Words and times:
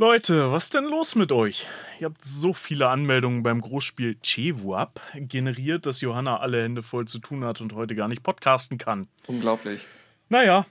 Leute, 0.00 0.52
was 0.52 0.70
denn 0.70 0.84
los 0.84 1.16
mit 1.16 1.32
euch? 1.32 1.66
Ihr 1.98 2.04
habt 2.04 2.22
so 2.22 2.52
viele 2.52 2.88
Anmeldungen 2.88 3.42
beim 3.42 3.60
Großspiel 3.60 4.16
Chewuap 4.22 5.00
generiert, 5.16 5.86
dass 5.86 6.00
Johanna 6.00 6.38
alle 6.38 6.62
Hände 6.62 6.84
voll 6.84 7.08
zu 7.08 7.18
tun 7.18 7.42
hat 7.42 7.60
und 7.60 7.72
heute 7.72 7.96
gar 7.96 8.06
nicht 8.06 8.22
podcasten 8.22 8.78
kann. 8.78 9.08
Unglaublich. 9.26 9.88
Naja, 10.28 10.66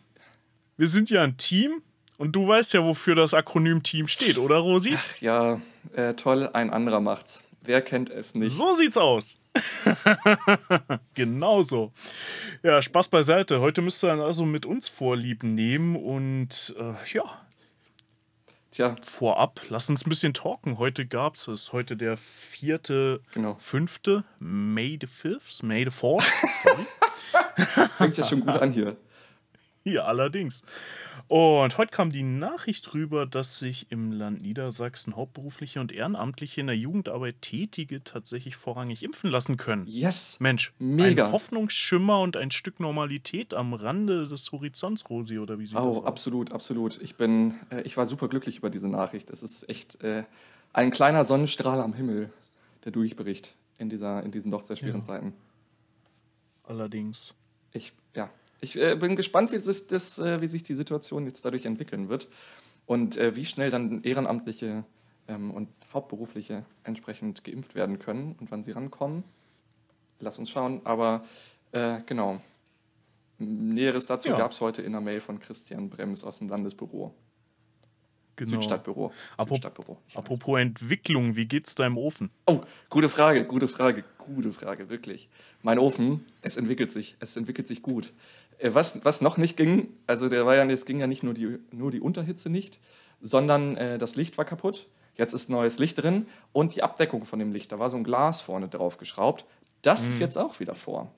wir 0.78 0.88
sind 0.88 1.10
ja 1.10 1.24
ein 1.24 1.36
Team 1.36 1.82
und 2.18 2.38
du 2.38 2.48
weißt 2.48 2.74
ja, 2.74 2.86
wofür 2.86 3.16
das 3.16 3.34
Akronym 3.34 3.84
Team 3.84 4.08
steht, 4.08 4.38
oder 4.38 4.60
Rosi? 4.60 4.96
Ach 4.98 5.18
ja, 5.20 5.60
äh, 5.94 6.14
toll, 6.14 6.50
ein 6.54 6.70
anderer 6.70 7.02
macht's. 7.02 7.44
Wer 7.64 7.82
kennt 7.82 8.10
es 8.10 8.34
nicht? 8.34 8.54
So 8.54 8.76
sieht's 8.76 8.96
aus. 8.96 9.40
Genauso. 11.16 11.92
Ja, 12.64 12.82
Spaß 12.82 13.10
beiseite. 13.10 13.60
Heute 13.60 13.82
müsst 13.82 14.02
ihr 14.06 14.08
dann 14.08 14.22
also 14.22 14.46
mit 14.46 14.66
uns 14.66 14.88
Vorlieb 14.88 15.44
nehmen 15.44 15.98
und 15.98 16.74
äh, 16.80 16.94
ja. 17.14 17.26
Tja. 18.78 18.96
Vorab, 19.02 19.60
lass 19.70 19.90
uns 19.90 20.06
ein 20.06 20.10
bisschen 20.10 20.36
talken. 20.36 20.78
Heute 20.78 21.08
gab 21.08 21.34
es, 21.34 21.48
ist 21.48 21.74
heute 21.74 21.98
der 21.98 22.16
vierte, 22.16 23.22
Genau. 23.34 23.56
fünfte, 23.58 24.24
May 24.38 25.00
the 25.02 25.08
5th, 25.08 25.66
May 25.66 25.84
the 25.84 25.90
4th, 25.90 26.24
sorry. 26.62 27.88
Fängt 27.98 28.18
ja 28.18 28.24
schon 28.24 28.42
gut 28.42 28.50
an 28.50 28.72
hier. 28.72 28.96
Ja, 29.88 30.04
allerdings. 30.04 30.64
Und 31.30 31.78
heute 31.78 31.92
kam 31.92 32.12
die 32.12 32.24
Nachricht 32.24 32.94
rüber, 32.94 33.26
dass 33.26 33.58
sich 33.60 33.90
im 33.90 34.12
Land 34.12 34.42
Niedersachsen 34.42 35.16
hauptberufliche 35.16 35.80
und 35.80 35.94
ehrenamtliche 35.94 36.60
in 36.60 36.68
der 36.68 36.76
Jugendarbeit 36.76 37.42
Tätige 37.42 38.04
tatsächlich 38.04 38.58
vorrangig 38.58 39.02
impfen 39.04 39.30
lassen 39.30 39.56
können. 39.56 39.86
Yes! 39.88 40.40
Mensch, 40.42 40.74
Mega. 40.78 41.28
ein 41.28 41.32
Hoffnungsschimmer 41.32 42.20
und 42.20 42.36
ein 42.36 42.52
Stück 42.52 42.82
Normalität 42.82 43.54
am 43.54 43.74
Rande 43.74 44.28
des 44.28 44.52
Horizonts, 44.52 45.10
Rosi, 45.10 45.40
oder 45.40 45.58
wie 45.58 45.66
sieht 45.66 45.78
das 45.78 45.86
Oh, 45.86 46.00
aus? 46.02 46.06
absolut, 46.06 46.52
absolut. 46.52 47.00
Ich 47.02 47.16
bin, 47.16 47.56
äh, 47.70 47.82
ich 47.84 47.96
war 47.96 48.06
super 48.06 48.28
glücklich 48.28 48.58
über 48.58 48.70
diese 48.70 48.90
Nachricht. 48.90 49.30
Es 49.30 49.42
ist 49.42 49.70
echt 49.70 50.04
äh, 50.04 50.24
ein 50.74 50.92
kleiner 50.92 51.24
Sonnenstrahl 51.24 51.80
am 51.80 51.94
Himmel, 51.94 52.30
der 52.84 52.92
durchbricht 52.92 53.56
in, 53.78 53.90
dieser, 53.90 54.22
in 54.24 54.32
diesen 54.32 54.52
doch 54.52 54.62
sehr 54.62 54.76
schweren 54.76 55.00
Ja. 55.02 55.08
Zeiten. 55.08 55.34
Allerdings. 56.64 57.36
Ich, 57.74 57.94
ja, 58.16 58.30
ich 58.62 58.76
äh, 58.78 58.96
bin 58.96 59.16
gespannt, 59.16 59.52
wie 59.52 59.60
sich, 59.60 59.88
das, 59.88 60.20
äh, 60.20 60.42
wie 60.42 60.48
sich 60.48 60.64
die 60.64 60.76
Situation 60.76 61.26
jetzt 61.26 61.44
dadurch 61.46 61.66
entwickeln 61.66 62.10
wird 62.10 62.28
und 62.86 63.18
äh, 63.18 63.36
wie 63.36 63.46
schnell 63.46 63.70
dann 63.72 64.04
Ehrenamtliche 64.04 64.84
ähm, 65.28 65.52
und 65.52 65.68
Hauptberufliche 65.94 66.66
entsprechend 66.84 67.44
geimpft 67.44 67.76
werden 67.76 68.00
können 68.00 68.36
und 68.40 68.52
wann 68.52 68.64
sie 68.64 68.72
rankommen. 68.72 69.24
Lass 70.20 70.40
uns 70.40 70.50
schauen, 70.50 70.82
aber 70.84 71.24
äh, 71.72 72.00
genau. 72.06 72.42
Näheres 73.40 74.08
dazu 74.08 74.30
Ja. 74.30 74.38
gab 74.38 74.52
es 74.52 74.62
heute 74.62 74.82
in 74.82 74.96
einer 74.96 75.02
Mail 75.02 75.22
von 75.22 75.40
Christian 75.40 75.90
Brems 75.90 76.24
aus 76.24 76.40
dem 76.40 76.50
Landesbüro. 76.50 77.14
Genau. 78.36 78.52
Südstadtbüro. 78.52 79.12
Apro- 79.38 79.50
Südstadtbüro. 79.50 79.98
Apropos 80.14 80.60
Entwicklung, 80.60 81.36
wie 81.36 81.46
geht's 81.46 81.74
da 81.76 81.86
im 81.88 81.98
Ofen? 81.98 82.30
Oh, 82.46 82.62
gute 82.90 83.10
Frage, 83.10 83.46
gute 83.46 83.68
Frage, 83.68 84.04
gute 84.20 84.54
Frage, 84.54 84.90
wirklich. 84.90 85.28
Mein 85.64 85.80
Ofen, 85.80 86.24
es 86.42 86.56
entwickelt 86.58 86.92
sich, 86.92 87.16
es 87.20 87.36
entwickelt 87.36 87.68
sich 87.68 87.82
gut. 87.82 88.14
Äh, 88.58 88.74
Was, 88.74 89.04
was 89.06 89.22
noch 89.22 89.38
nicht 89.38 89.58
ging, 89.58 89.88
also 90.08 90.30
der 90.30 90.46
war 90.46 90.56
ja, 90.56 90.66
es 90.66 90.86
ging 90.86 91.00
ja 91.00 91.08
nicht 91.08 91.24
nur 91.24 91.34
die, 91.34 91.60
nur 91.72 91.92
die 91.92 92.02
Unterhitze 92.02 92.50
nicht, 92.50 92.80
sondern 93.22 93.78
äh, 93.78 93.98
das 93.98 94.16
Licht 94.16 94.38
war 94.38 94.46
kaputt. 94.46 94.88
Jetzt 95.16 95.34
ist 95.34 95.50
neues 95.50 95.80
Licht 95.80 96.02
drin 96.02 96.28
und 96.54 96.76
die 96.76 96.84
Abdeckung 96.84 97.26
von 97.26 97.40
dem 97.40 97.52
Licht, 97.52 97.72
da 97.72 97.80
war 97.80 97.90
so 97.90 97.98
ein 97.98 98.04
Glas 98.04 98.42
vorne 98.42 98.68
drauf 98.68 98.98
geschraubt. 98.98 99.46
Das 99.82 100.06
ist 100.06 100.20
jetzt 100.20 100.38
auch 100.38 100.60
wieder 100.60 100.76
vor. 100.76 101.12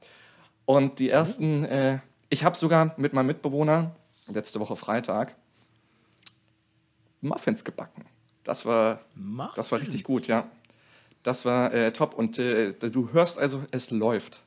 Und 0.65 0.99
die 0.99 1.09
ersten, 1.09 1.65
äh, 1.65 1.99
ich 2.29 2.43
habe 2.43 2.55
sogar 2.55 2.93
mit 2.97 3.13
meinem 3.13 3.27
Mitbewohner 3.27 3.95
letzte 4.27 4.59
Woche 4.59 4.75
Freitag 4.75 5.35
Muffins 7.21 7.63
gebacken. 7.63 8.05
Das 8.43 8.65
war 8.65 9.01
das 9.55 9.71
war 9.71 9.81
richtig 9.81 10.03
gut, 10.03 10.27
ja. 10.27 10.49
Das 11.23 11.43
war 11.45 11.73
äh, 11.73 11.91
top. 11.91 12.13
Und 12.13 12.39
äh, 12.39 12.73
du 12.73 13.11
hörst 13.11 13.37
also, 13.37 13.63
es 13.71 13.91
läuft. 13.91 14.41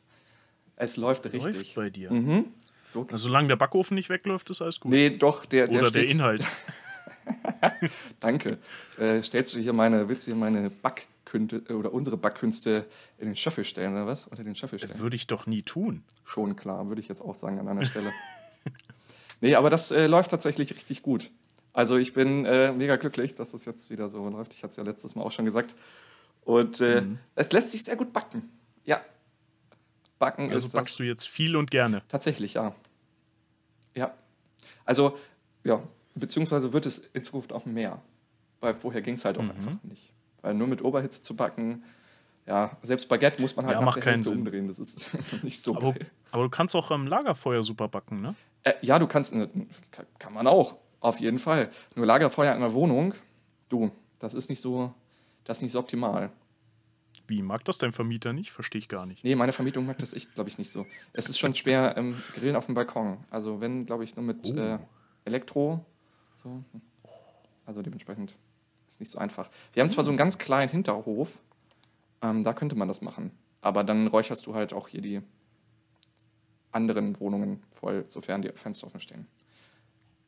Es 0.77 0.97
läuft 0.97 1.25
richtig. 1.27 1.55
Läuft 1.55 1.75
bei 1.75 1.91
dir. 1.91 2.11
Mhm. 2.11 2.47
So, 2.93 3.07
Also, 3.11 3.29
solange 3.29 3.49
der 3.49 3.57
Backofen 3.57 3.95
nicht 3.95 4.11
wegläuft, 4.11 4.51
ist 4.51 4.61
alles 4.61 4.79
gut. 4.79 4.91
nee, 4.93 5.09
doch, 5.11 5.47
der, 5.47 5.67
der 5.67 5.81
Oder 5.81 5.91
der 5.91 6.01
steht, 6.01 6.11
Inhalt. 6.11 6.45
Danke. 8.21 8.59
Äh, 8.99 9.23
stellst 9.23 9.55
du 9.55 9.59
hier 9.59 9.73
meine, 9.73 10.09
willst 10.09 10.27
du 10.27 10.33
hier 10.33 10.37
meine 10.39 10.71
Backkünste 10.71 11.63
äh, 11.69 11.73
oder 11.73 11.93
unsere 11.93 12.17
Backkünste 12.17 12.85
in 13.19 13.27
den 13.27 13.37
Schöffel 13.37 13.65
stellen 13.65 13.93
oder 13.95 14.07
was? 14.07 14.27
Unter 14.27 14.45
den 14.45 14.55
Schöffel 14.55 14.79
stellen? 14.79 14.99
Würde 14.99 15.17
ich 15.17 15.27
doch 15.27 15.47
nie 15.47 15.63
tun. 15.63 16.03
Schon 16.25 16.57
klar, 16.57 16.89
würde 16.89 17.01
ich 17.01 17.09
jetzt 17.09 17.23
auch 17.23 17.37
sagen 17.39 17.59
an 17.59 17.69
einer 17.69 17.85
Stelle. 17.87 18.13
nee, 19.41 19.55
aber 19.55 19.71
das 19.71 19.91
äh, 19.91 20.07
läuft 20.07 20.31
tatsächlich 20.31 20.75
richtig 20.75 21.03
gut. 21.03 21.31
Also 21.73 21.97
ich 21.97 22.13
bin 22.13 22.45
äh, 22.45 22.73
mega 22.73 22.97
glücklich, 22.97 23.35
dass 23.35 23.55
es 23.55 23.65
jetzt 23.65 23.91
wieder 23.91 24.09
so 24.11 24.23
läuft. 24.29 24.53
Ich 24.55 24.63
hatte 24.63 24.73
es 24.73 24.77
ja 24.77 24.83
letztes 24.83 25.15
Mal 25.15 25.23
auch 25.25 25.33
schon 25.33 25.47
gesagt. 25.47 25.75
Und 26.45 26.81
äh, 26.81 27.01
Mhm. 27.03 27.19
es 27.37 27.51
lässt 27.53 27.71
sich 27.71 27.83
sehr 27.85 27.97
gut 27.97 28.13
backen. 28.13 28.51
Ja. 28.85 29.01
Backen 30.23 30.53
Also 30.53 30.69
ist 30.69 30.73
backst 30.73 30.93
das 30.95 30.97
du 30.99 31.03
jetzt 31.03 31.27
viel 31.29 31.57
und 31.57 31.71
gerne. 31.73 32.03
tatsächlich, 32.09 32.55
ja. 32.55 32.75
Ja. 33.97 34.15
Also, 34.85 35.19
ja, 35.65 35.83
beziehungsweise 36.15 36.73
wird 36.73 36.87
es 36.87 36.99
in 36.99 37.25
Zukunft 37.25 37.53
auch 37.53 37.67
mehr. 37.67 38.01
Weil 38.61 38.75
vorher 38.75 39.03
ging 39.03 39.15
es 39.15 39.25
halt 39.25 39.37
auch 39.39 39.43
Mhm. 39.43 39.51
einfach 39.51 39.83
nicht. 39.83 40.09
Weil 40.41 40.55
nur 40.55 40.69
mit 40.69 40.83
Oberhitze 40.83 41.21
zu 41.23 41.35
backen, 41.35 41.83
ja, 42.47 42.77
selbst 42.83 43.09
Baguette 43.09 43.41
muss 43.43 43.57
man 43.57 43.67
halt 43.67 43.75
Ja, 43.75 43.81
nach 43.81 43.87
macht 43.87 43.97
der 43.97 44.03
keinen 44.05 44.15
Hälfte 44.15 44.29
Sinn. 44.31 44.39
umdrehen. 44.39 44.69
Das 44.69 44.79
ist 44.79 45.11
nicht 45.43 45.63
so 45.63 45.75
Aber, 45.77 45.93
geil. 45.93 46.07
aber 46.31 46.45
du 46.45 46.51
kannst 46.51 46.77
auch 46.77 46.91
am 46.93 47.07
Lagerfeuer 47.09 47.63
super 47.65 47.89
backen, 47.89 48.21
ne? 48.21 48.35
Äh, 48.63 48.75
ja, 48.83 48.99
du 49.01 49.09
kannst, 49.09 49.33
kann- 49.33 50.07
kann 50.21 50.33
man 50.33 50.47
auch, 50.47 50.77
auf 51.01 51.19
jeden 51.19 51.41
Fall. 51.41 51.69
Nur 51.97 52.07
Lagerfeuer 52.07 52.55
in 52.55 52.61
der 52.61 52.73
Wohnung, 52.73 53.15
du, 53.69 53.91
das 54.21 54.35
ist 54.35 54.49
nicht 54.51 54.61
so, 54.61 54.95
das 55.45 55.59
ist 55.59 55.63
nicht 55.63 55.73
so 55.73 55.81
optimal. 55.81 56.31
Wie, 57.27 57.43
mag 57.43 57.65
das 57.65 57.79
dein 57.79 57.93
Vermieter 57.93 58.33
nicht? 58.33 58.51
Verstehe 58.53 58.79
ich 58.81 58.89
gar 58.89 59.07
nicht. 59.07 59.25
Nee, 59.25 59.35
meine 59.35 59.53
Vermietung 59.53 59.87
mag 59.87 59.99
das 59.99 60.13
echt, 60.13 60.35
glaube 60.35 60.51
ich, 60.51 60.59
nicht 60.59 60.71
so. 60.71 60.87
Es 61.13 61.29
ist 61.29 61.39
schon 61.39 61.55
schwer, 61.55 61.95
ähm, 61.97 62.21
grillen 62.35 62.57
auf 62.57 62.67
dem 62.67 62.75
Balkon. 62.75 63.25
Also 63.31 63.61
wenn, 63.61 63.87
glaube 63.87 64.05
ich, 64.05 64.17
nur 64.17 64.25
mit 64.25 64.51
Oh. 64.51 64.57
äh, 64.57 64.79
Elektro. 65.25 65.85
So. 66.43 66.63
Also 67.65 67.81
dementsprechend 67.83 68.37
ist 68.89 69.01
nicht 69.01 69.11
so 69.11 69.19
einfach. 69.19 69.51
Wir 69.73 69.83
haben 69.83 69.91
zwar 69.91 70.05
so 70.05 70.11
einen 70.11 70.19
ganz 70.19 70.37
kleinen 70.39 70.71
Hinterhof, 70.71 71.39
ähm, 72.21 72.43
da 72.45 72.53
könnte 72.53 72.75
man 72.77 72.89
das 72.89 73.01
machen. 73.03 73.31
Aber 73.61 73.85
dann 73.85 74.09
räucherst 74.09 74.47
du 74.47 74.55
halt 74.55 74.73
auch 74.73 74.89
hier 74.89 75.01
die 75.01 75.23
anderen 76.73 77.19
Wohnungen 77.21 77.63
voll, 77.71 78.05
sofern 78.09 78.43
die 78.43 78.49
Fenster 78.55 78.87
offen 78.87 79.01
stehen. 79.01 79.27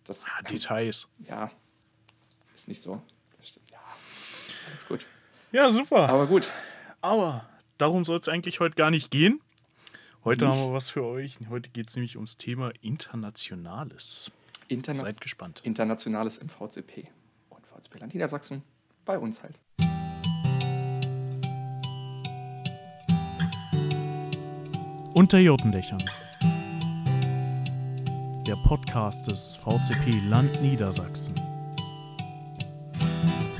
Das, 0.04 0.24
Ah, 0.26 0.42
Details. 0.42 1.08
ja, 1.26 1.50
ist 2.54 2.68
nicht 2.68 2.82
so. 2.82 3.02
Das 3.38 3.48
stimmt. 3.48 3.70
Ja, 3.70 3.78
alles 4.70 4.86
gut. 4.86 5.06
Ja, 5.52 5.70
super. 5.70 6.08
Aber 6.10 6.26
gut, 6.26 6.52
Aber 7.04 7.44
darum 7.76 8.06
soll 8.06 8.18
es 8.18 8.30
eigentlich 8.30 8.60
heute 8.60 8.76
gar 8.76 8.90
nicht 8.90 9.10
gehen. 9.10 9.42
Heute 10.24 10.48
haben 10.48 10.58
wir 10.58 10.72
was 10.72 10.88
für 10.88 11.04
euch. 11.04 11.36
Heute 11.50 11.68
geht 11.68 11.90
es 11.90 11.96
nämlich 11.96 12.16
ums 12.16 12.38
Thema 12.38 12.72
Internationales. 12.80 14.32
Interna 14.68 15.00
Seid 15.00 15.20
gespannt. 15.20 15.60
Internationales 15.64 16.38
im 16.38 16.48
VCP. 16.48 17.08
Und 17.50 17.66
VCP 17.66 17.98
Land 17.98 18.14
Niedersachsen 18.14 18.62
bei 19.04 19.18
uns 19.18 19.42
halt. 19.42 19.60
Unter 25.12 25.40
Jotendächern. 25.40 26.02
Der 28.46 28.56
Podcast 28.64 29.26
des 29.26 29.56
VCP 29.56 30.20
Land 30.26 30.62
Niedersachsen. 30.62 31.34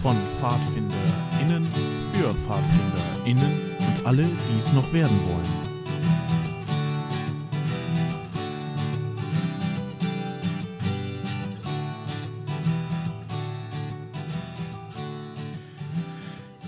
Von 0.01 0.17
PfadfinderInnen 0.41 1.04
für 2.25 2.33
PfadfinderInnen 2.33 3.77
und 3.81 4.07
alle, 4.07 4.25
die 4.25 4.57
es 4.57 4.73
noch 4.73 4.91
werden 4.95 5.21
wollen. 5.27 5.45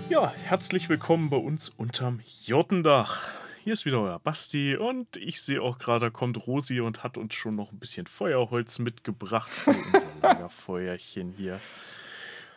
Ja, 0.09 0.31
herzlich 0.43 0.89
willkommen 0.89 1.31
bei 1.31 1.37
uns 1.37 1.69
unterm 1.69 2.19
Jottendach. 2.45 3.23
Hier 3.63 3.73
ist 3.73 3.87
wieder 3.87 3.99
euer 3.99 4.19
Basti 4.19 4.75
und 4.75 5.17
ich 5.17 5.41
sehe 5.41 5.59
auch 5.59 5.79
gerade, 5.79 6.05
da 6.05 6.09
kommt 6.11 6.45
Rosi 6.45 6.81
und 6.81 7.03
hat 7.03 7.17
uns 7.17 7.33
schon 7.33 7.55
noch 7.55 7.71
ein 7.71 7.79
bisschen 7.79 8.05
Feuerholz 8.05 8.77
mitgebracht 8.77 9.49
für 9.49 9.71
unser 9.71 10.03
Lagerfeuerchen 10.21 11.33
hier. 11.35 11.59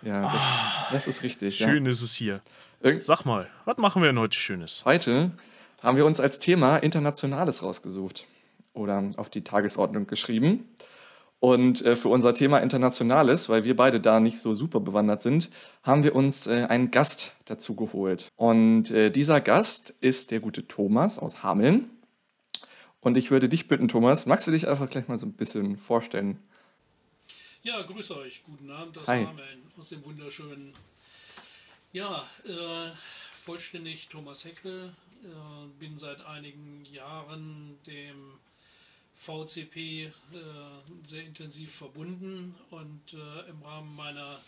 Ja, 0.02 0.32
das, 0.32 0.42
das 0.92 1.08
ist 1.08 1.22
richtig. 1.22 1.56
Schön 1.56 1.86
ist 1.86 2.02
es 2.02 2.14
hier. 2.14 2.42
Irgend- 2.80 3.04
Sag 3.04 3.24
mal, 3.24 3.48
was 3.64 3.76
machen 3.76 4.02
wir 4.02 4.08
denn 4.08 4.18
heute 4.18 4.36
Schönes? 4.36 4.84
Heute 4.84 5.32
haben 5.82 5.96
wir 5.96 6.06
uns 6.06 6.20
als 6.20 6.38
Thema 6.38 6.78
Internationales 6.78 7.62
rausgesucht 7.62 8.26
oder 8.72 9.08
auf 9.16 9.28
die 9.30 9.42
Tagesordnung 9.44 10.06
geschrieben. 10.06 10.68
Und 11.40 11.82
äh, 11.86 11.96
für 11.96 12.08
unser 12.08 12.34
Thema 12.34 12.58
Internationales, 12.58 13.48
weil 13.48 13.64
wir 13.64 13.74
beide 13.74 13.98
da 13.98 14.20
nicht 14.20 14.38
so 14.40 14.52
super 14.52 14.78
bewandert 14.80 15.22
sind, 15.22 15.50
haben 15.82 16.04
wir 16.04 16.14
uns 16.14 16.46
äh, 16.46 16.66
einen 16.68 16.90
Gast 16.90 17.34
dazu 17.46 17.74
geholt. 17.74 18.28
Und 18.36 18.90
äh, 18.90 19.10
dieser 19.10 19.40
Gast 19.40 19.94
ist 20.00 20.30
der 20.32 20.40
gute 20.40 20.66
Thomas 20.68 21.18
aus 21.18 21.42
Hameln. 21.42 21.88
Und 23.00 23.16
ich 23.16 23.30
würde 23.30 23.48
dich 23.48 23.68
bitten, 23.68 23.88
Thomas, 23.88 24.26
magst 24.26 24.46
du 24.46 24.50
dich 24.50 24.68
einfach 24.68 24.90
gleich 24.90 25.08
mal 25.08 25.16
so 25.16 25.24
ein 25.24 25.32
bisschen 25.32 25.78
vorstellen? 25.78 26.38
Ja, 27.62 27.80
grüße 27.82 28.16
euch. 28.18 28.42
Guten 28.44 28.70
Abend 28.70 28.98
aus 28.98 29.08
Hi. 29.08 29.24
Hameln, 29.24 29.62
aus 29.78 29.88
dem 29.88 30.04
wunderschönen. 30.04 30.74
Ja, 31.92 32.24
äh, 32.44 32.90
vollständig 33.32 34.06
Thomas 34.06 34.44
Heckel. 34.44 34.94
Äh, 35.24 35.66
bin 35.80 35.98
seit 35.98 36.24
einigen 36.24 36.84
Jahren 36.84 37.76
dem 37.84 38.38
VCP 39.16 40.04
äh, 40.04 40.12
sehr 41.02 41.24
intensiv 41.24 41.74
verbunden 41.74 42.54
und 42.70 43.12
äh, 43.12 43.50
im 43.50 43.60
Rahmen 43.62 43.96
meiner 43.96 44.38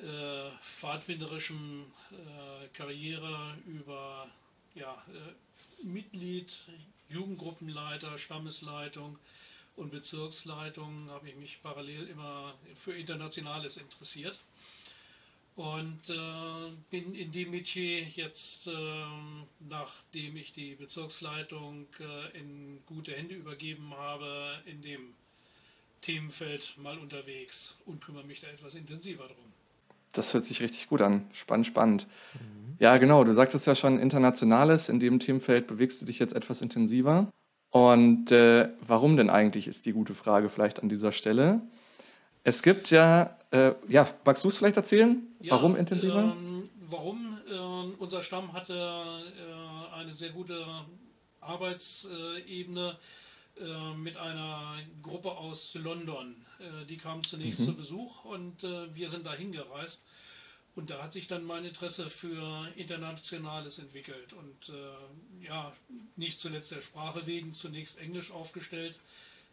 äh, 0.00 0.50
pfadfinderischen 0.60 1.84
äh, 2.10 2.66
Karriere 2.72 3.56
über 3.66 4.28
ja, 4.74 5.00
Mitglied, 5.84 6.52
Jugendgruppenleiter, 7.08 8.18
Stammesleitung 8.18 9.16
und 9.76 9.92
Bezirksleitung 9.92 11.08
habe 11.08 11.28
ich 11.28 11.36
mich 11.36 11.62
parallel 11.62 12.08
immer 12.08 12.52
für 12.74 12.94
Internationales 12.94 13.76
interessiert 13.76 14.40
und 15.56 16.08
äh, 16.08 16.70
bin 16.90 17.14
in 17.14 17.30
dem 17.32 17.50
Metier 17.50 18.02
jetzt, 18.02 18.66
ähm, 18.66 19.44
nachdem 19.68 20.36
ich 20.36 20.52
die 20.52 20.74
Bezirksleitung 20.74 21.86
äh, 22.00 22.38
in 22.38 22.78
gute 22.86 23.12
Hände 23.12 23.34
übergeben 23.34 23.92
habe, 23.96 24.26
in 24.66 24.80
dem 24.82 25.00
Themenfeld 26.00 26.74
mal 26.78 26.98
unterwegs 26.98 27.74
und 27.86 28.00
kümmere 28.00 28.24
mich 28.24 28.40
da 28.40 28.48
etwas 28.48 28.74
intensiver 28.74 29.24
drum. 29.24 29.52
Das 30.12 30.34
hört 30.34 30.44
sich 30.44 30.60
richtig 30.60 30.88
gut 30.88 31.00
an. 31.00 31.26
Spannend, 31.32 31.66
spannend. 31.66 32.06
Ja, 32.78 32.98
genau. 32.98 33.24
Du 33.24 33.32
sagtest 33.32 33.66
ja 33.66 33.74
schon 33.74 33.98
Internationales. 33.98 34.88
In 34.88 35.00
dem 35.00 35.20
Themenfeld 35.20 35.66
bewegst 35.66 36.02
du 36.02 36.06
dich 36.06 36.18
jetzt 36.18 36.34
etwas 36.34 36.60
intensiver. 36.60 37.28
Und 37.70 38.30
äh, 38.30 38.68
warum 38.80 39.16
denn 39.16 39.30
eigentlich, 39.30 39.66
ist 39.66 39.86
die 39.86 39.92
gute 39.92 40.14
Frage 40.14 40.50
vielleicht 40.50 40.82
an 40.82 40.90
dieser 40.90 41.12
Stelle. 41.12 41.62
Es 42.44 42.62
gibt 42.62 42.90
ja, 42.90 43.38
äh, 43.52 43.74
ja, 43.88 44.08
magst 44.24 44.42
du 44.44 44.48
es 44.48 44.56
vielleicht 44.58 44.76
erzählen? 44.76 45.22
Ja, 45.40 45.52
warum 45.52 45.76
intensiver? 45.76 46.34
Ähm, 46.36 46.64
warum? 46.88 47.38
Ähm, 47.50 47.94
unser 47.98 48.22
Stamm 48.22 48.52
hatte 48.52 48.74
äh, 48.74 49.94
eine 49.94 50.12
sehr 50.12 50.30
gute 50.30 50.64
Arbeitsebene 51.40 52.98
äh, 53.60 53.94
mit 53.96 54.16
einer 54.16 54.76
Gruppe 55.02 55.32
aus 55.32 55.74
London. 55.74 56.34
Äh, 56.58 56.86
die 56.86 56.96
kam 56.96 57.22
zunächst 57.24 57.60
Mhm. 57.60 57.64
zu 57.64 57.74
Besuch 57.74 58.24
und 58.24 58.64
äh, 58.64 58.94
wir 58.94 59.08
sind 59.08 59.26
dahin 59.26 59.52
gereist. 59.52 60.04
Und 60.74 60.88
da 60.88 61.02
hat 61.02 61.12
sich 61.12 61.26
dann 61.26 61.44
mein 61.44 61.66
Interesse 61.66 62.08
für 62.08 62.66
Internationales 62.76 63.78
entwickelt. 63.78 64.32
Und 64.32 64.70
äh, 64.70 65.44
ja, 65.46 65.70
nicht 66.16 66.40
zuletzt 66.40 66.70
der 66.70 66.80
Sprache 66.80 67.26
wegen 67.26 67.52
zunächst 67.52 67.98
Englisch 68.00 68.30
aufgestellt, 68.30 68.98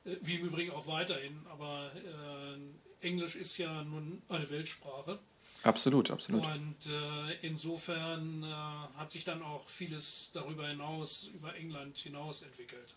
äh, 0.06 0.16
wie 0.22 0.36
im 0.36 0.46
Übrigen 0.48 0.72
auch 0.72 0.88
weiterhin. 0.88 1.46
Aber 1.52 1.92
äh, 1.96 2.58
Englisch 3.02 3.36
ist 3.36 3.58
ja 3.58 3.84
nun 3.84 4.22
eine 4.30 4.50
Weltsprache. 4.50 5.20
absolut, 5.64 6.12
absolut. 6.12 6.46
Und 6.46 6.86
äh, 6.88 7.34
insofern 7.42 8.44
äh, 8.44 8.98
hat 8.98 9.12
sich 9.12 9.24
dann 9.24 9.42
auch 9.42 9.68
vieles 9.68 10.32
darüber 10.34 10.68
hinaus, 10.68 11.30
über 11.34 11.56
England 11.56 11.98
hinaus 11.98 12.42
entwickelt. 12.42 12.96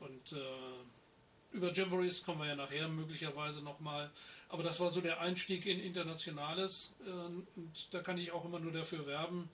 Und 0.00 0.32
äh, 0.32 1.56
über 1.56 1.72
Jamborees 1.72 2.24
kommen 2.24 2.40
wir 2.40 2.48
ja 2.48 2.56
nachher 2.56 2.88
möglicherweise 2.88 3.62
nochmal. 3.62 4.10
Aber 4.48 4.62
das 4.62 4.80
war 4.80 4.90
so 4.90 5.00
der 5.00 5.20
Einstieg 5.20 5.66
in 5.66 5.80
Internationales. 5.80 6.94
Äh, 7.06 7.10
und 7.10 7.92
da 7.92 8.00
kann 8.00 8.18
ich 8.18 8.32
auch 8.32 8.44
immer 8.44 8.60
nur 8.60 8.72
dafür 8.72 9.06
werben. 9.06 9.48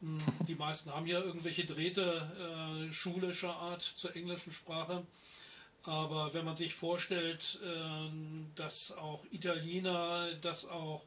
Hm, 0.00 0.20
Die 0.48 0.54
meisten 0.54 0.92
haben 0.92 1.06
ja 1.06 1.20
irgendwelche 1.20 1.64
Drähte 1.64 2.86
äh, 2.88 2.92
schulischer 2.92 3.54
Art 3.54 3.82
zur 3.82 4.14
englischen 4.16 4.52
Sprache. 4.52 5.04
Aber 5.84 6.34
wenn 6.34 6.44
man 6.44 6.56
sich 6.56 6.74
vorstellt, 6.74 7.58
ähm, 7.64 8.50
dass 8.54 8.92
auch 8.98 9.24
Italiener, 9.30 10.28
dass 10.42 10.68
auch 10.68 11.04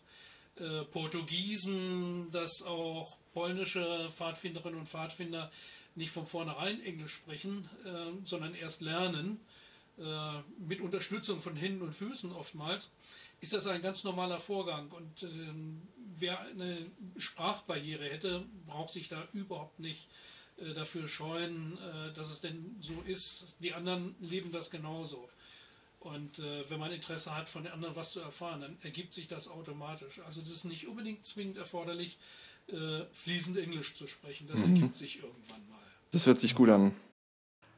äh, 0.56 0.84
Portugiesen, 0.86 2.32
dass 2.32 2.64
auch 2.64 3.16
polnische 3.34 4.10
Pfadfinderinnen 4.10 4.80
und 4.80 4.90
Pfadfinder 4.90 5.52
nicht 5.96 6.12
von 6.12 6.26
vornherein 6.26 6.82
Englisch 6.84 7.14
sprechen, 7.14 7.70
äh, 7.86 8.26
sondern 8.26 8.56
erst 8.56 8.82
lernen, 8.82 9.40
äh, 10.00 10.40
mit 10.58 10.82
Unterstützung 10.82 11.40
von 11.40 11.56
Händen 11.56 11.84
und 11.84 11.94
Füßen 11.94 12.32
oftmals, 12.32 12.92
ist 13.42 13.54
das 13.54 13.68
ein 13.68 13.82
ganz 13.82 14.04
normaler 14.04 14.40
Vorgang. 14.40 14.90
Und 14.90 15.24
ähm, 15.24 15.84
wer 16.16 16.40
eine 16.40 16.78
Sprachbarriere 17.18 18.06
hätte, 18.06 18.44
braucht 18.66 18.92
sich 18.92 19.08
da 19.08 19.28
überhaupt 19.34 19.80
nicht 19.80 20.08
äh, 20.08 20.34
dafür 20.74 21.08
scheuen, 21.08 21.78
äh, 21.78 22.14
dass 22.14 22.30
es 22.30 22.42
denn 22.42 22.76
so 22.80 22.94
ist. 23.06 23.48
Die 23.60 23.74
anderen 23.74 24.16
leben 24.20 24.52
das 24.52 24.70
genauso. 24.72 25.28
Und 26.00 26.40
äh, 26.40 26.70
wenn 26.70 26.80
man 26.80 26.92
Interesse 26.92 27.36
hat, 27.36 27.48
von 27.48 27.64
den 27.64 27.72
anderen 27.72 27.96
was 27.96 28.12
zu 28.12 28.20
erfahren, 28.20 28.62
dann 28.62 28.78
ergibt 28.82 29.14
sich 29.14 29.28
das 29.28 29.48
automatisch. 29.48 30.20
Also 30.26 30.42
das 30.42 30.50
ist 30.50 30.66
nicht 30.66 30.88
unbedingt 30.88 31.26
zwingend 31.26 31.58
erforderlich, 31.58 32.18
äh, 32.68 33.06
fließend 33.12 33.58
Englisch 33.58 33.94
zu 33.94 34.06
sprechen. 34.08 34.48
Das 34.48 34.64
ergibt 34.64 34.96
sich 34.96 35.18
irgendwann 35.18 35.70
mal. 35.70 35.80
Das 36.12 36.26
hört 36.26 36.40
sich 36.40 36.56
gut 36.56 36.70
an. 36.70 36.94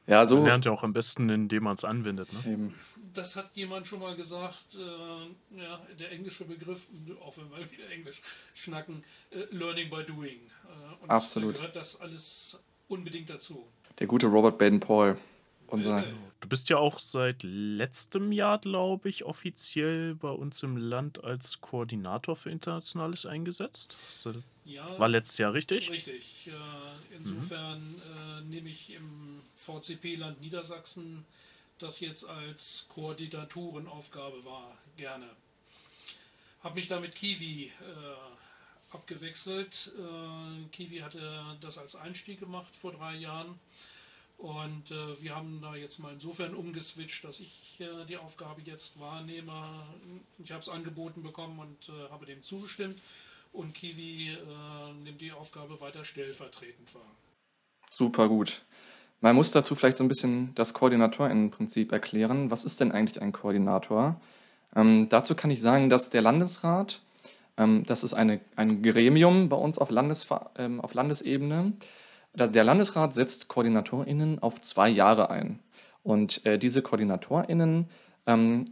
Ja, 0.08 0.26
so. 0.28 0.38
Man 0.38 0.46
lernt 0.46 0.66
ja 0.66 0.72
auch 0.72 0.84
am 0.84 0.94
besten, 0.94 1.30
indem 1.30 1.64
man 1.64 1.76
es 1.76 1.84
anwendet. 1.84 2.32
Ne? 2.34 2.54
Eben. 2.54 2.76
Das 3.14 3.36
hat 3.36 3.56
jemand 3.56 3.88
schon 3.88 4.00
mal 4.00 4.16
gesagt, 4.16 4.76
äh, 4.76 5.60
ja, 5.60 5.82
der 5.98 6.12
englische 6.12 6.46
Begriff, 6.46 6.86
auch 7.22 7.38
wenn 7.38 7.50
wir 7.50 7.72
wieder 7.72 7.90
Englisch 7.92 8.22
schnacken, 8.54 9.04
äh, 9.32 9.46
Learning 9.52 9.90
by 9.90 10.04
Doing. 10.04 10.40
Äh, 10.76 11.04
und 11.04 11.10
Absolut. 11.10 11.56
da 11.56 11.60
gehört 11.60 11.76
das 11.76 12.02
alles 12.02 12.60
unbedingt 12.88 13.30
dazu. 13.30 13.68
Der 14.00 14.08
gute 14.08 14.28
Robert 14.28 14.58
Baden-Paul. 14.58 15.18
Du 15.72 16.48
bist 16.48 16.70
ja 16.70 16.78
auch 16.78 17.00
seit 17.00 17.42
letztem 17.42 18.32
Jahr, 18.32 18.60
glaube 18.60 19.10
ich, 19.10 19.26
offiziell 19.26 20.16
bei 20.16 20.30
uns 20.30 20.62
im 20.62 20.78
Land 20.78 21.24
als 21.24 21.60
Koordinator 21.60 22.36
für 22.36 22.52
Internationales 22.52 23.26
eingesetzt. 23.26 23.98
Ja, 24.64 25.00
War 25.00 25.10
letztes 25.10 25.40
Jahr 25.40 25.54
richtig? 25.54 25.90
Richtig. 25.90 26.52
Insofern 27.18 27.96
äh, 28.40 28.42
nehme 28.42 28.70
ich 28.70 28.94
im 28.94 29.42
VCP-Land 29.56 30.42
Niedersachsen 30.42 31.26
das 31.80 32.00
jetzt 32.00 32.28
als 32.28 32.86
Koordinatorenaufgabe 32.90 34.46
wahr, 34.46 34.78
gerne. 34.96 35.30
Habe 36.64 36.76
mich 36.76 36.88
da 36.88 37.00
mit 37.00 37.16
Kiwi 37.16 37.66
äh, 37.66 37.72
abgewechselt. 38.92 39.92
Äh, 39.98 40.68
Kiwi 40.72 41.00
hatte 41.00 41.58
das 41.62 41.78
als 41.78 41.96
Einstieg 41.96 42.40
gemacht 42.40 42.76
vor 42.76 42.92
drei 42.92 43.16
Jahren. 43.16 43.60
Und 44.38 44.92
äh, 44.92 45.22
wir 45.22 45.36
haben 45.36 45.60
da 45.62 45.76
jetzt 45.76 46.00
mal 46.00 46.14
insofern 46.14 46.54
umgeswitcht, 46.54 47.24
dass 47.24 47.40
ich 47.40 47.80
äh, 47.80 48.06
die 48.06 48.18
Aufgabe 48.18 48.62
jetzt 48.62 49.00
wahrnehme. 49.00 49.54
Ich 50.44 50.52
habe 50.52 50.62
es 50.62 50.70
angeboten 50.70 51.24
bekommen 51.24 51.60
und 51.60 51.90
äh, 51.90 52.10
habe 52.12 52.26
dem 52.26 52.44
zugestimmt. 52.44 53.00
Und 53.54 53.74
Kiwi 53.74 54.32
äh, 54.32 54.94
nimmt 55.04 55.22
die 55.22 55.32
Aufgabe 55.32 55.80
weiter 55.80 56.04
stellvertretend 56.04 56.94
wahr. 56.94 57.16
Super 57.90 58.28
gut. 58.28 58.64
Man 59.22 59.36
muss 59.36 59.52
dazu 59.52 59.76
vielleicht 59.76 59.98
so 59.98 60.04
ein 60.04 60.10
bisschen 60.10 60.54
das 60.56 60.74
Koordinatorinnenprinzip 60.74 61.94
erklären. 61.94 62.52
Was 62.52 62.66
ist 62.66 62.82
denn 62.82 62.92
eigentlich 62.92 63.22
ein 63.22 63.32
Koordinator? 63.32 64.20
Ähm, 64.76 65.08
dazu 65.08 65.36
kann 65.36 65.52
ich 65.52 65.62
sagen, 65.62 65.90
dass 65.90 66.10
der 66.10 66.22
Landesrat, 66.22 67.02
das 67.58 68.04
ist 68.04 68.14
eine, 68.14 68.42
ein 68.56 68.84
Gremium 68.84 69.50
bei 69.50 69.56
uns 69.56 69.78
auf, 69.78 69.90
Landesver 69.90 70.52
ähm, 70.58 70.82
auf 70.82 70.94
Landesebene, 70.94 71.74
der 72.36 72.64
Landesrat 72.64 73.14
setzt 73.14 73.48
KoordinatorInnen 73.48 74.40
auf 74.40 74.62
zwei 74.62 74.90
Jahre 74.90 75.30
ein. 75.30 75.60
Und 76.04 76.46
äh, 76.46 76.60
diese 76.60 76.82
KoordinatorInnen 76.82 77.88
ähm, 78.28 78.66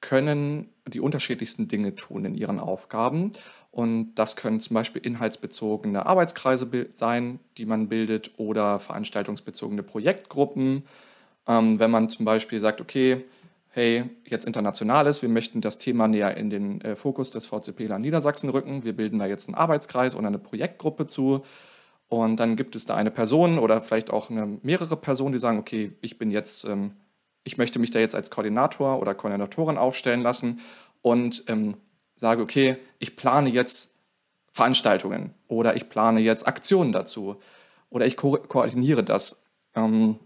können 0.00 0.70
die 0.86 1.00
unterschiedlichsten 1.00 1.68
Dinge 1.68 1.94
tun 1.94 2.24
in 2.24 2.34
ihren 2.34 2.58
Aufgaben. 2.58 3.32
Und 3.70 4.14
das 4.16 4.34
können 4.34 4.58
zum 4.60 4.74
Beispiel 4.74 5.02
inhaltsbezogene 5.02 6.04
Arbeitskreise 6.04 6.68
sein, 6.92 7.38
die 7.56 7.66
man 7.66 7.88
bildet, 7.88 8.32
oder 8.38 8.80
veranstaltungsbezogene 8.80 9.82
Projektgruppen. 9.82 10.84
Ähm, 11.46 11.78
wenn 11.78 11.90
man 11.90 12.10
zum 12.10 12.24
Beispiel 12.24 12.58
sagt, 12.58 12.80
okay, 12.80 13.24
hey, 13.70 14.04
jetzt 14.26 14.46
internationales, 14.46 15.22
wir 15.22 15.28
möchten 15.28 15.60
das 15.60 15.78
Thema 15.78 16.08
näher 16.08 16.36
in 16.36 16.50
den 16.50 16.80
äh, 16.80 16.96
Fokus 16.96 17.30
des 17.30 17.46
VCP 17.46 17.86
Land 17.86 18.04
Niedersachsen 18.04 18.50
rücken, 18.50 18.84
wir 18.84 18.94
bilden 18.94 19.18
da 19.18 19.26
jetzt 19.26 19.48
einen 19.48 19.54
Arbeitskreis 19.54 20.16
oder 20.16 20.26
eine 20.26 20.38
Projektgruppe 20.38 21.06
zu. 21.06 21.42
Und 22.08 22.38
dann 22.38 22.56
gibt 22.56 22.74
es 22.74 22.86
da 22.86 22.96
eine 22.96 23.12
Person 23.12 23.60
oder 23.60 23.80
vielleicht 23.80 24.10
auch 24.10 24.30
eine, 24.30 24.58
mehrere 24.62 24.96
Personen, 24.96 25.32
die 25.32 25.38
sagen, 25.38 25.58
okay, 25.58 25.92
ich 26.00 26.18
bin 26.18 26.32
jetzt, 26.32 26.64
ähm, 26.64 26.96
ich 27.44 27.56
möchte 27.56 27.78
mich 27.78 27.92
da 27.92 28.00
jetzt 28.00 28.16
als 28.16 28.30
Koordinator 28.30 29.00
oder 29.00 29.14
Koordinatorin 29.14 29.78
aufstellen 29.78 30.20
lassen 30.20 30.60
und 31.02 31.44
ähm, 31.46 31.76
sage, 32.16 32.42
okay, 32.42 32.76
ich 32.98 33.14
plane 33.14 33.48
jetzt 33.48 33.94
Veranstaltungen 34.50 35.34
oder 35.46 35.76
ich 35.76 35.88
plane 35.88 36.18
jetzt 36.18 36.48
Aktionen 36.48 36.90
dazu 36.90 37.36
oder 37.88 38.06
ich 38.06 38.16
ko 38.16 38.32
koordiniere 38.32 39.04
das. 39.04 39.44
Ähm, 39.76 40.18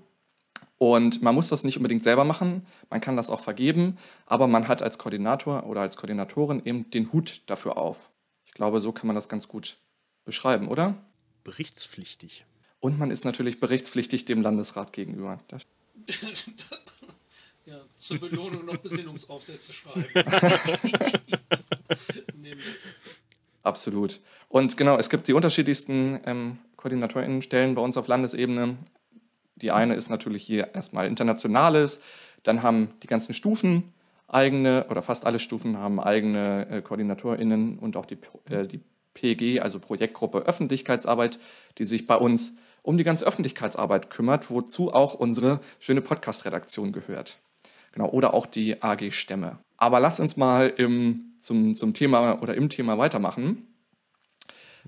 und 0.79 1.23
man 1.23 1.35
muss 1.35 1.49
das 1.49 1.65
nicht 1.65 1.77
unbedingt 1.77 2.03
selber 2.03 2.25
machen, 2.25 2.67
man 2.91 3.01
kann 3.01 3.17
das 3.17 3.31
auch 3.31 3.41
vergeben, 3.41 3.99
aber 4.27 4.47
man 4.47 4.69
hat 4.69 4.83
als 4.83 4.99
Koordinator 4.99 5.65
oder 5.67 5.81
als 5.81 5.97
Koordinatorin 5.97 6.63
eben 6.65 6.91
den 6.91 7.13
Hut 7.13 7.43
dafür 7.47 7.77
auf. 7.77 8.11
Ich 8.45 8.53
glaube, 8.53 8.81
so 8.81 8.93
kann 8.93 9.07
man 9.07 9.17
das 9.17 9.29
ganz 9.29 9.49
gut 9.49 9.79
beschreiben, 10.25 10.69
oder? 10.69 10.95
Berichtspflichtig. 11.45 12.45
Und 12.81 12.99
man 12.99 13.11
ist 13.11 13.25
natürlich 13.25 13.61
berichtspflichtig 13.61 14.25
dem 14.25 14.43
Landesrat 14.43 14.93
gegenüber. 14.93 15.41
Das, 15.49 15.63
Ja, 17.67 17.81
zur 17.97 18.19
Belohnung 18.19 18.67
noch 18.67 18.77
Besinnungsaufsätze 18.77 19.73
schreiben. 19.73 20.05
Absolut. 23.63 24.21
Und 24.49 24.77
genau, 24.77 24.99
es 24.99 25.09
gibt 25.09 25.29
die 25.29 25.33
unterschiedlichsten 25.33 26.21
ähm, 26.27 26.59
KoordinatorInnenstellen 26.77 27.75
bei 27.75 27.81
uns 27.81 27.97
auf 27.97 28.07
Landesebene. 28.07 28.77
Die 29.57 29.71
eine 29.71 29.95
ist 29.95 30.11
natürlich 30.11 30.43
hier 30.43 30.75
erstmal 30.75 31.07
internationales, 31.07 32.01
dann 32.43 32.63
haben 32.63 32.91
die 33.03 33.07
ganzen 33.07 33.35
Stufen 33.35 33.93
eigene, 34.29 34.87
oder 34.91 35.03
fast 35.03 35.27
alle 35.27 35.39
Stufen 35.39 35.79
haben 35.79 36.01
eigene 36.01 36.69
äh, 36.69 36.83
KoordinatorInnen 36.83 37.79
und 37.79 37.97
auch 37.97 38.07
die, 38.07 38.19
äh, 38.51 38.67
die 38.67 38.81
PG, 39.15 39.61
also 39.61 39.79
Projektgruppe 39.79 40.39
Öffentlichkeitsarbeit, 40.39 41.39
die 41.79 41.85
sich 41.85 42.05
bei 42.05 42.17
uns 42.17 42.57
um 42.83 42.99
die 42.99 43.05
ganze 43.05 43.25
Öffentlichkeitsarbeit 43.25 44.11
kümmert, 44.11 44.51
wozu 44.51 44.93
auch 44.93 45.15
unsere 45.15 45.61
schöne 45.79 46.03
Podcast-Redaktion 46.03 46.93
gehört. 46.93 47.39
Genau, 47.93 48.09
oder 48.11 48.35
auch 48.35 48.47
die 48.47 48.83
AG 48.83 49.13
Stämme. 49.13 49.59
Aber 49.77 50.01
lass 50.01 50.21
uns 50.21 50.37
mal 50.37 50.69
im, 50.69 51.37
zum, 51.41 51.75
zum 51.75 51.95
Thema 51.95 52.43
oder 52.43 52.55
im 52.55 52.69
Thema 52.69 52.99
weitermachen. 52.99 53.69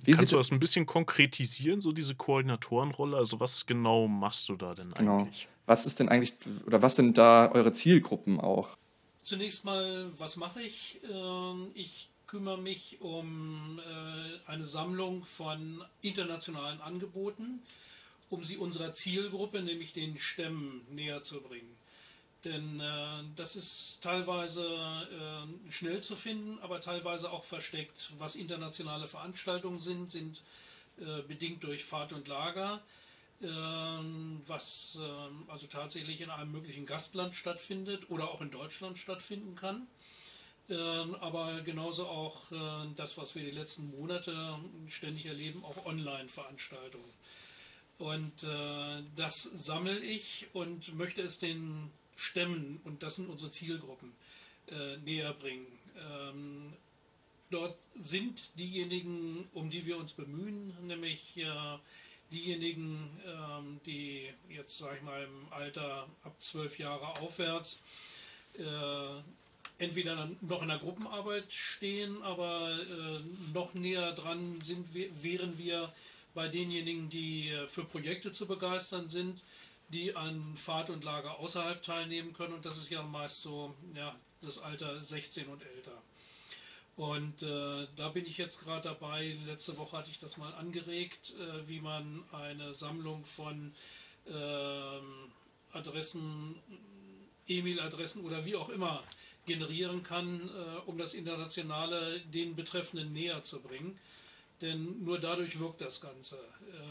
Wie 0.05 0.13
Kannst 0.13 0.33
du 0.33 0.37
das 0.37 0.51
ein 0.51 0.59
bisschen 0.59 0.87
konkretisieren, 0.87 1.81
so 1.81 1.93
diese 1.93 2.15
Koordinatorenrolle? 2.15 3.17
Also 3.17 3.41
was 3.41 3.67
genau 3.67 4.09
machst 4.09 4.49
du 4.49 4.57
da 4.57 4.75
denn 4.75 4.93
genau. 4.93 5.19
eigentlich? 5.19 5.49
Was 5.67 5.87
ist 5.87 5.99
denn 5.99 6.09
eigentlich, 6.09 6.35
oder 6.67 6.83
was 6.83 6.97
sind 6.97 7.19
da 7.19 7.51
eure 7.53 7.73
Zielgruppen 7.73 8.41
auch? 8.41 8.77
Zunächst 9.23 9.65
mal, 9.65 10.11
was 10.19 10.37
mache 10.37 10.63
ich? 10.63 11.01
Ähm, 11.13 11.69
ich 11.75 12.09
kümmere 12.27 12.59
mich 12.59 12.99
um 13.01 13.81
äh, 13.81 14.51
eine 14.51 14.65
Sammlung 14.65 15.25
von 15.25 15.83
internationalen 16.03 16.81
Angeboten, 16.81 17.61
um 18.31 18.45
sie 18.45 18.57
unserer 18.57 18.93
Zielgruppe, 18.93 19.63
nämlich 19.63 19.93
den 19.93 20.19
Stämmen, 20.19 20.87
näher 20.91 21.23
zu 21.23 21.41
bringen. 21.41 21.76
Denn 22.47 22.79
äh, 22.79 23.25
das 23.35 23.57
ist 23.57 23.99
teilweise 24.03 24.65
äh, 24.65 25.71
schnell 25.73 26.01
zu 26.01 26.15
finden, 26.15 26.61
aber 26.61 26.81
teilweise 26.81 27.33
auch 27.33 27.43
versteckt. 27.43 28.13
Was 28.19 28.37
internationale 28.37 29.09
Veranstaltungen 29.09 29.81
sind, 29.81 30.13
sind 30.13 30.43
äh, 31.01 31.23
bedingt 31.23 31.65
durch 31.65 31.85
Fahrt 31.85 32.13
und 32.13 32.29
Lager, 32.29 32.81
ähm, 33.43 34.41
was 34.47 34.97
ähm, 35.03 35.43
also 35.49 35.67
tatsächlich 35.67 36.21
in 36.21 36.31
einem 36.31 36.53
möglichen 36.53 36.87
Gastland 36.87 37.35
stattfindet 37.35 38.09
oder 38.11 38.31
auch 38.31 38.41
in 38.41 38.53
Deutschland 38.53 38.97
stattfinden 38.97 39.57
kann. 39.57 39.89
Ähm, 40.71 41.17
aber 41.17 41.63
genauso 41.63 42.07
auch 42.07 42.53
äh, 42.53 42.87
das, 42.95 43.19
was 43.19 43.35
wir 43.35 43.43
die 43.43 43.51
letzten 43.51 43.91
Monate 43.91 44.57
ständig 44.87 45.27
erleben, 45.27 45.65
auch 45.65 45.85
Online-Veranstaltungen. 45.85 47.11
Und 47.99 48.45
äh, 48.45 49.03
das 49.17 49.43
sammle 49.43 49.99
ich 49.99 50.47
und 50.53 50.95
möchte 50.95 51.23
es 51.23 51.41
den 51.41 51.91
Stämmen, 52.17 52.81
und 52.85 53.03
das 53.03 53.17
sind 53.17 53.29
unsere 53.29 53.51
Zielgruppen, 53.51 54.13
äh, 54.69 54.97
näher 54.99 55.33
bringen. 55.35 55.67
Ähm, 55.97 56.73
dort 57.51 57.77
sind 57.99 58.51
diejenigen, 58.59 59.49
um 59.55 59.71
die 59.71 59.87
wir 59.87 59.97
uns 59.99 60.13
bemühen, 60.13 60.75
nämlich 60.87 61.37
äh, 61.37 61.79
diejenigen, 62.33 63.11
ähm, 63.27 63.81
die 63.87 64.29
jetzt, 64.49 64.79
sage 64.79 64.97
ich 64.97 65.03
mal, 65.03 65.23
im 65.23 65.53
Alter 65.53 66.09
ab 66.25 66.35
zwölf 66.39 66.79
Jahre 66.79 67.21
aufwärts 67.21 67.81
äh, 68.59 69.23
entweder 69.79 70.29
noch 70.41 70.63
in 70.63 70.69
der 70.69 70.79
Gruppenarbeit 70.79 71.53
stehen, 71.53 72.23
aber 72.23 72.71
äh, 72.71 73.21
noch 73.53 73.75
näher 73.75 74.13
dran 74.13 74.61
sind, 74.61 74.87
wären 75.23 75.59
wir 75.59 75.93
bei 76.35 76.49
denjenigen, 76.49 77.09
die 77.09 77.51
äh, 77.51 77.67
für 77.67 77.85
Projekte 77.85 78.33
zu 78.33 78.47
begeistern 78.47 79.09
sind, 79.09 79.41
die 79.89 80.15
an 80.17 80.57
Fahrt 80.57 80.91
und 80.91 81.05
Lager 81.05 81.39
außerhalb 81.39 81.83
teilnehmen 81.83 82.33
können. 82.33 82.55
Und 82.55 82.65
das 82.65 82.77
ist 82.77 82.91
ja 82.91 83.03
meist 83.03 83.43
so 83.43 83.75
ja, 83.95 84.15
das 84.41 84.59
Alter 84.59 85.01
16 85.01 85.47
und 85.47 85.63
älter. 85.63 86.03
Und 86.97 87.43
äh, 87.43 87.87
da 87.97 88.09
bin 88.09 88.25
ich 88.25 88.39
jetzt 88.39 88.65
gerade 88.65 88.89
dabei. 88.89 89.37
Letzte 89.47 89.77
Woche 89.77 89.99
hatte 89.99 90.11
ich 90.11 90.19
das 90.19 90.39
mal 90.39 90.55
angeregt, 90.55 91.35
äh, 91.39 91.69
wie 91.69 91.81
man 91.81 92.25
eine 92.33 92.73
Sammlung 92.73 93.25
von 93.25 93.73
äh, 94.27 95.77
Adressen, 95.77 96.57
E-Mail-Adressen 97.47 98.25
oder 98.25 98.45
wie 98.47 98.57
auch 98.57 98.71
immer 98.71 99.03
generieren 99.45 100.03
kann, 100.03 100.49
äh, 100.49 100.79
um 100.87 100.97
das 100.97 101.13
Internationale 101.13 102.21
den 102.21 102.57
Betreffenden 102.57 103.13
näher 103.13 103.45
zu 103.45 103.61
bringen. 103.61 103.99
Denn 104.63 105.05
nur 105.05 105.19
dadurch 105.19 105.59
wirkt 105.61 105.83
das 105.83 106.01
Ganze. 106.01 106.39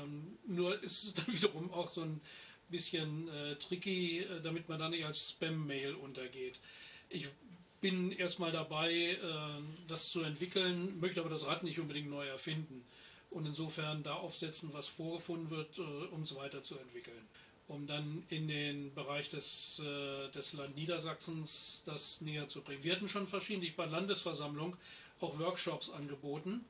Ähm, 0.02 0.38
nur 0.46 0.82
ist 0.84 1.04
es 1.04 1.14
dann 1.16 1.34
wiederum 1.34 1.72
auch 1.72 1.90
so 1.90 2.02
ein 2.02 2.22
bisschen 2.69 3.27
äh, 3.29 3.55
tricky, 3.55 4.19
äh, 4.19 4.41
damit 4.41 4.69
man 4.69 4.79
dann 4.79 4.91
nicht 4.91 5.05
als 5.05 5.29
Spam-Mail 5.29 5.95
untergeht. 5.95 6.60
Ich 7.10 7.27
bin 7.81 8.12
erstmal 8.12 8.51
dabei, 8.51 8.91
äh, 8.91 9.17
das 9.88 10.10
zu 10.10 10.22
entwickeln, 10.22 11.00
möchte 11.00 11.19
aber 11.19 11.29
das 11.29 11.45
Rad 11.45 11.63
nicht 11.63 11.79
unbedingt 11.79 12.10
neu 12.10 12.25
erfinden 12.25 12.84
und 13.29 13.45
insofern 13.45 14.01
da 14.03 14.15
aufsetzen, 14.15 14.69
was 14.74 14.88
vorgefunden 14.88 15.50
wird, 15.50 15.77
äh, 15.77 15.81
um 15.81 16.24
es 16.24 16.36
weiterzuentwickeln. 16.36 17.27
Um 17.67 17.88
dann 17.88 18.24
in 18.29 18.48
den 18.48 18.93
Bereich 18.93 19.29
des, 19.29 19.81
äh, 19.84 20.29
des 20.31 20.53
Land 20.53 20.75
Niedersachsens 20.75 21.84
das 21.86 22.22
näher 22.22 22.48
zu 22.48 22.62
bringen. 22.62 22.84
Wir 22.84 22.95
hatten 22.95 23.10
schon 23.10 23.27
verschiedentlich 23.27 23.75
bei 23.75 23.86
Landesversammlung 23.86 24.77
auch 25.19 25.39
Workshops 25.39 25.89
angeboten 25.89 26.63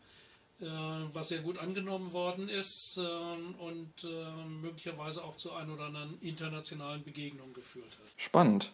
was 0.60 1.30
sehr 1.30 1.40
gut 1.40 1.58
angenommen 1.60 2.14
worden 2.14 2.48
ist 2.48 2.98
ähm, 2.98 3.56
und 3.60 4.04
äh, 4.04 4.46
möglicherweise 4.62 5.24
auch 5.24 5.36
zu 5.36 5.54
ein 5.54 5.70
oder 5.70 5.86
anderen 5.86 6.18
internationalen 6.22 7.04
Begegnungen 7.04 7.54
geführt 7.54 7.90
hat. 7.90 8.08
Spannend. 8.16 8.72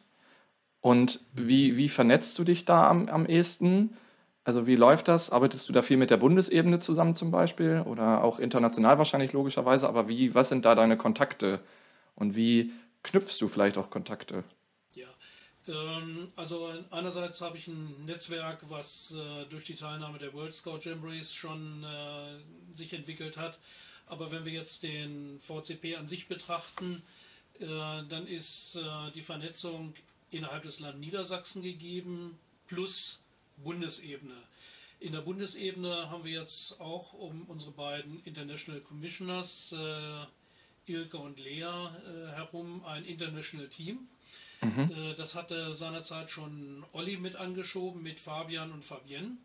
Und 0.81 1.21
wie, 1.33 1.77
wie 1.77 1.89
vernetzt 1.89 2.38
du 2.39 2.43
dich 2.43 2.65
da 2.65 2.88
am, 2.89 3.07
am 3.07 3.25
ehesten? 3.25 3.95
Also 4.43 4.65
wie 4.65 4.75
läuft 4.75 5.07
das? 5.07 5.29
Arbeitest 5.29 5.69
du 5.69 5.73
da 5.73 5.81
viel 5.81 5.97
mit 5.97 6.09
der 6.09 6.17
Bundesebene 6.17 6.79
zusammen 6.79 7.15
zum 7.15 7.29
Beispiel 7.31 7.83
oder 7.85 8.23
auch 8.23 8.39
international 8.39 8.97
wahrscheinlich 8.97 9.33
logischerweise? 9.33 9.88
Aber 9.88 10.07
wie, 10.07 10.33
was 10.33 10.50
sind 10.50 10.65
da 10.65 10.73
deine 10.75 10.97
Kontakte 10.97 11.61
und 12.15 12.35
wie 12.35 12.71
knüpfst 13.03 13.39
du 13.39 13.47
vielleicht 13.47 13.77
auch 13.77 13.89
Kontakte? 13.89 14.43
Ähm, 15.68 16.32
also 16.36 16.74
einerseits 16.89 17.41
habe 17.41 17.58
ich 17.58 17.68
ein 17.68 18.06
Netzwerk, 18.06 18.60
was 18.70 19.15
äh, 19.15 19.46
durch 19.46 19.65
die 19.65 19.75
Teilnahme 19.75 20.18
der 20.18 20.34
World 20.34 20.53
Scout 20.53 20.80
Jamborees 20.82 21.34
schon 21.34 21.84
äh, 21.84 22.74
sich 22.74 22.94
entwickelt 22.94 23.38
hat. 23.38 23.60
Aber 24.08 24.32
wenn 24.32 24.44
wir 24.44 24.51
jetzt 24.51 24.84
den 24.84 25.39
VCP 25.39 25.96
an 25.96 26.08
sich 26.08 26.27
betrachten, 26.27 27.01
äh, 27.60 27.65
dann 27.65 28.27
ist 28.27 28.80
die 29.15 29.22
Vernetzung 29.22 29.94
innerhalb 30.32 30.63
des 30.63 30.80
Land 30.80 31.00
Niedersachsen 31.00 31.62
gegeben 31.62 32.38
plus 32.68 33.22
Bundesebene. 33.58 34.36
In 35.00 35.13
der 35.13 35.22
Bundesebene 35.22 36.10
haben 36.10 36.24
wir 36.24 36.41
jetzt 36.41 36.80
auch 36.80 37.13
um 37.13 37.44
unsere 37.46 37.72
beiden 37.72 38.24
International 38.24 38.82
Commissioners, 38.82 39.75
Ilke 40.86 41.18
und 41.18 41.39
Lea, 41.39 41.89
herum 42.36 42.84
ein 42.86 43.06
International 43.06 43.68
Team 43.68 44.08
Mhm. 44.61 44.91
Äh, 44.91 45.13
das 45.15 45.35
hatte 45.35 45.73
seinerzeit 45.73 46.29
schon 46.29 46.85
Olli 46.93 47.17
mit 47.17 47.35
angeschoben, 47.35 48.01
mit 48.01 48.19
Fabian 48.19 48.71
und 48.71 48.83
Fabienne. 48.83 49.38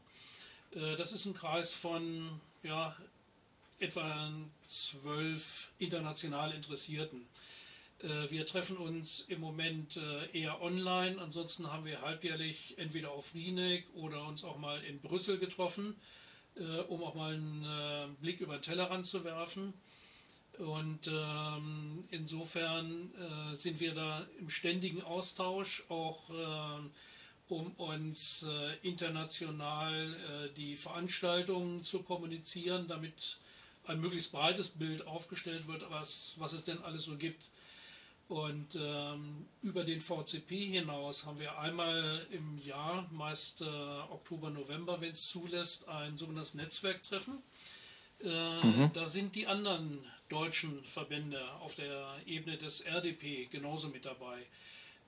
Äh, 0.72 0.96
das 0.96 1.12
ist 1.12 1.24
ein 1.26 1.34
Kreis 1.34 1.72
von 1.72 2.40
ja, 2.62 2.94
etwa 3.78 4.30
zwölf 4.66 5.70
international 5.78 6.52
Interessierten. 6.52 7.26
Äh, 8.02 8.30
wir 8.30 8.44
treffen 8.44 8.76
uns 8.76 9.20
im 9.28 9.40
Moment 9.40 9.98
eher 10.32 10.60
online, 10.60 11.20
ansonsten 11.20 11.72
haben 11.72 11.86
wir 11.86 12.02
halbjährlich 12.02 12.74
entweder 12.76 13.10
auf 13.10 13.34
Rieneck 13.34 13.86
oder 13.94 14.26
uns 14.26 14.44
auch 14.44 14.58
mal 14.58 14.82
in 14.82 15.00
Brüssel 15.00 15.38
getroffen, 15.38 15.96
um 16.88 17.02
auch 17.02 17.14
mal 17.14 17.34
einen 17.34 18.16
Blick 18.16 18.40
über 18.40 18.56
den 18.56 18.62
Tellerrand 18.62 19.04
zu 19.04 19.24
werfen. 19.24 19.74
Und 20.58 21.06
ähm, 21.08 22.04
insofern 22.10 23.10
äh, 23.14 23.54
sind 23.54 23.78
wir 23.78 23.94
da 23.94 24.26
im 24.38 24.48
ständigen 24.48 25.02
Austausch, 25.02 25.84
auch 25.88 26.30
äh, 26.30 27.52
um 27.52 27.72
uns 27.72 28.44
äh, 28.48 28.88
international 28.88 30.14
äh, 30.14 30.54
die 30.56 30.76
Veranstaltungen 30.76 31.84
zu 31.84 32.02
kommunizieren, 32.02 32.88
damit 32.88 33.38
ein 33.86 34.00
möglichst 34.00 34.32
breites 34.32 34.70
Bild 34.70 35.06
aufgestellt 35.06 35.68
wird, 35.68 35.84
was, 35.90 36.34
was 36.38 36.52
es 36.54 36.64
denn 36.64 36.82
alles 36.82 37.04
so 37.04 37.16
gibt. 37.16 37.50
Und 38.28 38.76
ähm, 38.80 39.46
über 39.62 39.84
den 39.84 40.00
VCP 40.00 40.72
hinaus 40.72 41.26
haben 41.26 41.38
wir 41.38 41.58
einmal 41.60 42.26
im 42.30 42.58
Jahr, 42.58 43.08
meist 43.12 43.60
äh, 43.60 43.64
Oktober, 43.64 44.50
November, 44.50 45.00
wenn 45.00 45.12
es 45.12 45.28
zulässt, 45.28 45.88
ein 45.88 46.18
sogenanntes 46.18 46.54
Netzwerktreffen. 46.54 47.38
Äh, 48.24 48.64
mhm. 48.64 48.90
Da 48.94 49.06
sind 49.06 49.36
die 49.36 49.46
anderen 49.46 50.04
deutschen 50.28 50.82
Verbände 50.84 51.40
auf 51.60 51.74
der 51.74 52.06
Ebene 52.26 52.56
des 52.56 52.80
RDP 52.80 53.46
genauso 53.50 53.88
mit 53.88 54.04
dabei. 54.04 54.38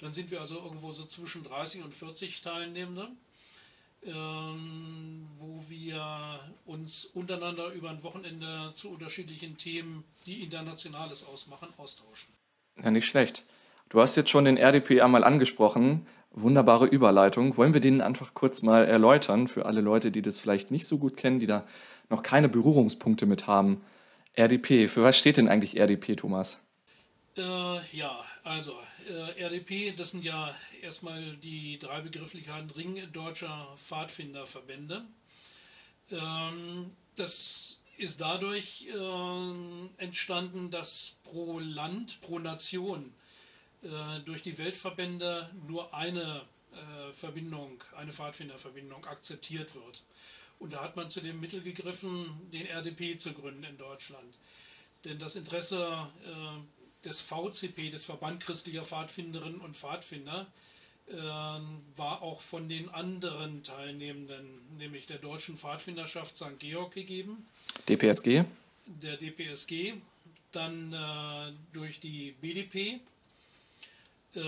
Dann 0.00 0.12
sind 0.12 0.30
wir 0.30 0.40
also 0.40 0.56
irgendwo 0.56 0.90
so 0.92 1.04
zwischen 1.04 1.42
30 1.42 1.82
und 1.82 1.92
40 1.92 2.40
Teilnehmende, 2.40 3.08
ähm, 4.04 5.26
wo 5.38 5.64
wir 5.68 6.38
uns 6.66 7.04
untereinander 7.06 7.72
über 7.72 7.90
ein 7.90 8.02
Wochenende 8.02 8.70
zu 8.74 8.90
unterschiedlichen 8.90 9.56
Themen, 9.56 10.04
die 10.26 10.42
Internationales 10.42 11.26
ausmachen, 11.26 11.68
austauschen. 11.78 12.32
Ja, 12.82 12.90
nicht 12.90 13.06
schlecht. 13.06 13.44
Du 13.88 14.00
hast 14.00 14.16
jetzt 14.16 14.30
schon 14.30 14.44
den 14.44 14.56
RDP 14.56 15.00
einmal 15.00 15.24
angesprochen. 15.24 16.06
Wunderbare 16.30 16.86
Überleitung. 16.86 17.56
Wollen 17.56 17.72
wir 17.72 17.80
den 17.80 18.00
einfach 18.00 18.34
kurz 18.34 18.62
mal 18.62 18.84
erläutern 18.84 19.48
für 19.48 19.66
alle 19.66 19.80
Leute, 19.80 20.12
die 20.12 20.22
das 20.22 20.38
vielleicht 20.38 20.70
nicht 20.70 20.86
so 20.86 20.98
gut 20.98 21.16
kennen, 21.16 21.40
die 21.40 21.46
da 21.46 21.66
noch 22.10 22.22
keine 22.22 22.48
Berührungspunkte 22.48 23.26
mit 23.26 23.46
haben? 23.46 23.80
RDP, 24.38 24.88
für 24.88 25.02
was 25.02 25.18
steht 25.18 25.36
denn 25.36 25.48
eigentlich 25.48 25.76
RDP, 25.76 26.14
Thomas? 26.14 26.60
Äh, 27.36 27.96
ja, 27.96 28.24
also 28.44 28.72
äh, 29.08 29.42
RDP, 29.42 29.92
das 29.96 30.10
sind 30.12 30.24
ja 30.24 30.54
erstmal 30.80 31.36
die 31.36 31.78
drei 31.78 32.00
Begrifflichkeiten 32.00 32.70
Ring 32.70 33.00
deutscher 33.12 33.74
Pfadfinderverbände. 33.76 35.04
Ähm, 36.10 36.90
das 37.16 37.80
ist 37.96 38.20
dadurch 38.20 38.86
äh, 38.94 40.02
entstanden, 40.02 40.70
dass 40.70 41.16
pro 41.24 41.58
Land, 41.58 42.20
pro 42.20 42.38
Nation 42.38 43.12
äh, 43.82 44.20
durch 44.24 44.42
die 44.42 44.56
Weltverbände 44.56 45.50
nur 45.66 45.92
eine 45.92 46.42
äh, 46.72 47.12
Verbindung, 47.12 47.82
eine 47.96 48.12
Pfadfinderverbindung 48.12 49.04
akzeptiert 49.06 49.74
wird. 49.74 50.04
Und 50.58 50.72
da 50.72 50.82
hat 50.82 50.96
man 50.96 51.10
zu 51.10 51.20
dem 51.20 51.40
Mittel 51.40 51.62
gegriffen, 51.62 52.26
den 52.52 52.66
RDP 52.66 53.16
zu 53.18 53.32
gründen 53.32 53.64
in 53.64 53.78
Deutschland. 53.78 54.34
Denn 55.04 55.18
das 55.18 55.36
Interesse 55.36 56.08
äh, 56.24 57.06
des 57.06 57.20
VCP, 57.20 57.90
des 57.90 58.04
Verband 58.04 58.40
christlicher 58.40 58.82
Pfadfinderinnen 58.82 59.60
und 59.60 59.76
Pfadfinder, 59.76 60.46
äh, 61.10 61.14
war 61.96 62.22
auch 62.22 62.40
von 62.40 62.68
den 62.68 62.88
anderen 62.90 63.62
Teilnehmenden, 63.62 64.44
nämlich 64.76 65.06
der 65.06 65.18
Deutschen 65.18 65.56
Pfadfinderschaft 65.56 66.36
St. 66.36 66.58
Georg 66.58 66.92
gegeben. 66.92 67.46
DPSG? 67.88 68.44
Der 68.86 69.16
DPSG, 69.16 69.94
dann 70.52 70.92
äh, 70.92 71.52
durch 71.72 72.00
die 72.00 72.34
BDP, 72.40 73.00
äh, 74.34 74.40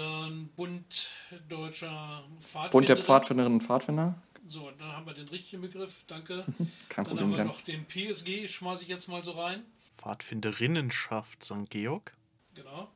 Bund 0.56 1.08
Deutscher 1.48 2.24
Pfadfinder. 2.40 2.70
Bund 2.70 2.88
der 2.88 2.96
Pfadfinderinnen 2.96 3.60
und 3.60 3.66
Pfadfinder? 3.66 4.14
So, 4.46 4.70
dann 4.78 4.92
haben 4.92 5.06
wir 5.06 5.14
den 5.14 5.28
richtigen 5.28 5.62
Begriff, 5.62 6.04
danke. 6.06 6.44
Kein 6.88 7.04
dann 7.04 7.16
Problem. 7.16 7.32
haben 7.32 7.36
wir 7.36 7.44
noch 7.44 7.60
den 7.60 7.84
PSG, 7.84 8.48
schmeiße 8.48 8.84
ich 8.84 8.88
jetzt 8.88 9.08
mal 9.08 9.22
so 9.22 9.32
rein. 9.32 9.64
Pfadfinderinnenschaft 9.96 11.44
St. 11.44 11.68
Georg. 11.68 12.14
Genau. 12.54 12.90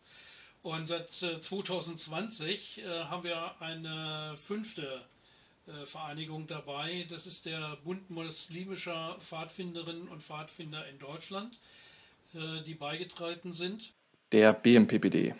Und 0.62 0.86
seit 0.86 1.22
äh, 1.22 1.38
2020 1.38 2.78
äh, 2.78 3.04
haben 3.04 3.24
wir 3.24 3.60
eine 3.60 4.34
fünfte 4.36 5.04
äh, 5.66 5.84
Vereinigung 5.84 6.46
dabei. 6.46 7.06
Das 7.08 7.26
ist 7.26 7.46
der 7.46 7.76
Bund 7.84 8.08
muslimischer 8.10 9.16
Pfadfinderinnen 9.20 10.08
und 10.08 10.22
Pfadfinder 10.22 10.86
in 10.88 10.98
Deutschland, 10.98 11.58
äh, 12.34 12.62
die 12.62 12.74
beigetreten 12.74 13.52
sind. 13.52 13.92
Der 14.32 14.54
BMPPD. 14.54 15.34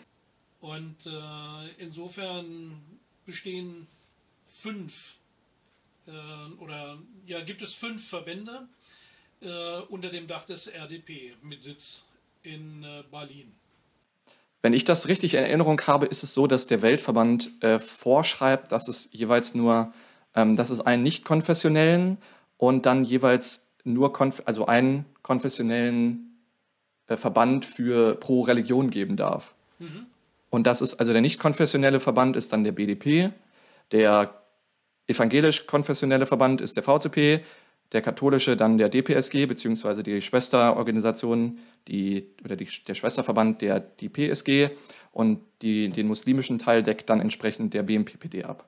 Und 0.59 1.07
äh, 1.07 1.69
insofern 1.79 2.81
bestehen 3.25 3.87
fünf 4.47 5.17
äh, 5.17 5.24
oder 6.59 6.99
ja, 7.25 7.41
gibt 7.41 7.61
es 7.61 7.73
fünf 7.73 8.07
Verbände 8.07 8.67
äh, 9.41 9.81
unter 9.89 10.09
dem 10.09 10.27
Dach 10.27 10.45
des 10.45 10.67
RDP 10.67 11.33
mit 11.41 11.63
Sitz 11.63 12.05
in 12.43 12.83
äh, 12.83 13.03
Berlin. 13.11 13.53
Wenn 14.61 14.73
ich 14.73 14.83
das 14.83 15.07
richtig 15.07 15.35
in 15.35 15.43
Erinnerung 15.43 15.79
habe, 15.81 16.07
ist 16.07 16.23
es 16.23 16.33
so, 16.33 16.47
dass 16.47 16.67
der 16.67 16.81
Weltverband 16.81 17.51
äh, 17.61 17.79
vorschreibt, 17.79 18.71
dass 18.71 18.87
es 18.87 19.09
jeweils 19.11 19.53
nur, 19.53 19.93
ähm, 20.33 20.55
dass 20.55 20.69
es 20.69 20.79
einen 20.79 21.03
nicht 21.03 21.23
konfessionellen 21.23 22.17
und 22.57 22.85
dann 22.85 23.03
jeweils 23.03 23.67
nur, 23.83 24.11
konf 24.13 24.41
also 24.45 24.65
einen 24.65 25.05
konfessionellen 25.21 26.39
äh, 27.07 27.17
Verband 27.17 27.65
für 27.65 28.15
pro 28.15 28.41
Religion 28.41 28.89
geben 28.89 29.17
darf. 29.17 29.53
Und 30.49 30.65
das 30.65 30.81
ist, 30.81 30.95
also 30.95 31.11
der 31.11 31.21
nicht 31.21 31.37
konfessionelle 31.39 31.99
Verband 31.99 32.37
ist 32.37 32.53
dann 32.53 32.63
der 32.63 32.71
BDP, 32.71 33.31
der 33.91 34.41
evangelisch-konfessionelle 35.07 36.25
Verband 36.25 36.61
ist 36.61 36.75
der 36.77 36.83
VCP, 36.83 37.41
der 37.91 38.01
katholische 38.01 38.57
dann 38.57 38.77
der 38.77 38.89
DPSG, 38.89 39.45
beziehungsweise 39.45 40.01
die 40.03 40.21
Schwesterorganisation, 40.21 41.59
die, 41.87 42.25
oder 42.43 42.55
die, 42.55 42.67
der 42.87 42.95
Schwesterverband 42.95 43.61
der 43.61 43.79
die 43.79 44.09
PSG 44.09 44.69
und 45.11 45.39
die, 45.61 45.89
den 45.89 46.07
muslimischen 46.07 46.57
Teil 46.59 46.81
deckt 46.83 47.09
dann 47.09 47.21
entsprechend 47.21 47.73
der 47.73 47.83
BMPPD 47.83 48.43
ab. 48.43 48.67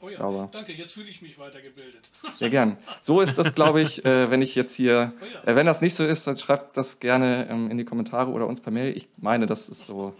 Oh 0.00 0.10
ja, 0.10 0.20
Aber- 0.20 0.50
danke, 0.52 0.72
jetzt 0.74 0.92
fühle 0.92 1.08
ich 1.08 1.22
mich 1.22 1.38
weitergebildet. 1.38 2.10
Sehr 2.38 2.50
gern. 2.50 2.76
So 3.00 3.22
ist 3.22 3.38
das, 3.38 3.54
glaube 3.54 3.80
ich, 3.80 4.04
äh, 4.04 4.30
wenn 4.30 4.42
ich 4.42 4.54
jetzt 4.54 4.74
hier, 4.74 5.14
Oh 5.18 5.24
ja. 5.46 5.52
äh, 5.52 5.56
wenn 5.56 5.64
das 5.64 5.80
nicht 5.80 5.94
so 5.94 6.04
ist, 6.04 6.26
dann 6.26 6.36
schreibt 6.36 6.76
das 6.76 7.00
gerne 7.00 7.48
ähm, 7.50 7.70
in 7.70 7.78
die 7.78 7.86
Kommentare 7.86 8.30
oder 8.30 8.46
uns 8.46 8.60
per 8.60 8.72
Mail. 8.72 8.94
Ich 8.94 9.08
meine, 9.20 9.46
das 9.46 9.70
ist 9.70 9.86
so, 9.86 10.14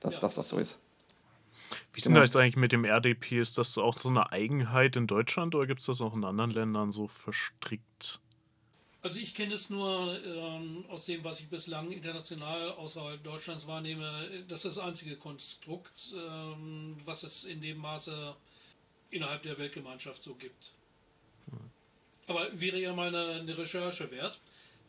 dass, 0.00 0.14
Ja. 0.14 0.20
dass 0.20 0.34
das 0.34 0.48
so 0.48 0.58
ist. 0.58 0.80
Wie 1.94 1.98
ist 1.98 2.06
denn 2.06 2.14
Genau. 2.14 2.22
das 2.24 2.34
eigentlich 2.36 2.56
mit 2.56 2.72
dem 2.72 2.84
RDP? 2.84 3.38
Ist 3.40 3.56
das 3.56 3.78
auch 3.78 3.96
so 3.96 4.08
eine 4.08 4.32
Eigenheit 4.32 4.96
in 4.96 5.06
Deutschland 5.06 5.54
oder 5.54 5.66
gibt 5.66 5.80
es 5.80 5.86
das 5.86 6.00
auch 6.00 6.12
in 6.14 6.24
anderen 6.24 6.50
Ländern 6.50 6.90
so 6.92 7.06
verstrickt? 7.06 8.20
Also 9.02 9.20
ich 9.20 9.34
kenne 9.34 9.54
es 9.54 9.70
nur 9.70 10.18
ähm, 10.24 10.84
aus 10.88 11.04
dem, 11.04 11.22
was 11.24 11.38
ich 11.38 11.48
bislang 11.48 11.90
international 11.92 12.72
außerhalb 12.72 13.22
Deutschlands 13.22 13.66
wahrnehme, 13.66 14.44
das 14.48 14.64
ist 14.64 14.76
das 14.76 14.84
einzige 14.84 15.16
Konstrukt, 15.16 16.12
ähm, 16.16 16.96
was 17.04 17.22
es 17.22 17.44
in 17.44 17.60
dem 17.60 17.78
Maße 17.78 18.34
innerhalb 19.10 19.42
der 19.42 19.58
Weltgemeinschaft 19.58 20.22
so 20.22 20.34
gibt. 20.34 20.72
Aber 22.26 22.48
wäre 22.58 22.80
ja 22.80 22.94
mal 22.94 23.08
eine, 23.14 23.40
eine 23.40 23.56
Recherche 23.58 24.10
wert, 24.10 24.40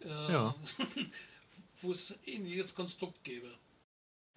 äh, 0.02 0.08
Ja. 0.32 0.56
wo 1.82 1.92
es 1.92 2.18
ähnliches 2.26 2.74
Konstrukt 2.74 3.22
gäbe. 3.26 3.52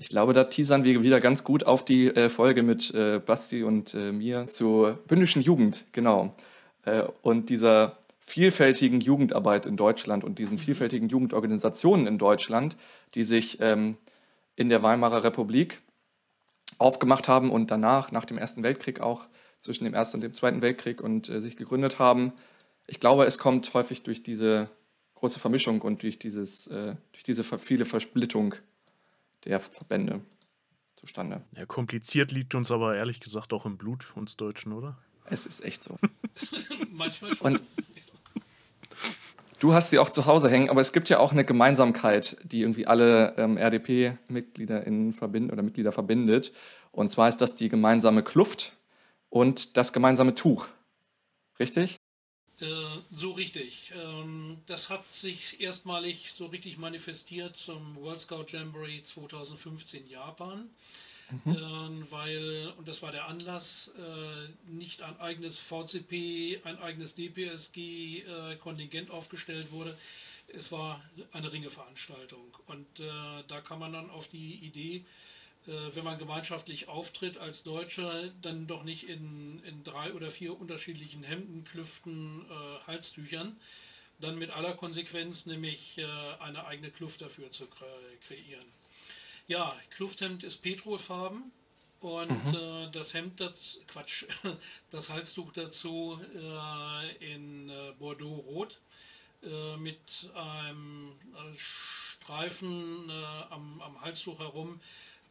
Ich 0.00 0.11
glaube, 0.11 0.32
da 0.32 0.44
teasern 0.44 0.84
wir 0.84 1.02
wieder 1.02 1.20
ganz 1.20 1.42
gut 1.42 1.66
auf 1.66 1.84
die 1.84 2.06
äh, 2.06 2.28
Folge 2.30 2.62
mit 2.62 2.94
äh, 2.94 3.18
Basti 3.18 3.64
und 3.64 3.94
äh, 3.94 4.12
mir 4.12 4.46
zur 4.48 4.92
bündischen 5.08 5.42
Jugend, 5.42 5.87
genau. 5.90 6.37
Äh, 6.84 7.02
und 7.22 7.50
dieser 7.50 7.98
vielfältigen 8.20 9.00
Jugendarbeit 9.00 9.66
in 9.66 9.76
Deutschland 9.76 10.22
und 10.22 10.38
diesen 10.38 10.56
vielfältigen 10.56 11.08
Jugendorganisationen 11.08 12.06
in 12.06 12.16
Deutschland, 12.16 12.76
die 13.14 13.24
sich 13.24 13.58
ähm, 13.61 13.96
in 14.54 14.68
der 14.68 14.84
Weimarer 14.84 15.24
Republik 15.24 15.82
aufgemacht 16.78 17.26
haben 17.26 17.50
und 17.50 17.72
danach, 17.72 18.12
nach 18.12 18.24
dem 18.24 18.38
Ersten 18.38 18.62
Weltkrieg 18.62 19.00
auch, 19.00 19.26
zwischen 19.58 19.82
dem 19.82 19.94
Ersten 19.94 20.18
und 20.18 20.20
dem 20.20 20.32
Zweiten 20.32 20.62
Weltkrieg 20.62 21.00
und 21.00 21.28
äh, 21.28 21.40
sich 21.40 21.56
gegründet 21.56 21.98
haben. 21.98 22.32
Ich 22.87 23.00
glaube, 23.00 23.24
es 23.24 23.38
kommt 23.38 23.74
häufig 23.74 24.04
durch 24.04 24.22
diese 24.22 24.70
große 25.16 25.40
Vermischung 25.40 25.82
und 25.82 26.04
durch, 26.04 26.20
dieses, 26.20 26.68
äh, 26.68 26.94
durch 27.11 27.24
diese 27.24 27.42
viele 27.42 27.84
Versplittung 27.84 28.54
der 29.44 29.61
Verbände 29.61 30.20
zustande. 30.96 31.42
Ja, 31.57 31.66
kompliziert 31.66 32.33
liegt 32.33 32.55
uns 32.55 32.70
aber 32.70 32.96
ehrlich 32.96 33.20
gesagt 33.20 33.53
auch 33.53 33.66
im 33.66 33.79
Blut, 33.79 34.12
uns 34.16 34.37
Deutschen, 34.37 34.72
oder? 34.72 34.98
Es 35.24 35.46
ist 35.46 35.64
echt 35.64 35.83
so. 35.83 35.98
Manchmal 36.90 37.35
schon. 37.35 37.46
Und 37.55 37.62
du 39.61 39.74
hast 39.74 39.90
sie 39.90 39.98
auch 39.98 40.11
zu 40.11 40.27
Hause 40.27 40.51
hängen, 40.51 40.70
aber 40.70 40.81
es 40.81 40.92
gibt 40.92 41.09
ja 41.09 41.18
auch 41.18 41.33
eine 41.33 41.44
Gemeinsamkeit, 41.44 42.37
die 42.42 42.62
irgendwie 42.62 42.87
alle 42.87 43.35
ähm, 43.37 43.57
RDP-Mitglieder 43.57 44.87
in 44.87 45.12
verbind 45.12 45.53
oder 45.53 45.62
Mitglieder 45.62 45.92
verbindet. 45.92 46.53
Und 46.90 47.11
zwar 47.11 47.29
ist 47.29 47.38
das 47.38 47.55
die 47.55 47.68
gemeinsame 47.68 48.22
Kluft 48.22 48.72
und 49.29 49.77
das 49.77 49.92
gemeinsame 49.92 50.35
Tuch. 50.35 50.68
Richtig? 51.59 51.98
Äh, 52.60 52.66
so 53.12 53.32
richtig. 53.32 53.92
Ähm, 53.94 54.58
das 54.66 54.90
hat 54.90 55.06
sich 55.06 55.60
erstmalig 55.60 56.32
so 56.32 56.46
richtig 56.46 56.78
manifestiert 56.78 57.56
zum 57.56 57.96
World 57.96 58.20
Scout 58.20 58.46
Jamboree 58.48 59.02
2015 59.02 60.08
Japan, 60.08 60.68
ähm, 61.46 62.06
weil, 62.10 62.72
und 62.76 62.88
das 62.88 63.02
war 63.02 63.12
der 63.12 63.28
Anlass, 63.28 63.92
äh, 63.98 64.72
nicht 64.72 65.02
ein 65.02 65.20
eigenes 65.20 65.58
VCP, 65.58 66.60
ein 66.64 66.78
eigenes 66.78 67.14
DPSG-Kontingent 67.14 69.10
aufgestellt 69.10 69.70
wurde. 69.70 69.96
Es 70.48 70.72
war 70.72 71.00
eine 71.32 71.52
Ringeveranstaltung. 71.52 72.56
Und 72.66 73.00
äh, 73.00 73.04
da 73.46 73.60
kam 73.60 73.80
man 73.80 73.92
dann 73.92 74.10
auf 74.10 74.28
die 74.28 74.54
Idee, 74.54 74.96
äh, 74.96 75.04
wenn 75.94 76.04
man 76.04 76.18
gemeinschaftlich 76.18 76.88
auftritt 76.88 77.38
als 77.38 77.62
Deutscher, 77.62 78.28
dann 78.42 78.66
doch 78.66 78.85
nicht 78.85 79.09
in, 79.09 79.62
in 79.64 79.85
drei 79.85 80.12
oder 80.14 80.31
vier 80.31 80.59
unterschiedlichen 80.59 81.22
Hemden, 81.22 81.64
Klüften, 81.64 82.44
äh, 82.48 82.87
Halstüchern, 82.87 83.59
dann 84.20 84.38
mit 84.38 84.50
aller 84.50 84.74
Konsequenz 84.74 85.46
nämlich 85.46 85.98
äh, 85.98 86.04
eine 86.40 86.66
eigene 86.66 86.90
Kluft 86.90 87.20
dafür 87.20 87.50
zu 87.50 87.66
kre 87.66 87.87
kreieren. 88.26 88.66
Ja, 89.46 89.74
Klufthemd 89.90 90.44
ist 90.44 90.59
Petrolfarben 90.59 91.52
und 92.00 92.54
äh, 92.54 92.90
das 92.90 93.14
Hemd 93.14 93.40
dazu, 93.40 93.78
Quatsch, 93.87 94.24
das 94.90 95.11
Halstuch 95.11 95.52
dazu 95.52 96.20
äh, 96.35 97.35
in 97.35 97.70
äh, 97.70 97.92
Bordeaux-Rot 97.98 98.78
äh, 99.42 99.76
mit 99.76 100.28
einem 100.35 101.12
äh, 101.35 101.57
Streifen 101.57 103.09
äh, 103.09 103.52
am, 103.52 103.81
am 103.81 104.00
Halstuch 104.02 104.38
herum 104.38 104.81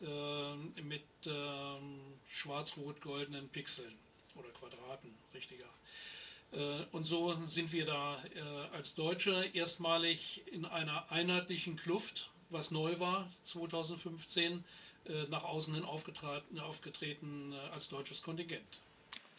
äh, 0.02 0.82
mit 0.82 1.04
ähm, 1.26 2.00
schwarz-rot-goldenen 2.28 3.50
Pixeln 3.50 3.94
oder 4.36 4.50
Quadraten, 4.50 5.10
richtiger. 5.34 5.66
Äh, 6.52 6.58
Und 6.92 7.06
so 7.06 7.36
sind 7.46 7.72
wir 7.72 7.86
da 7.86 8.18
äh, 8.36 8.76
als 8.76 8.96
Deutsche 8.96 9.34
erstmalig 9.54 10.44
in 10.52 10.66
einer 10.66 11.12
einheitlichen 11.12 11.76
Kluft, 11.76 12.30
was 12.50 12.72
neu 12.72 13.00
war 13.00 13.28
2015, 13.44 14.64
äh, 15.06 15.12
nach 15.30 15.44
außen 15.44 15.74
hin 15.74 15.84
aufgetreten, 15.84 16.60
aufgetreten 16.60 17.54
als 17.74 17.90
deutsches 17.90 18.22
Kontingent. 18.22 18.82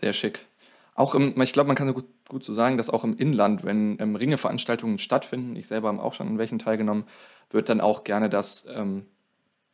Sehr 0.01 0.13
schick. 0.13 0.47
Auch 0.95 1.15
im, 1.15 1.41
ich 1.41 1.53
glaube, 1.53 1.69
man 1.69 1.77
kann 1.77 1.95
gut, 1.95 2.07
gut 2.29 2.45
so 2.45 2.53
sagen, 2.53 2.77
dass 2.77 2.91
auch 2.91 3.05
im 3.05 3.17
Inland, 3.17 3.65
wenn 3.65 3.99
ähm, 4.01 4.17
Ringeveranstaltungen 4.17 4.99
stattfinden, 4.99 5.55
ich 5.55 5.69
selber 5.69 5.89
habe 5.89 6.03
auch 6.03 6.13
schon 6.13 6.27
in 6.27 6.39
welchen 6.39 6.59
teilgenommen, 6.59 7.05
wird 7.51 7.69
dann 7.69 7.81
auch 7.81 8.03
gerne 8.03 8.29
das, 8.29 8.67
ähm, 8.69 9.07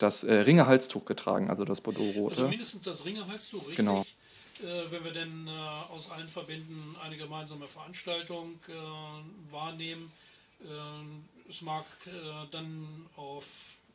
das 0.05 0.23
äh, 0.23 0.35
Ringehalstuch 0.35 1.05
getragen, 1.07 1.51
also 1.51 1.64
das 1.64 1.81
Bordeaux-Rote. 1.81 2.37
Also 2.37 2.49
mindestens 2.49 2.83
das 2.83 3.05
Ringehalstuch, 3.05 3.61
richtig. 3.61 3.77
Genau. 3.77 4.03
Äh, 4.62 4.90
wenn 4.90 5.03
wir 5.03 5.12
denn 5.12 5.49
äh, 5.49 5.51
aus 5.93 6.11
allen 6.11 6.29
Verbänden 6.29 6.95
eine 7.03 7.17
gemeinsame 7.17 7.67
Veranstaltung 7.67 8.59
äh, 8.69 9.53
wahrnehmen. 9.53 10.12
Äh, 10.61 11.51
es 11.51 11.62
mag 11.62 11.85
äh, 12.07 12.11
dann 12.51 12.87
auf, 13.17 13.45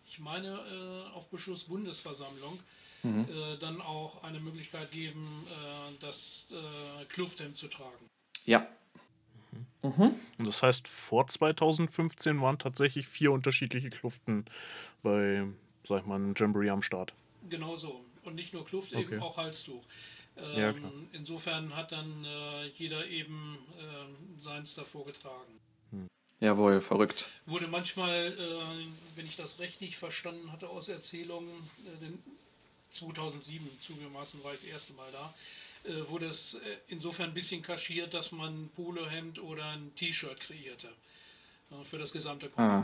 ich 0.08 0.20
meine, 0.20 0.48
äh, 0.48 1.16
auf 1.16 1.28
Beschluss 1.30 1.64
Bundesversammlung 1.64 2.60
Mhm. 3.02 3.28
dann 3.62 3.80
auch 3.80 4.24
eine 4.24 4.42
Möglichkeit 4.42 4.92
geben, 4.92 5.26
das 6.02 6.48
Klufthemd 7.08 7.58
zu 7.58 7.70
tragen. 7.70 8.10
Ja. 8.44 8.68
Und 9.82 10.20
das 10.38 10.62
heißt, 10.64 10.86
vor 10.86 11.26
2015 11.26 12.42
waren 12.42 12.60
tatsächlich 12.60 13.08
vier 13.08 13.32
unterschiedliche 13.32 13.90
Kluften 13.90 14.44
bei, 15.02 15.46
sag 15.84 16.02
ich 16.02 16.06
mal, 16.06 16.16
einem 16.16 16.34
Jamboree 16.36 16.70
am 16.70 16.82
Start. 16.82 17.14
Genau 17.50 17.76
so. 17.76 18.04
Und 18.24 18.36
nicht 18.36 18.54
nur 18.54 18.66
Kluft, 18.66 18.94
Okay. 18.94 19.14
eben 19.16 19.22
auch 19.22 19.38
Halstuch. 19.38 19.84
Ähm, 20.38 20.58
Ja, 20.60 20.74
insofern 21.14 21.76
hat 21.76 21.92
dann 21.92 22.26
äh, 22.26 22.68
jeder 22.78 23.06
eben 23.08 23.58
äh, 23.78 24.40
seins 24.42 24.76
davor 24.76 25.06
getragen. 25.06 25.60
Jawohl, 26.42 26.80
verrückt. 26.80 27.28
Wurde 27.48 27.68
manchmal, 27.68 28.28
äh, 28.32 29.18
wenn 29.18 29.26
ich 29.26 29.36
das 29.36 29.60
richtig 29.60 29.98
verstanden 29.98 30.52
hatte 30.54 30.70
aus 30.70 30.88
Erzählungen, 30.88 31.50
äh, 31.50 32.00
denn 32.02 32.18
2007 32.90 33.68
zugegebenermaßen 33.82 34.42
war 34.44 34.54
ich 34.54 34.62
das 34.62 34.70
erste 34.70 34.94
Mal 34.94 35.10
da, 35.12 35.34
äh, 35.84 36.08
wurde 36.10 36.28
es 36.28 36.54
äh, 36.56 36.60
insofern 36.88 37.30
ein 37.32 37.34
bisschen 37.34 37.62
kaschiert, 37.62 38.14
dass 38.14 38.32
man 38.32 38.54
ein 38.64 38.70
Polohemd 38.70 39.40
oder 39.40 39.66
ein 39.72 39.94
T-Shirt 39.96 40.40
kreierte 40.40 40.88
äh, 41.72 41.84
für 41.84 41.98
das 41.98 42.14
gesamte 42.14 42.50
Ah. 42.56 42.84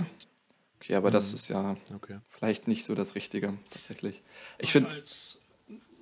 Okay, 0.85 0.95
aber 0.95 1.09
das 1.11 1.33
ist 1.33 1.49
ja 1.49 1.75
Okay. 1.95 2.19
vielleicht 2.29 2.67
nicht 2.67 2.85
so 2.85 2.93
das 2.95 3.15
Richtige, 3.15 3.57
tatsächlich. 3.71 4.21
Ich 4.59 4.71
finde, 4.71 4.89
als 4.89 5.39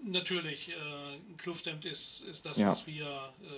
natürlich 0.04 0.70
äh, 0.70 0.74
ein 0.74 1.38
Klufthemd 1.38 1.86
ist, 1.86 2.22
ist 2.22 2.46
das, 2.46 2.58
Ja. 2.58 2.70
was 2.72 2.86
wir 2.86 3.06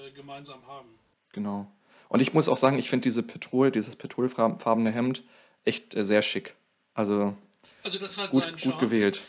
äh, 0.07 0.11
gemeinsam 0.11 0.65
haben. 0.67 0.87
genau. 1.33 1.69
Und 2.07 2.19
ich 2.19 2.33
muss 2.33 2.47
auch 2.47 2.57
sagen, 2.57 2.77
ich 2.77 2.87
finde 2.91 3.03
diese 3.09 3.23
Petrol, 3.23 3.71
dieses 3.71 3.95
petrolfarbene 3.95 4.91
Hemd 4.91 5.23
echt 5.65 5.95
äh, 5.95 6.05
sehr 6.05 6.21
schick. 6.21 6.53
Also 6.93 7.35
Also 7.83 7.97
das 7.97 8.17
hat 8.19 8.29
gut, 8.31 8.43
seinen 8.43 8.51
gut 8.51 8.61
Charme. 8.61 8.79
gewählt. 8.79 9.19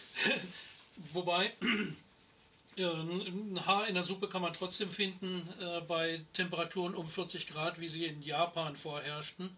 Wobei, 1.14 1.50
äh, 2.76 2.84
ein 2.84 3.58
Haar 3.66 3.88
in 3.88 3.94
der 3.94 4.02
Suppe 4.02 4.28
kann 4.28 4.42
man 4.42 4.52
trotzdem 4.52 4.90
finden 4.90 5.48
äh, 5.60 5.80
bei 5.80 6.20
Temperaturen 6.34 6.94
um 6.94 7.08
40 7.08 7.46
Grad, 7.46 7.80
wie 7.80 7.88
sie 7.88 8.04
in 8.04 8.20
Japan 8.22 8.76
vorherrschten. 8.76 9.48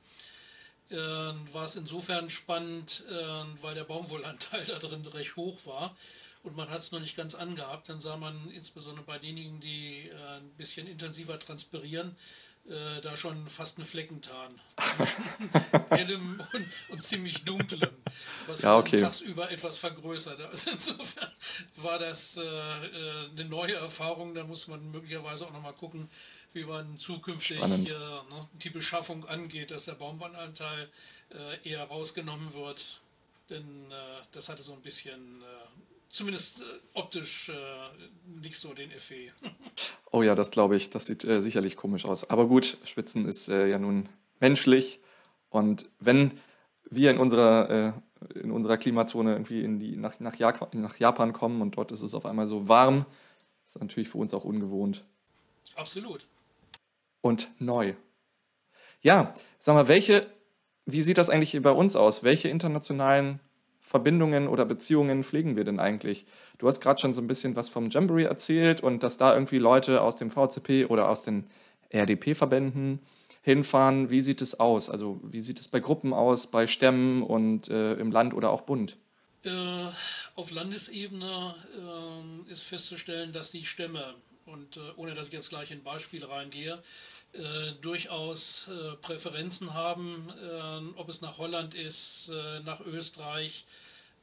Äh, 0.91 0.97
war 0.97 1.65
es 1.65 1.77
insofern 1.77 2.31
spannend, 2.31 3.05
äh, 3.11 3.63
weil 3.63 3.75
der 3.75 3.85
Baumwollanteil 3.85 4.65
da 4.67 4.79
drin 4.79 5.05
recht 5.07 5.37
hoch 5.37 5.67
war 5.67 5.95
und 6.43 6.57
man 6.57 6.71
hat 6.71 6.81
es 6.81 6.93
noch 6.93 7.01
nicht 7.01 7.17
ganz 7.17 7.35
angehabt. 7.35 7.89
Dann 7.89 8.01
sah 8.01 8.17
man 8.17 8.35
insbesondere 8.51 9.05
bei 9.05 9.19
denjenigen, 9.19 9.61
die 9.61 10.09
äh, 10.09 10.37
ein 10.39 10.49
bisschen 10.57 10.87
intensiver 10.87 11.39
transpirieren, 11.39 12.17
äh, 12.69 13.01
da 13.03 13.17
schon 13.17 13.47
fast 13.47 13.79
einen 13.79 13.87
Fleckentarn 13.87 14.61
zwischen 14.81 15.25
hellem 15.91 16.43
und, 16.53 16.69
und 16.91 17.03
ziemlich 17.03 17.45
dunklem, 17.45 17.91
was 18.47 18.63
Ja, 18.63 18.77
okay. 18.77 19.01
tagsüber 19.01 19.51
etwas 19.51 19.79
vergrößert. 19.79 20.41
Also 20.41 20.71
insofern 20.71 21.31
war 21.77 21.99
das 21.99 22.37
äh, 22.37 22.43
äh, 22.43 23.31
eine 23.31 23.45
neue 23.47 23.75
Erfahrung. 23.75 24.35
Da 24.35 24.45
muss 24.45 24.69
man 24.69 24.91
möglicherweise 24.91 25.47
auch 25.47 25.53
nochmal 25.53 25.75
gucken, 25.75 26.09
wie 26.53 26.65
man 26.65 26.97
zukünftig 26.97 27.61
äh, 27.61 27.69
ne, 27.69 27.93
die 28.55 28.71
Beschaffung 28.71 29.25
angeht, 29.27 29.71
dass 29.71 29.85
der 29.87 29.95
Baumwollanteil 29.95 30.89
äh, 31.31 31.69
eher 31.69 31.85
rausgenommen 31.85 32.55
wird. 32.55 33.01
Denn 33.51 33.63
äh, 33.91 33.95
das 34.33 34.49
hatte 34.49 34.63
so 34.63 34.73
ein 34.73 34.81
bisschen, 34.81 35.43
äh, 35.43 35.45
zumindest 36.09 36.61
äh, 36.61 36.65
optisch, 36.95 37.51
äh, 37.51 38.41
nicht 38.41 38.57
so 38.57 38.75
den 38.75 38.91
Effet. 38.91 39.33
Oh 40.11 40.23
ja, 40.23 40.35
das 40.35 40.51
glaube 40.51 40.75
ich. 40.75 40.89
Das 40.89 41.05
sieht 41.05 41.21
sicherlich 41.21 41.77
komisch 41.77 42.07
aus. 42.07 42.31
Aber 42.31 42.47
gut, 42.47 42.79
Schwitzen 42.85 43.29
ist 43.29 43.49
ja 43.49 43.79
nun 43.79 44.09
menschlich. 44.41 45.01
Und 45.51 45.85
wenn 46.01 46.41
wir 46.89 47.11
in 47.11 47.19
unserer, 47.19 48.03
in 48.35 48.51
unserer 48.51 48.79
Klimazone 48.79 49.33
irgendwie 49.33 49.63
in 49.63 49.79
die, 49.79 49.97
nach, 49.97 50.19
nach, 50.19 50.35
Jak 50.37 50.73
nach 50.73 50.99
Japan 50.99 51.35
kommen 51.35 51.61
und 51.61 51.77
dort 51.77 51.93
ist 51.93 52.01
es 52.01 52.15
auf 52.15 52.25
einmal 52.25 52.49
so 52.49 52.69
warm, 52.71 53.05
ist 53.67 53.79
natürlich 53.79 54.09
für 54.09 54.17
uns 54.17 54.33
auch 54.33 54.45
ungewohnt 54.45 55.05
Absolut. 55.79 56.27
Und 57.29 57.53
neu. 57.59 57.95
Ja, 59.03 59.35
sag 59.61 59.75
mal, 59.75 59.87
welche, 59.87 60.27
wie 60.87 61.03
sieht 61.03 61.19
das 61.19 61.31
eigentlich 61.31 61.61
bei 61.63 61.71
uns 61.71 61.95
aus? 61.95 62.25
Welche 62.25 62.49
internationalen 62.49 63.41
Verbindungen 63.81 64.49
oder 64.49 64.65
Beziehungen 64.65 65.23
pflegen 65.23 65.55
wir 65.57 65.65
denn 65.65 65.79
eigentlich? 65.79 66.27
Du 66.59 66.67
hast 66.67 66.81
gerade 66.81 67.01
schon 67.01 67.13
so 67.13 67.21
ein 67.21 67.29
bisschen 67.29 67.55
was 67.55 67.69
vom 67.69 67.91
Jamboree 67.91 68.25
erzählt 68.25 68.81
und 68.83 69.03
dass 69.03 69.19
da 69.19 69.35
irgendwie 69.35 69.59
Leute 69.59 70.01
aus 70.01 70.17
dem 70.17 70.31
VCP 70.31 70.87
oder 70.87 71.09
aus 71.09 71.23
den 71.23 71.49
RDP-Verbänden 71.91 73.01
hinfahren. 73.43 74.11
Wie 74.11 74.21
sieht 74.21 74.43
es 74.43 74.59
aus? 74.59 74.91
Also 74.91 75.21
wie 75.23 75.41
sieht 75.41 75.61
es 75.61 75.69
bei 75.69 75.81
Gruppen 75.81 76.13
aus, 76.13 76.49
bei 76.49 76.67
Stämmen 76.67 77.23
und 77.23 77.69
äh, 77.69 77.95
im 77.95 78.11
Land 78.11 78.35
oder 78.35 78.51
auch 78.51 78.63
Bund? 78.63 78.97
Äh, 79.45 79.51
auf 80.35 80.51
Landesebene 80.51 81.55
ähm, 81.79 82.47
ist 82.49 82.65
festzustellen, 82.65 83.33
dass 83.33 83.51
die 83.51 83.65
Stämme, 83.65 84.03
und 84.47 84.77
äh, 84.77 84.81
ohne 84.97 85.15
dass 85.15 85.29
ich 85.29 85.35
jetzt 85.35 85.51
gleich 85.51 85.71
in 85.71 85.83
Beispiel 85.83 86.25
reingehe, 86.25 86.83
äh, 87.35 87.73
durchaus 87.83 88.69
äh, 88.69 88.97
Präferenzen 88.97 89.75
haben, 89.75 90.33
äh, 90.43 90.99
ob 90.99 91.09
es 91.09 91.21
nach 91.21 91.39
Holland 91.39 91.75
ist, 91.75 92.31
äh, 92.31 92.61
nach 92.61 92.81
Österreich, 92.81 93.67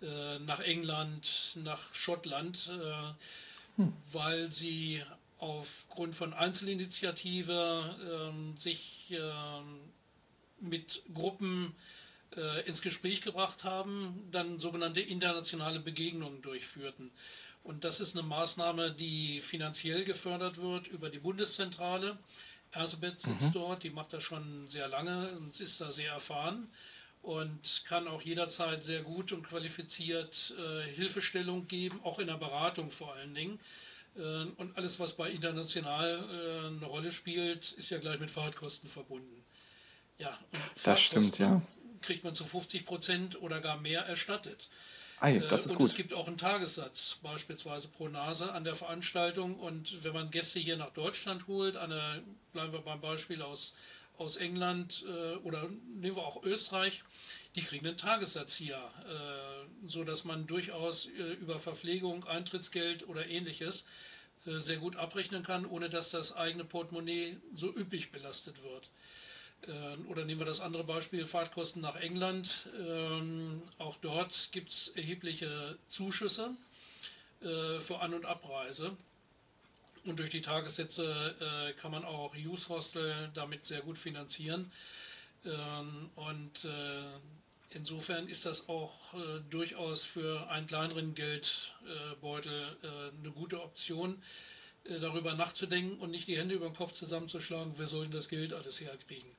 äh, 0.02 0.39
nach 0.39 0.60
England, 0.60 1.58
nach 1.63 1.94
Schottland, 1.94 2.70
äh, 2.70 3.84
weil 4.12 4.52
sie 4.52 5.04
aufgrund 5.38 6.15
von 6.15 6.34
Einzelinitiative 6.34 7.96
ähm, 8.12 8.58
sich 8.58 9.12
ähm, 9.12 9.80
mit 10.60 11.04
Gruppen 11.13 11.76
ins 12.65 12.82
Gespräch 12.82 13.22
gebracht 13.22 13.63
haben, 13.63 14.28
dann 14.30 14.60
sogenannte 14.60 15.00
internationale 15.00 15.80
Begegnungen 15.80 16.41
durchführten. 16.41 17.12
Und 17.63 17.84
das 17.84 18.00
ist 18.00 18.18
eine 18.18 18.28
Maßnahme, 18.28 18.91
die 18.91 19.39
finanziell 19.39 20.04
gefördert 20.04 20.58
wird 20.58 20.88
über 20.88 21.10
die 21.10 21.20
Bundeszentrale. 21.20 22.18
Ersebet 22.76 23.20
sitzt 23.20 23.54
dort, 23.54 23.84
die 23.84 23.90
macht 23.90 24.14
das 24.14 24.24
schon 24.24 24.68
sehr 24.68 24.88
lange 24.88 25.30
und 25.38 25.60
ist 25.60 25.82
da 25.82 25.92
sehr 25.92 26.12
erfahren 26.14 26.70
und 27.22 27.84
kann 27.86 28.08
auch 28.08 28.22
jederzeit 28.22 28.84
sehr 28.84 29.02
gut 29.02 29.32
und 29.32 29.44
qualifiziert 29.48 30.54
äh, 30.58 30.84
Hilfestellung 30.92 31.68
geben, 31.68 32.00
auch 32.04 32.20
in 32.20 32.28
der 32.28 32.38
Beratung 32.38 32.92
vor 32.92 33.14
allen 33.16 33.34
Dingen. 33.34 33.60
Äh, 34.16 34.22
und 34.58 34.78
alles, 34.78 35.00
was 35.00 35.14
bei 35.14 35.30
international 35.32 36.08
äh, 36.08 36.68
eine 36.68 36.86
Rolle 36.86 37.12
spielt, 37.12 37.72
ist 37.72 37.90
ja 37.90 37.98
gleich 37.98 38.20
mit 38.20 38.30
Fahrtkosten 38.30 38.90
verbunden. 38.90 39.44
Ja, 40.18 40.38
und 40.52 40.62
Das 40.84 41.02
stimmt, 41.02 41.38
ja. 41.40 41.62
kriegt 42.02 42.24
man 42.24 42.34
zu 42.36 42.46
50 42.46 42.86
Prozent 42.86 43.42
oder 43.42 43.60
gar 43.60 43.78
mehr 43.78 44.02
erstattet. 44.02 44.70
Ei, 45.20 45.38
Äh, 45.38 45.48
das 45.48 45.66
ist 45.66 45.72
und 45.72 45.78
gut. 45.80 45.88
es 45.88 45.96
gibt 45.96 46.14
auch 46.14 46.28
einen 46.28 46.38
Tagessatz, 46.38 47.18
beispielsweise 47.24 47.88
pro 47.88 48.08
Nase 48.08 48.52
an 48.52 48.64
der 48.64 48.76
Veranstaltung. 48.76 49.56
Und 49.60 50.04
wenn 50.04 50.14
man 50.14 50.30
Gäste 50.32 50.60
hier 50.60 50.78
nach 50.78 50.92
Deutschland 50.92 51.48
holt, 51.48 51.76
eine, 51.76 52.24
bleiben 52.56 52.72
wir 52.72 52.80
beim 52.80 53.02
Beispiel 53.02 53.41
aus, 53.41 53.76
aus 54.18 54.38
England 54.38 55.04
äh, 55.08 55.36
oder 55.44 55.68
nehmen 56.00 56.15
wir 56.15 56.26
auch 56.26 56.41
Österreich, 56.44 57.04
die 57.56 57.62
kriegen 57.62 57.86
einen 57.86 57.98
Tagessatz 57.98 58.56
hier, 58.56 58.78
äh, 58.78 59.88
so 59.88 60.06
man 60.24 60.48
durchaus 60.48 61.08
äh, 61.08 61.34
über 61.34 61.60
Verpflegung, 61.60 62.24
Eintrittsgeld 62.24 63.10
oder 63.10 63.28
ähnliches 63.28 63.86
äh, 64.46 64.58
sehr 64.58 64.78
gut 64.78 64.96
abrechnen 64.96 65.44
kann, 65.44 65.65
ohne 65.65 65.89
dass 65.89 66.12
das 66.12 66.34
eigene 66.34 66.63
Portemonnaie 66.63 67.36
so 67.54 67.68
üppig 67.76 68.13
belastet 68.13 68.63
wird. 68.63 68.89
Ähm, 69.68 70.08
Oder 70.08 70.24
nehmen 70.24 70.39
wir 70.39 70.46
das 70.46 70.62
andere 70.62 70.86
Beispiel, 70.86 71.26
Fahrtkosten 71.26 71.82
nach 71.82 71.98
England. 71.98 72.70
Ähm, 72.88 73.62
Auch 73.80 73.98
dort 73.98 74.50
gibt 74.54 74.70
es 74.70 74.89
erhebliche 74.89 75.78
Zuschüsse 75.89 76.52
äh, 77.41 77.80
für 77.80 78.00
An- 78.00 78.13
und 78.13 78.26
Abreise. 78.26 78.96
Und 80.06 80.20
durch 80.20 80.30
die 80.30 80.41
Tagessätze 80.41 81.36
äh, 81.39 81.74
kann 81.74 81.91
man 81.91 82.06
auch 82.06 82.36
Youth 82.36 82.70
Hostel 82.70 83.30
damit 83.34 83.65
sehr 83.65 83.82
gut 83.82 83.98
finanzieren. 83.98 84.72
Ähm, 85.46 86.10
Und 86.15 86.65
äh, 86.65 87.04
insofern 87.72 88.28
ist 88.28 88.46
das 88.46 88.70
auch 88.70 89.13
äh, 89.13 89.41
durchaus 89.50 90.06
für 90.06 90.50
einen 90.50 90.68
kleineren 90.68 91.15
Geldbeutel 91.15 92.78
äh, 92.84 93.20
eine 93.20 93.32
gute 93.32 93.62
Option, 93.62 94.22
äh, 94.86 95.00
darüber 95.00 95.34
nachzudenken 95.34 95.98
und 95.98 96.12
nicht 96.12 96.28
die 96.28 96.38
Hände 96.38 96.56
über 96.56 96.68
den 96.68 96.76
Kopf 96.76 96.94
zusammenzuschlagen, 96.94 97.74
wer 97.78 97.88
soll 97.88 98.04
denn 98.04 98.12
das 98.12 98.30
Geld 98.30 98.54
alles 98.54 98.80
herkriegen. 98.82 99.32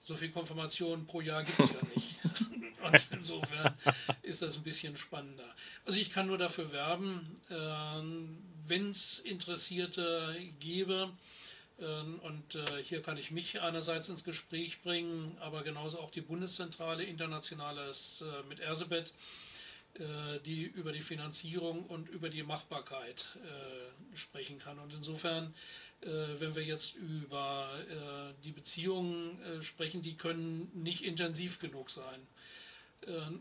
So 0.00 0.14
viel 0.14 0.30
Konfirmation 0.30 1.06
pro 1.06 1.20
Jahr 1.20 1.44
gibt 1.44 1.58
es 1.60 1.68
ja 1.70 1.80
nicht. 1.94 2.16
Und 2.82 3.06
insofern 3.12 3.76
ist 4.22 4.42
das 4.42 4.56
ein 4.56 4.64
bisschen 4.64 4.96
spannender. 4.96 5.54
Also 5.86 5.98
ich 6.00 6.10
kann 6.10 6.26
nur 6.26 6.38
dafür 6.38 6.72
werben, 6.72 7.20
äh, 7.50 8.51
wenn 8.72 8.88
es 8.88 9.18
Interessierte 9.18 10.34
gäbe, 10.58 11.10
äh, 11.78 12.26
und 12.26 12.54
äh, 12.54 12.82
hier 12.82 13.02
kann 13.02 13.18
ich 13.18 13.30
mich 13.30 13.60
einerseits 13.60 14.08
ins 14.08 14.24
Gespräch 14.24 14.80
bringen, 14.80 15.36
aber 15.40 15.62
genauso 15.62 15.98
auch 15.98 16.10
die 16.10 16.22
Bundeszentrale 16.22 17.04
Internationales 17.04 18.22
äh, 18.22 18.48
mit 18.48 18.60
Ersebet, 18.60 19.12
äh, 19.94 20.02
die 20.46 20.62
über 20.62 20.92
die 20.92 21.02
Finanzierung 21.02 21.84
und 21.84 22.08
über 22.08 22.30
die 22.30 22.42
Machbarkeit 22.42 23.26
sprechen 24.14 24.58
kann. 24.58 24.78
Und 24.78 24.94
insofern 24.94 25.54
wenn 26.04 26.56
wir 26.56 26.64
jetzt 26.64 26.96
über 26.96 27.70
die 28.42 28.50
Beziehungen 28.50 29.38
sprechen, 29.60 30.02
die 30.02 30.16
können 30.16 30.68
nicht 30.74 31.04
intensiv 31.04 31.60
genug 31.60 31.90
sein. 31.90 32.26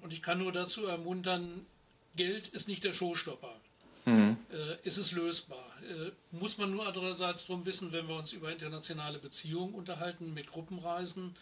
und 0.01 0.13
ich 0.13 0.21
kann 0.21 0.37
nur 0.37 0.51
dazu 0.51 0.85
ermuntern, 0.85 1.65
Geld 2.15 2.49
ist 2.49 2.67
nicht 2.67 2.83
der 2.83 2.93
Showstopper. 2.93 3.59
Mhm. 4.05 4.37
ist 4.83 4.97
es 4.97 5.11
lösbar? 5.11 5.63
muss 6.31 6.57
man 6.57 6.71
nur 6.71 6.87
andererseits 6.87 7.45
darum 7.45 7.65
wissen, 7.65 7.91
wenn 7.91 8.07
wir 8.07 8.15
uns 8.15 8.33
über 8.33 8.51
internationale 8.51 9.19
Beziehungen 9.19 9.73
unterhalten, 9.73 10.33
mit 10.33 10.47
Gruppenreisen, 10.47 11.35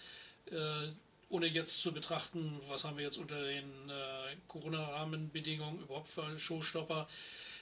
ohne 1.29 1.45
jetzt 1.45 1.81
zu 1.81 1.91
betrachten, 1.91 2.59
was 2.67 2.83
haben 2.83 2.97
wir 2.97 3.05
jetzt 3.05 3.17
unter 3.17 3.41
den 3.41 3.69
Corona-Rahmenbedingungen 4.47 5.81
überhaupt 5.81 6.07
für 6.07 6.37
Showstopper, 6.37 7.07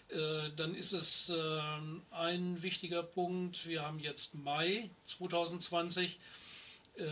äh, 0.10 0.52
dann 0.56 0.74
ist 0.74 0.94
es 0.94 1.34
ähm, 1.36 2.02
ein 2.12 2.62
wichtiger 2.62 3.04
Punkt. 3.04 3.68
Wir 3.68 3.82
haben 3.82 4.00
jetzt 4.00 4.36
Mai 4.36 4.90
2020. 5.04 6.20
Äh, 6.96 7.04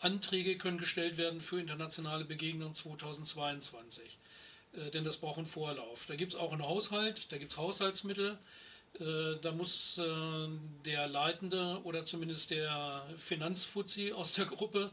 Anträge 0.00 0.58
können 0.58 0.78
gestellt 0.78 1.16
werden 1.16 1.40
für 1.40 1.60
internationale 1.60 2.24
Begegnungen 2.24 2.74
2022. 2.74 4.18
Äh, 4.76 4.90
denn 4.90 5.04
das 5.04 5.16
braucht 5.16 5.38
einen 5.38 5.46
Vorlauf. 5.46 6.06
Da 6.06 6.16
gibt 6.16 6.34
es 6.34 6.38
auch 6.38 6.52
einen 6.52 6.62
Haushalt, 6.62 7.32
da 7.32 7.38
gibt 7.38 7.52
es 7.52 7.58
Haushaltsmittel. 7.58 8.38
Da 9.42 9.52
muss 9.52 10.00
der 10.86 11.06
Leitende 11.06 11.80
oder 11.84 12.06
zumindest 12.06 12.50
der 12.50 13.06
Finanzfuzzi 13.14 14.12
aus 14.12 14.32
der 14.32 14.46
Gruppe 14.46 14.90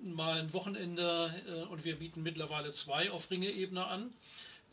mal 0.00 0.40
ein 0.40 0.50
Wochenende, 0.54 1.30
und 1.68 1.84
wir 1.84 1.98
bieten 1.98 2.22
mittlerweile 2.22 2.72
zwei 2.72 3.10
auf 3.10 3.30
Ringe-Ebene 3.30 3.84
an, 3.84 4.14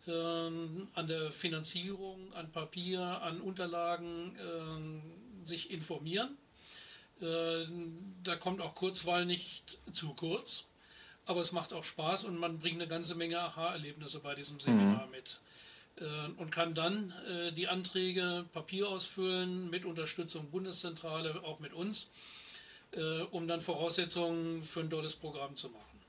an 0.05 1.07
der 1.07 1.31
Finanzierung, 1.31 2.31
an 2.33 2.49
Papier, 2.49 3.01
an 3.01 3.41
Unterlagen 3.41 4.35
äh, 4.37 5.45
sich 5.45 5.71
informieren. 5.71 6.37
Äh, 7.21 7.65
da 8.23 8.35
kommt 8.35 8.61
auch 8.61 8.75
Kurzwahl 8.75 9.25
nicht 9.25 9.77
zu 9.93 10.13
kurz, 10.13 10.65
aber 11.27 11.41
es 11.41 11.51
macht 11.51 11.73
auch 11.73 11.83
Spaß 11.83 12.25
und 12.25 12.39
man 12.39 12.59
bringt 12.59 12.75
eine 12.75 12.87
ganze 12.87 13.15
Menge 13.15 13.39
Aha-Erlebnisse 13.39 14.19
bei 14.19 14.35
diesem 14.35 14.59
Seminar 14.59 15.05
mhm. 15.05 15.11
mit 15.11 15.39
äh, 15.97 16.41
und 16.41 16.51
kann 16.51 16.73
dann 16.73 17.13
äh, 17.29 17.51
die 17.51 17.67
Anträge 17.67 18.45
Papier 18.53 18.89
ausfüllen 18.89 19.69
mit 19.69 19.85
Unterstützung 19.85 20.49
Bundeszentrale, 20.49 21.41
auch 21.43 21.59
mit 21.59 21.73
uns, 21.73 22.09
äh, 22.91 23.21
um 23.31 23.47
dann 23.47 23.61
Voraussetzungen 23.61 24.63
für 24.63 24.81
ein 24.81 24.89
tolles 24.89 25.15
Programm 25.15 25.55
zu 25.55 25.69
machen. 25.69 25.99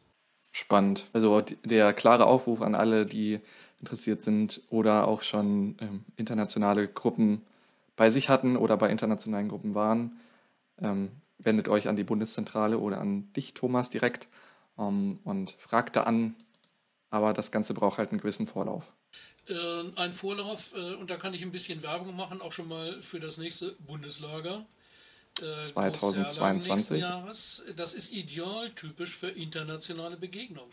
Spannend. 0.52 1.08
Also 1.12 1.40
der 1.64 1.92
klare 1.92 2.26
Aufruf 2.26 2.62
an 2.62 2.74
alle, 2.74 3.06
die 3.06 3.40
interessiert 3.80 4.22
sind 4.22 4.62
oder 4.70 5.08
auch 5.08 5.22
schon 5.22 5.76
ähm, 5.80 6.04
internationale 6.16 6.88
Gruppen 6.88 7.42
bei 7.96 8.10
sich 8.10 8.28
hatten 8.28 8.56
oder 8.56 8.76
bei 8.76 8.88
internationalen 8.90 9.48
Gruppen 9.48 9.74
waren, 9.74 10.20
ähm, 10.80 11.10
wendet 11.38 11.68
euch 11.68 11.88
an 11.88 11.96
die 11.96 12.04
Bundeszentrale 12.04 12.78
oder 12.78 13.00
an 13.00 13.32
dich, 13.34 13.54
Thomas, 13.54 13.90
direkt 13.90 14.28
ähm, 14.78 15.18
und 15.24 15.52
fragt 15.58 15.96
da 15.96 16.02
an. 16.04 16.34
Aber 17.10 17.32
das 17.32 17.52
Ganze 17.52 17.74
braucht 17.74 17.98
halt 17.98 18.10
einen 18.10 18.20
gewissen 18.20 18.46
Vorlauf. 18.46 18.84
Äh, 19.48 19.54
ein 19.96 20.12
Vorlauf, 20.12 20.72
äh, 20.74 20.94
und 20.94 21.10
da 21.10 21.16
kann 21.16 21.34
ich 21.34 21.42
ein 21.42 21.52
bisschen 21.52 21.82
Werbung 21.82 22.16
machen, 22.16 22.40
auch 22.40 22.52
schon 22.52 22.68
mal 22.68 23.00
für 23.02 23.20
das 23.20 23.38
nächste 23.38 23.72
Bundeslager. 23.86 24.64
Äh, 25.40 25.62
2022. 25.62 27.00
Jahres. 27.00 27.62
Das 27.76 27.94
ist 27.94 28.12
idealtypisch 28.12 29.16
für 29.16 29.28
internationale 29.28 30.16
Begegnungen. 30.16 30.72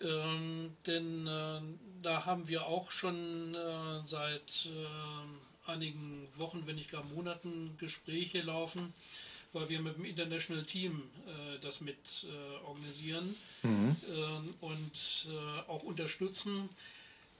Ähm, 0.00 0.76
denn 0.86 1.26
äh, 1.26 1.60
da 2.02 2.26
haben 2.26 2.48
wir 2.48 2.66
auch 2.66 2.90
schon 2.90 3.54
äh, 3.54 4.06
seit 4.06 4.66
äh, 4.66 5.70
einigen 5.70 6.28
Wochen, 6.36 6.66
wenn 6.66 6.76
nicht 6.76 6.90
gar 6.90 7.04
Monaten, 7.14 7.74
Gespräche 7.78 8.42
laufen, 8.42 8.92
weil 9.52 9.68
wir 9.68 9.80
mit 9.80 9.96
dem 9.96 10.04
International 10.04 10.64
Team 10.64 11.02
äh, 11.26 11.58
das 11.60 11.80
mit 11.80 11.96
äh, 12.24 12.64
organisieren 12.66 13.34
mhm. 13.62 13.96
Ähm, 14.14 14.54
und 14.60 15.28
äh, 15.28 15.70
auch 15.70 15.82
unterstützen, 15.82 16.68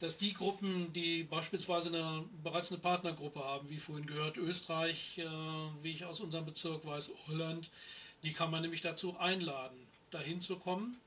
dass 0.00 0.16
die 0.16 0.34
Gruppen, 0.34 0.92
die 0.92 1.22
beispielsweise 1.22 1.88
eine, 1.88 2.24
bereits 2.42 2.70
eine 2.70 2.80
Partnergruppe 2.80 3.40
haben, 3.40 3.70
wie 3.70 3.78
vorhin 3.78 4.04
gehört, 4.06 4.36
Österreich, 4.36 5.22
wie 5.80 5.90
ich 5.90 6.04
aus 6.04 6.20
unserem 6.20 6.44
Bezirk 6.44 6.84
weiß, 6.84 7.12
Holland, 7.28 7.70
die 8.22 8.34
kann 8.34 8.50
man 8.50 8.60
nämlich 8.60 8.82
dazu 8.82 9.16
einladen, 9.18 9.78
dahin 10.10 10.42
zu 10.42 10.56
kommen 10.56 10.98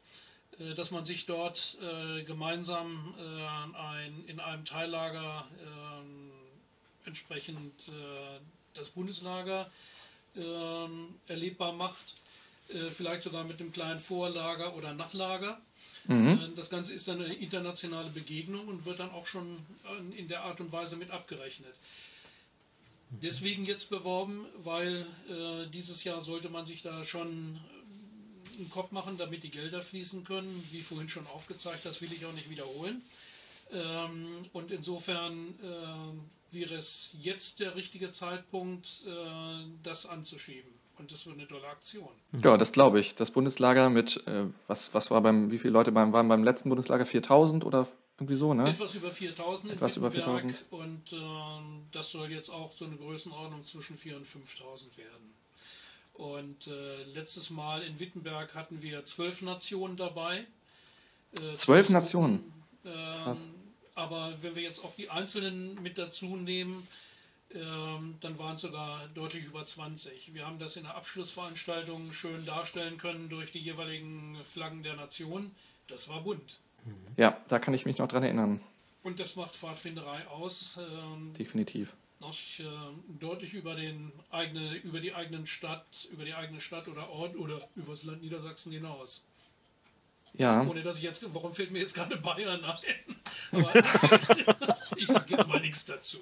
äh, 0.60 0.74
dass 0.74 0.92
man 0.92 1.06
sich 1.06 1.26
dort 1.26 1.78
äh, 1.82 2.24
gemeinsam 2.24 3.14
äh, 3.18 3.78
ein, 3.78 4.26
in 4.28 4.40
einem 4.40 4.66
Teillager 4.66 5.48
äh, 5.64 7.08
entsprechend 7.08 7.88
äh, 7.88 8.40
das 8.74 8.90
Bundeslager 8.92 9.62
ähm, 9.62 9.70
erlebbar 11.28 11.74
macht, 11.74 12.16
äh, 12.70 12.90
vielleicht 12.90 13.24
sogar 13.24 13.44
mit 13.44 13.60
einem 13.60 13.72
kleinen 13.72 14.00
Vorlager 14.00 14.76
oder 14.76 14.94
Nachlager. 14.94 15.60
Mhm. 16.06 16.54
Das 16.56 16.70
Ganze 16.70 16.94
ist 16.94 17.08
dann 17.08 17.22
eine 17.22 17.34
internationale 17.34 18.10
Begegnung 18.10 18.68
und 18.68 18.86
wird 18.86 19.00
dann 19.00 19.12
auch 19.12 19.28
schon 19.28 19.58
in 20.16 20.28
der 20.28 20.44
Art 20.44 20.60
und 20.62 20.72
Weise 20.72 20.96
mit 20.96 21.12
abgerechnet. 21.12 21.74
Deswegen 23.10 23.66
jetzt 23.66 23.90
beworben, 23.90 24.46
weil 24.64 25.06
dieses 25.74 26.04
Jahr 26.04 26.22
sollte 26.22 26.50
man 26.50 26.66
sich 26.66 26.82
da 26.82 27.04
schon 27.04 27.60
einen 28.58 28.70
Kopf 28.70 28.92
machen, 28.92 29.18
damit 29.18 29.44
die 29.44 29.52
Gelder 29.52 29.82
fließen 29.82 30.24
können. 30.24 30.68
Wie 30.72 30.82
vorhin 30.82 31.10
schon 31.10 31.28
aufgezeigt, 31.28 31.86
das 31.86 32.02
will 32.02 32.14
ich 32.14 32.26
auch 32.26 32.34
nicht 32.34 32.50
wiederholen. 32.50 33.02
Ähm, 33.72 34.46
und 34.54 34.72
insofern 34.72 35.54
äh, 35.62 36.39
wäre 36.52 36.76
es 36.76 37.16
jetzt 37.20 37.60
der 37.60 37.76
richtige 37.76 38.12
Zeitpunkt, 38.12 39.04
äh, 39.06 39.12
das 39.84 40.06
anzuschieben. 40.06 40.72
Und 40.98 41.12
das 41.14 41.26
wird 41.26 41.38
eine 41.38 41.48
tolle 41.48 41.68
Aktion. 41.68 42.10
Ja, 42.44 42.58
das 42.58 42.74
glaube 42.74 43.00
ich. 43.00 43.16
Das 43.16 43.32
Bundeslager 43.32 43.90
mit, 43.90 44.26
äh, 44.28 44.46
was, 44.68 44.94
was 44.94 45.10
war 45.12 45.22
beim, 45.22 45.50
wie 45.50 45.58
viele 45.58 45.72
Leute 45.72 45.92
beim, 45.92 46.12
waren 46.12 46.28
beim 46.28 46.44
letzten 46.44 46.68
Bundeslager? 46.70 47.06
4000 47.06 47.66
oder 47.66 47.88
irgendwie 48.18 48.36
so, 48.36 48.54
ne? 48.54 48.68
Etwas 48.68 48.96
über 48.96 49.10
4000 49.10 49.74
Etwas 49.74 49.96
über 49.96 50.12
4000. 50.12 50.66
Und 50.72 51.14
ähm, 51.14 51.84
das 51.94 52.12
soll 52.12 52.30
jetzt 52.30 52.50
auch 52.50 52.76
so 52.76 52.86
eine 52.86 52.98
Größenordnung 52.98 53.64
zwischen 53.64 53.98
4.000 53.98 54.16
und 54.18 54.28
5.000 54.28 54.98
werden. 54.98 55.34
Und 56.14 56.68
äh, 56.68 57.04
letztes 57.14 57.50
Mal 57.50 57.82
in 57.82 57.98
Wittenberg 57.98 58.54
hatten 58.54 58.82
wir 58.82 59.06
zwölf 59.06 59.42
Nationen 59.42 59.96
dabei. 59.96 60.46
Äh, 61.40 61.56
zwölf 61.56 61.90
Nationen? 61.90 62.52
Ähm, 62.84 62.94
Krass. 63.24 63.48
Aber 64.00 64.34
wenn 64.42 64.56
wir 64.56 64.62
jetzt 64.62 64.84
auch 64.84 64.96
die 64.96 65.10
einzelnen 65.10 65.82
mit 65.84 65.98
dazu 65.98 66.38
nehmen, 66.38 66.88
ähm, 67.54 68.16
dann 68.22 68.40
waren 68.40 68.56
es 68.56 68.62
sogar 68.62 69.08
deutlich 69.14 69.44
über 69.44 69.66
20. 69.66 70.34
Wir 70.34 70.46
haben 70.46 70.58
das 70.58 70.78
in 70.78 70.84
der 70.84 70.96
Abschlussveranstaltung 70.96 72.14
schön 72.14 72.46
darstellen 72.46 72.98
können 72.98 73.28
durch 73.28 73.52
die 73.52 73.60
jeweiligen 73.60 74.38
Flaggen 74.44 74.84
der 74.84 74.96
Nation. 74.96 75.52
Das 75.88 76.08
war 76.08 76.22
bunt. 76.22 76.60
Ja, 77.18 77.38
da 77.50 77.60
kann 77.60 77.74
ich 77.74 77.86
mich 77.86 77.98
noch 77.98 78.08
dran 78.08 78.24
erinnern. 78.24 78.62
Und 79.04 79.20
das 79.20 79.36
macht 79.36 79.56
Pfadfinderei 79.56 80.26
aus. 80.28 80.80
Ähm, 80.80 81.34
Definitiv 81.34 81.94
noch 82.20 82.34
äh, 82.60 82.64
deutlich 83.20 83.54
über, 83.54 83.76
den 83.76 84.12
eigene, 84.30 84.76
über 84.76 85.00
die 85.00 85.14
eigenen 85.14 85.46
Stadt, 85.46 86.08
über 86.12 86.26
die 86.26 86.34
eigene 86.34 86.60
Stadt 86.60 86.88
oder 86.88 87.10
Ort 87.10 87.38
oder 87.38 87.62
über 87.76 87.92
das 87.92 88.04
Land 88.04 88.22
Niedersachsen 88.22 88.72
hinaus. 88.72 89.24
Ja. 90.34 90.66
Ohne 90.66 90.82
dass 90.84 90.98
ich 90.98 91.04
jetzt, 91.04 91.26
warum 91.34 91.54
fällt 91.54 91.72
mir 91.72 91.80
jetzt 91.80 91.96
gerade 91.96 92.18
Bayern 92.18 92.64
ein? 92.64 93.64
Aber 93.64 93.76
ich 94.96 95.08
sage 95.08 95.36
jetzt 95.36 95.48
mal 95.48 95.60
nichts 95.60 95.86
dazu. 95.86 96.20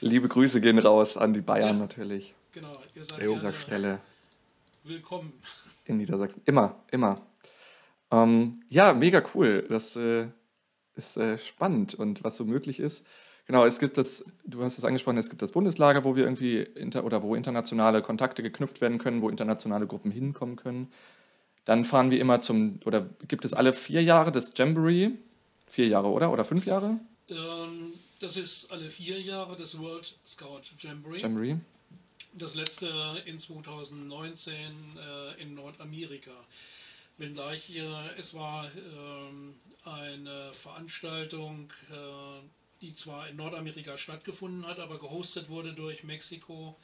Liebe 0.00 0.28
Grüße 0.28 0.60
gehen 0.60 0.78
raus 0.78 1.16
an 1.16 1.34
die 1.34 1.40
Bayern 1.40 1.76
ja, 1.76 1.82
natürlich. 1.82 2.34
Genau, 2.52 2.72
ihr 2.94 3.04
seid 3.04 3.28
an 3.28 3.54
Stelle. 3.54 4.00
Willkommen. 4.84 5.32
In 5.84 5.98
Niedersachsen. 5.98 6.42
Immer, 6.44 6.82
immer. 6.90 7.16
Ähm, 8.10 8.62
ja, 8.68 8.92
mega 8.92 9.22
cool. 9.34 9.66
Das 9.68 9.96
äh, 9.96 10.28
ist 10.94 11.16
äh, 11.16 11.38
spannend 11.38 11.94
und 11.94 12.24
was 12.24 12.36
so 12.36 12.44
möglich 12.44 12.80
ist. 12.80 13.06
Genau, 13.46 13.64
es 13.64 13.78
gibt 13.78 13.96
das, 13.96 14.24
du 14.44 14.62
hast 14.62 14.76
es 14.76 14.84
angesprochen, 14.84 15.18
es 15.18 15.30
gibt 15.30 15.40
das 15.40 15.52
Bundeslager, 15.52 16.02
wo 16.02 16.16
wir 16.16 16.24
irgendwie 16.24 16.62
inter, 16.62 17.04
oder 17.04 17.22
wo 17.22 17.36
internationale 17.36 18.02
Kontakte 18.02 18.42
geknüpft 18.42 18.80
werden 18.80 18.98
können, 18.98 19.22
wo 19.22 19.28
internationale 19.28 19.86
Gruppen 19.86 20.10
hinkommen 20.10 20.56
können. 20.56 20.92
Dann 21.66 21.84
fahren 21.84 22.10
wir 22.10 22.20
immer 22.20 22.40
zum, 22.40 22.80
oder 22.86 23.10
gibt 23.28 23.44
es 23.44 23.52
alle 23.52 23.72
vier 23.72 24.02
Jahre 24.02 24.32
das 24.32 24.52
Jamboree? 24.56 25.10
Vier 25.66 25.88
Jahre, 25.88 26.08
oder? 26.08 26.32
Oder 26.32 26.44
fünf 26.44 26.64
Jahre? 26.64 27.00
Ähm, 27.28 27.92
das 28.20 28.36
ist 28.36 28.72
alle 28.72 28.88
vier 28.88 29.20
Jahre 29.20 29.56
das 29.56 29.78
World 29.78 30.14
Scout 30.24 30.62
Jamboree. 30.78 31.18
Jamboree. 31.18 31.56
Das 32.34 32.54
letzte 32.54 32.88
in 33.24 33.38
2019 33.38 34.54
äh, 34.54 35.42
in 35.42 35.54
Nordamerika. 35.54 36.30
Wenngleich 37.18 37.72
es 38.18 38.34
war 38.34 38.66
äh, 38.66 39.88
eine 39.88 40.52
Veranstaltung, 40.52 41.72
äh, 41.90 42.46
die 42.80 42.92
zwar 42.92 43.28
in 43.28 43.36
Nordamerika 43.36 43.96
stattgefunden 43.96 44.66
hat, 44.66 44.78
aber 44.78 44.98
gehostet 44.98 45.48
wurde 45.48 45.72
durch 45.72 46.04
Mexiko, 46.04 46.76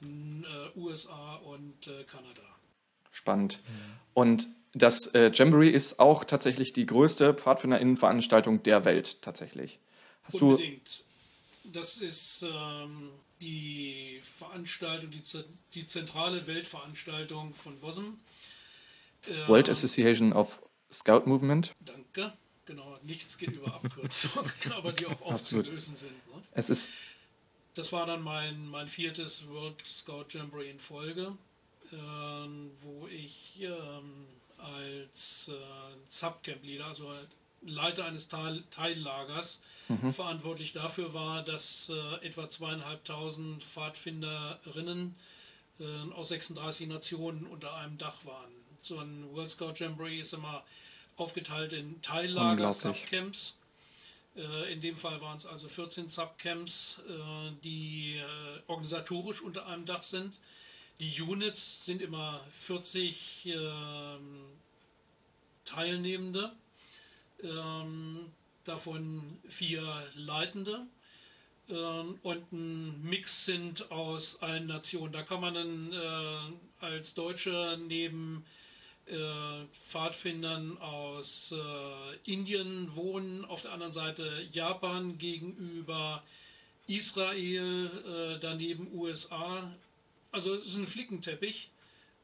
äh, 0.00 0.78
USA 0.78 1.34
und 1.36 1.90
Kanada. 2.06 2.53
Spannend. 3.14 3.60
Und 4.12 4.48
das 4.72 5.06
äh, 5.14 5.30
Jamboree 5.32 5.70
ist 5.70 6.00
auch 6.00 6.24
tatsächlich 6.24 6.72
die 6.72 6.84
größte 6.84 7.32
Pfadfinderinnenveranstaltung 7.32 8.64
der 8.64 8.84
Welt 8.84 9.22
tatsächlich. 9.22 9.78
Hast 10.24 10.42
Unbedingt. 10.42 11.04
Das 11.72 11.98
ist 11.98 12.42
ähm, 12.42 13.10
die 13.40 14.20
Veranstaltung, 14.20 15.10
die, 15.10 15.22
die 15.74 15.86
zentrale 15.86 16.44
Weltveranstaltung 16.48 17.54
von 17.54 17.80
WOSM. 17.80 18.18
Äh, 19.26 19.48
World 19.48 19.70
Association 19.70 20.32
of 20.32 20.60
Scout 20.92 21.22
Movement. 21.26 21.72
Danke. 21.80 22.32
Genau, 22.66 22.98
nichts 23.04 23.38
geht 23.38 23.56
über 23.56 23.74
Abkürzungen, 23.74 24.50
aber 24.76 24.92
die 24.92 25.06
auch 25.06 25.20
oft 25.20 25.44
zu 25.44 25.60
lösen 25.60 25.94
sind. 25.94 26.10
Ne? 26.10 26.42
Es 26.52 26.68
ist 26.68 26.90
das 27.74 27.92
war 27.92 28.06
dann 28.06 28.22
mein, 28.22 28.68
mein 28.68 28.86
viertes 28.86 29.48
World 29.48 29.84
Scout 29.84 30.26
Jamboree 30.30 30.70
in 30.70 30.78
Folge, 30.78 31.36
wo 31.90 33.06
ich 33.08 33.62
ähm, 33.62 34.26
als 34.58 35.48
äh, 35.48 35.52
Subcamp-Leader, 36.08 36.86
also 36.86 37.10
Leiter 37.62 38.04
eines 38.04 38.28
Teil 38.28 38.62
Teillagers, 38.70 39.62
mhm. 39.88 40.12
verantwortlich 40.12 40.72
dafür 40.72 41.14
war, 41.14 41.42
dass 41.42 41.90
äh, 41.90 42.26
etwa 42.26 42.48
zweieinhalbtausend 42.48 43.62
Pfadfinderinnen 43.62 45.14
äh, 45.80 46.12
aus 46.12 46.28
36 46.28 46.88
Nationen 46.88 47.46
unter 47.46 47.74
einem 47.76 47.98
Dach 47.98 48.24
waren. 48.24 48.50
So 48.82 48.98
ein 48.98 49.24
World 49.32 49.50
Scout 49.50 49.74
Jamboree 49.76 50.20
ist 50.20 50.34
immer 50.34 50.62
aufgeteilt 51.16 51.72
in 51.72 52.00
Teillager, 52.02 52.72
Subcamps. 52.72 53.56
Äh, 54.36 54.72
in 54.72 54.80
dem 54.80 54.96
Fall 54.96 55.20
waren 55.20 55.36
es 55.36 55.46
also 55.46 55.68
14 55.68 56.08
Subcamps, 56.08 57.02
äh, 57.08 57.52
die 57.62 58.16
äh, 58.16 58.60
organisatorisch 58.66 59.40
unter 59.40 59.66
einem 59.66 59.86
Dach 59.86 60.02
sind. 60.02 60.38
Die 61.00 61.20
Units 61.20 61.84
sind 61.84 62.00
immer 62.00 62.40
40 62.50 63.46
ähm, 63.46 64.44
Teilnehmende, 65.64 66.52
ähm, 67.42 68.32
davon 68.64 69.38
vier 69.48 69.82
Leitende 70.14 70.86
ähm, 71.68 72.18
und 72.22 72.52
ein 72.52 73.02
Mix 73.02 73.44
sind 73.44 73.90
aus 73.90 74.40
allen 74.42 74.66
Nationen. 74.66 75.12
Da 75.12 75.22
kann 75.22 75.40
man 75.40 75.54
dann 75.54 76.60
als 76.80 77.14
Deutsche 77.14 77.78
neben 77.88 78.44
äh, 79.06 79.66
Pfadfindern 79.72 80.78
aus 80.78 81.52
äh, 81.52 82.32
Indien 82.32 82.94
wohnen, 82.94 83.44
auf 83.44 83.60
der 83.60 83.72
anderen 83.72 83.92
Seite 83.92 84.48
Japan 84.50 85.18
gegenüber 85.18 86.22
Israel, 86.86 87.90
äh, 88.06 88.38
daneben 88.40 88.88
USA. 88.94 89.70
Also 90.34 90.54
es 90.54 90.66
ist 90.66 90.76
ein 90.76 90.86
Flickenteppich. 90.86 91.70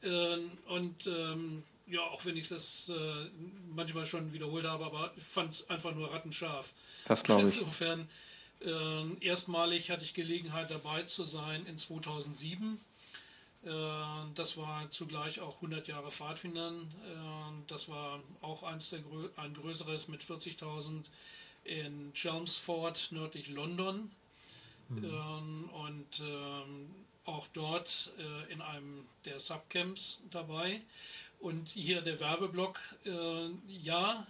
Äh, 0.02 0.36
und 0.68 1.06
ähm, 1.06 1.62
ja, 1.86 2.00
auch 2.00 2.24
wenn 2.24 2.36
ich 2.36 2.48
das 2.48 2.88
äh, 2.88 3.30
manchmal 3.74 4.06
schon 4.06 4.32
wiederholt 4.32 4.64
habe, 4.64 4.84
aber 4.84 5.12
ich 5.16 5.22
fand 5.22 5.52
es 5.52 5.68
einfach 5.68 5.94
nur 5.94 6.12
rattenscharf. 6.12 6.72
Das 7.06 7.22
glaube 7.22 7.42
ich. 7.42 7.56
Insofern, 7.56 8.08
äh, 8.60 9.24
erstmalig 9.26 9.90
hatte 9.90 10.04
ich 10.04 10.14
Gelegenheit 10.14 10.70
dabei 10.70 11.02
zu 11.02 11.24
sein 11.24 11.66
in 11.66 11.76
2007 11.76 12.78
äh, 13.62 13.68
das 14.34 14.56
war 14.56 14.90
zugleich 14.90 15.40
auch 15.40 15.56
100 15.56 15.86
Jahre 15.88 16.10
Pfadfindern. 16.10 16.80
Äh, 16.80 17.62
das 17.66 17.88
war 17.88 18.20
auch 18.40 18.62
eins 18.62 18.90
der, 18.90 19.00
ein 19.36 19.54
größeres 19.54 20.08
mit 20.08 20.22
40.000 20.22 21.10
in 21.64 22.12
Chelmsford, 22.14 23.08
nördlich 23.10 23.48
London. 23.48 24.10
Mhm. 24.88 25.04
Ähm, 25.04 25.70
und 25.70 26.20
ähm, 26.20 26.90
auch 27.24 27.46
dort 27.52 28.12
äh, 28.18 28.52
in 28.52 28.60
einem 28.60 29.06
der 29.24 29.40
Subcamps 29.40 30.22
dabei. 30.30 30.80
Und 31.38 31.70
hier 31.70 32.02
der 32.02 32.20
Werbeblock. 32.20 32.78
Ja, 33.82 34.26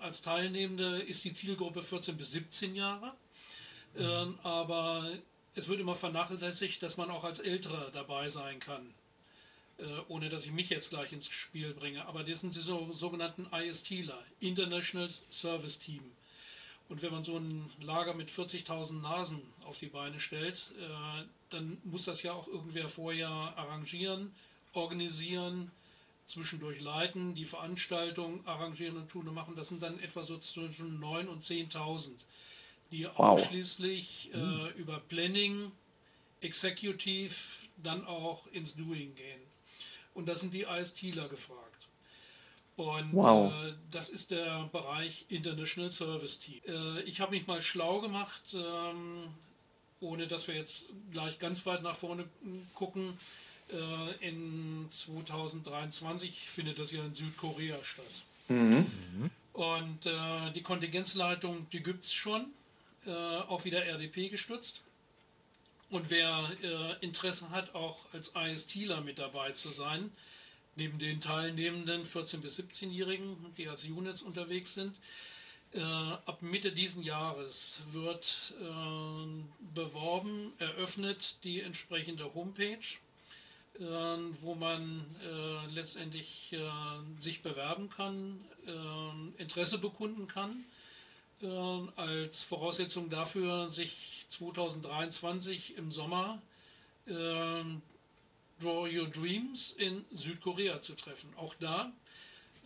als 0.00 0.20
Teilnehmende 0.20 0.98
ist 1.02 1.24
die 1.24 1.32
Zielgruppe 1.32 1.80
14 1.80 2.16
bis 2.16 2.32
17 2.32 2.74
Jahre. 2.74 3.14
Mhm. 3.94 4.36
Aber 4.42 5.08
es 5.54 5.68
wird 5.68 5.78
immer 5.78 5.94
vernachlässigt, 5.94 6.82
dass 6.82 6.96
man 6.96 7.08
auch 7.12 7.22
als 7.22 7.38
Älterer 7.38 7.92
dabei 7.92 8.26
sein 8.26 8.58
kann. 8.58 8.92
Äh, 9.80 9.84
ohne 10.08 10.28
dass 10.28 10.44
ich 10.44 10.52
mich 10.52 10.68
jetzt 10.68 10.90
gleich 10.90 11.12
ins 11.12 11.28
Spiel 11.28 11.72
bringe. 11.72 12.04
Aber 12.06 12.22
das 12.22 12.40
sind 12.40 12.54
die 12.54 12.60
so, 12.60 12.92
sogenannten 12.92 13.46
ISTler, 13.50 14.18
International 14.40 15.08
Service 15.08 15.78
Team. 15.78 16.02
Und 16.90 17.00
wenn 17.00 17.12
man 17.12 17.24
so 17.24 17.38
ein 17.38 17.70
Lager 17.80 18.12
mit 18.12 18.28
40.000 18.28 19.00
Nasen 19.00 19.40
auf 19.64 19.78
die 19.78 19.86
Beine 19.86 20.20
stellt, 20.20 20.66
äh, 20.78 21.22
dann 21.50 21.78
muss 21.84 22.04
das 22.04 22.22
ja 22.22 22.32
auch 22.32 22.48
irgendwer 22.48 22.88
vorher 22.88 23.28
arrangieren, 23.28 24.34
organisieren, 24.72 25.70
zwischendurch 26.26 26.80
leiten, 26.80 27.34
die 27.34 27.44
Veranstaltung 27.44 28.46
arrangieren 28.46 28.96
und 28.96 29.08
tun 29.08 29.28
und 29.28 29.34
machen. 29.34 29.56
Das 29.56 29.68
sind 29.68 29.82
dann 29.82 29.98
etwa 30.00 30.22
so 30.22 30.38
zwischen 30.38 31.00
9.000 31.02 31.26
und 31.26 31.42
10.000 31.42 32.12
die 32.92 33.04
wow. 33.04 33.18
ausschließlich 33.18 34.30
mhm. 34.34 34.40
äh, 34.40 34.68
über 34.80 35.00
Planning, 35.00 35.72
Executive, 36.40 37.34
dann 37.82 38.04
auch 38.04 38.46
ins 38.48 38.74
Doing 38.74 39.14
gehen. 39.14 39.40
Und 40.14 40.28
das 40.28 40.40
sind 40.40 40.52
die 40.54 40.62
ISTler 40.62 41.28
gefragt. 41.28 41.88
Und 42.76 43.12
wow. 43.12 43.52
äh, 43.52 43.74
das 43.90 44.08
ist 44.08 44.30
der 44.30 44.68
Bereich 44.72 45.26
International 45.28 45.90
Service 45.90 46.38
Team. 46.38 46.60
Äh, 46.66 47.02
ich 47.02 47.20
habe 47.20 47.32
mich 47.32 47.46
mal 47.46 47.62
schlau 47.62 48.00
gemacht, 48.00 48.54
ähm, 48.54 49.28
ohne 50.00 50.26
dass 50.26 50.48
wir 50.48 50.54
jetzt 50.54 50.92
gleich 51.12 51.38
ganz 51.38 51.64
weit 51.66 51.82
nach 51.82 51.96
vorne 51.96 52.24
gucken. 52.74 53.16
Äh, 53.72 54.28
in 54.28 54.86
2023 54.88 56.48
findet 56.48 56.78
das 56.78 56.90
ja 56.90 57.04
in 57.04 57.14
Südkorea 57.14 57.76
statt. 57.82 58.22
Mhm. 58.48 59.30
Und 59.52 60.06
äh, 60.06 60.52
die 60.54 60.62
Kontingenzleitung, 60.62 61.68
die 61.70 61.82
gibt 61.82 62.04
es 62.04 62.12
schon 62.12 62.46
äh, 63.06 63.10
auch 63.10 63.64
wieder 63.64 63.84
RDP 63.84 64.28
gestützt. 64.28 64.82
Und 65.90 66.10
wer 66.10 66.50
äh, 66.62 67.04
Interesse 67.04 67.50
hat, 67.50 67.74
auch 67.74 68.06
als 68.12 68.32
ISTler 68.36 69.00
mit 69.00 69.18
dabei 69.18 69.52
zu 69.52 69.70
sein, 69.70 70.10
neben 70.76 70.98
den 70.98 71.20
teilnehmenden 71.20 72.04
14- 72.04 72.38
bis 72.38 72.58
17-Jährigen, 72.60 73.36
die 73.56 73.68
als 73.68 73.84
Units 73.84 74.22
unterwegs 74.22 74.74
sind, 74.74 74.96
äh, 75.72 75.80
ab 75.80 76.42
Mitte 76.42 76.72
diesen 76.72 77.02
Jahres 77.02 77.82
wird 77.92 78.54
äh, 78.60 79.74
beworben, 79.74 80.52
eröffnet 80.58 81.36
die 81.44 81.60
entsprechende 81.60 82.34
Homepage, 82.34 82.78
äh, 83.78 83.82
wo 84.40 84.54
man 84.54 85.04
äh, 85.22 85.72
letztendlich 85.72 86.52
äh, 86.52 86.60
sich 87.20 87.42
bewerben 87.42 87.88
kann, 87.90 88.44
Interesse 89.38 89.78
bekunden 89.78 90.28
kann 90.28 90.64
äh, 91.42 91.46
als 91.96 92.42
Voraussetzung 92.42 93.10
dafür, 93.10 93.70
sich 93.70 94.26
2023 94.28 95.76
im 95.76 95.90
Sommer 95.90 96.40
äh, 97.06 97.12
Draw 98.60 98.88
Your 98.90 99.08
Dreams 99.08 99.72
in 99.72 100.04
Südkorea 100.14 100.80
zu 100.80 100.94
treffen. 100.94 101.32
Auch 101.36 101.54
da 101.54 101.92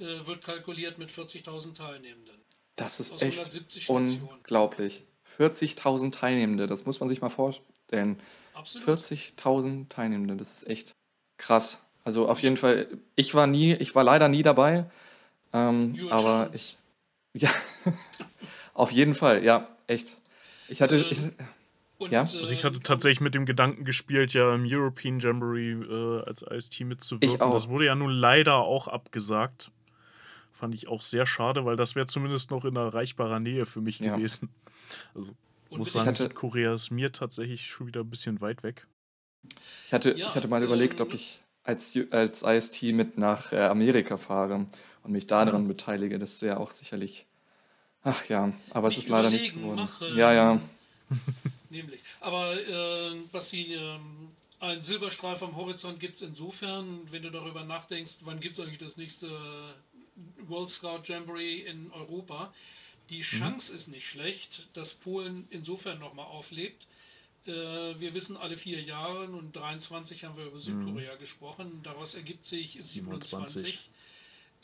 äh, 0.01 0.27
wird 0.27 0.43
kalkuliert 0.43 0.99
mit 0.99 1.11
40.000 1.11 1.75
Teilnehmenden. 1.75 2.44
Das 2.77 3.01
ist 3.01 3.23
echt 3.23 3.89
unglaublich. 3.89 5.05
40.000 5.39 6.13
Teilnehmende, 6.13 6.67
das 6.67 6.87
muss 6.87 7.01
man 7.01 7.09
sich 7.09 7.21
mal 7.21 7.29
vorstellen. 7.31 8.21
40.000 8.55 9.89
Teilnehmende, 9.89 10.37
das 10.37 10.53
ist 10.53 10.69
echt 10.69 10.93
krass. 11.39 11.81
Also 12.05 12.29
auf 12.29 12.41
jeden 12.41 12.57
Fall, 12.57 12.89
ich 13.17 13.35
war 13.35 13.47
nie, 13.47 13.75
ich 13.75 13.95
war 13.95 14.05
leider 14.05 14.29
nie 14.29 14.43
dabei. 14.43 14.87
Ähm, 15.53 15.97
aber 16.11 16.47
chance. 16.47 16.77
ich, 17.33 17.43
ja, 17.43 17.51
Auf 18.75 18.91
jeden 18.91 19.15
Fall, 19.15 19.45
ja, 19.45 19.69
echt. 19.87 20.17
Ich 20.69 20.83
hatte. 20.83 20.97
Ähm, 20.97 21.33
ich, 22.01 22.11
ja? 22.11 22.21
Also 22.21 22.51
ich 22.51 22.65
hatte 22.65 22.81
tatsächlich 22.81 23.21
mit 23.21 23.35
dem 23.35 23.47
Gedanken 23.47 23.85
gespielt, 23.85 24.35
ja 24.35 24.53
im 24.55 24.67
European 24.67 25.21
Jamboree 25.21 25.73
äh, 25.73 26.23
als 26.27 26.43
IST 26.43 26.81
mitzuwirken. 26.81 27.37
Ich 27.37 27.41
auch. 27.41 27.55
Das 27.55 27.69
wurde 27.69 27.87
ja 27.87 27.95
nun 27.95 28.11
leider 28.11 28.57
auch 28.57 28.89
abgesagt. 28.89 29.71
Fand 30.55 30.75
ich 30.75 30.89
auch 30.89 31.03
sehr 31.03 31.27
schade, 31.27 31.65
weil 31.65 31.77
das 31.77 31.95
wäre 31.95 32.07
zumindest 32.07 32.51
noch 32.51 32.65
in 32.65 32.77
erreichbarer 32.77 33.41
Nähe 33.41 33.67
für 33.67 33.81
mich 33.81 33.99
ja. 33.99 34.17
gewesen. 34.17 34.49
Also 35.15 35.33
und 35.69 35.79
muss 35.79 35.93
sagen, 35.93 36.15
Südkorea 36.15 36.75
ist 36.75 36.91
mir 36.91 37.13
tatsächlich 37.13 37.67
schon 37.67 37.89
wieder 37.89 38.01
ein 38.01 38.11
bisschen 38.11 38.41
weit 38.41 38.63
weg. 38.63 38.87
Ich 39.87 39.93
hatte, 39.93 40.11
ja, 40.11 40.29
ich 40.29 40.35
hatte 40.35 40.49
mal 40.49 40.63
ähm, 40.63 40.69
überlegt, 40.69 41.01
ob 41.01 41.13
ich 41.13 41.41
als, 41.65 41.99
als 42.11 42.43
IST 42.43 42.83
mit 42.95 43.19
nach 43.19 43.53
äh, 43.53 43.61
Amerika 43.65 44.17
fahre 44.17 44.67
und 45.03 45.13
mich 45.13 45.27
daran 45.27 45.63
ja. 45.63 45.69
beteilige. 45.69 46.19
Das 46.19 46.41
wäre 46.41 46.59
auch 46.59 46.71
sicherlich 46.71 47.27
Ach 48.05 48.29
ja, 48.29 48.53
aber 48.71 48.89
es 48.89 48.99
ist 48.99 49.09
leider 49.09 49.31
nicht 49.31 49.55
geworden. 49.55 49.77
Mache, 49.77 50.09
ja, 50.15 50.33
ja. 50.33 50.61
Nämlich. 51.71 52.01
Aber 52.21 52.55
äh, 52.55 53.17
Basti, 53.33 53.75
äh, 53.75 53.99
ein 54.61 54.83
Silberstreif 54.83 55.43
am 55.43 55.57
Horizont 55.57 55.99
gibt 56.01 56.17
es 56.17 56.23
insofern, 56.23 57.01
wenn 57.11 57.23
du 57.23 57.31
darüber 57.31 57.65
nachdenkst, 57.65 58.19
wann 58.21 58.41
gibt 58.41 58.59
es 58.59 58.65
eigentlich 58.65 58.79
das 58.79 58.99
nächste 58.99 59.27
World 60.47 60.71
Scout 60.71 61.03
Jamboree 61.05 61.61
in 61.61 61.91
Europa. 61.93 62.53
Die 63.11 63.21
Chance 63.21 63.73
mhm. 63.73 63.77
ist 63.77 63.89
nicht 63.89 64.07
schlecht, 64.07 64.69
dass 64.75 64.95
Polen 64.95 65.47
insofern 65.51 65.99
nochmal 65.99 66.27
auflebt. 66.27 66.87
Äh, 67.47 67.51
wir 67.53 68.15
wissen 68.15 68.37
alle 68.37 68.57
vier 68.57 68.83
Jahre 68.83 69.27
und 69.27 69.55
23 69.55 70.25
haben 70.25 70.37
wir 70.37 70.47
über 70.47 70.59
Südkorea 70.59 71.15
mhm. 71.15 71.19
gesprochen. 71.19 71.81
Daraus 71.83 72.15
ergibt 72.15 72.47
sich 72.47 72.79
27. 72.81 73.63
27. 73.63 73.91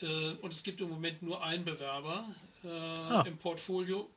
Äh, 0.01 0.41
und 0.41 0.53
es 0.53 0.63
gibt 0.63 0.81
im 0.81 0.89
Moment 0.89 1.21
nur 1.21 1.43
einen 1.43 1.65
Bewerber 1.65 2.25
äh, 2.63 2.67
ah. 2.67 3.23
im 3.27 3.37
Portfolio. 3.37 4.09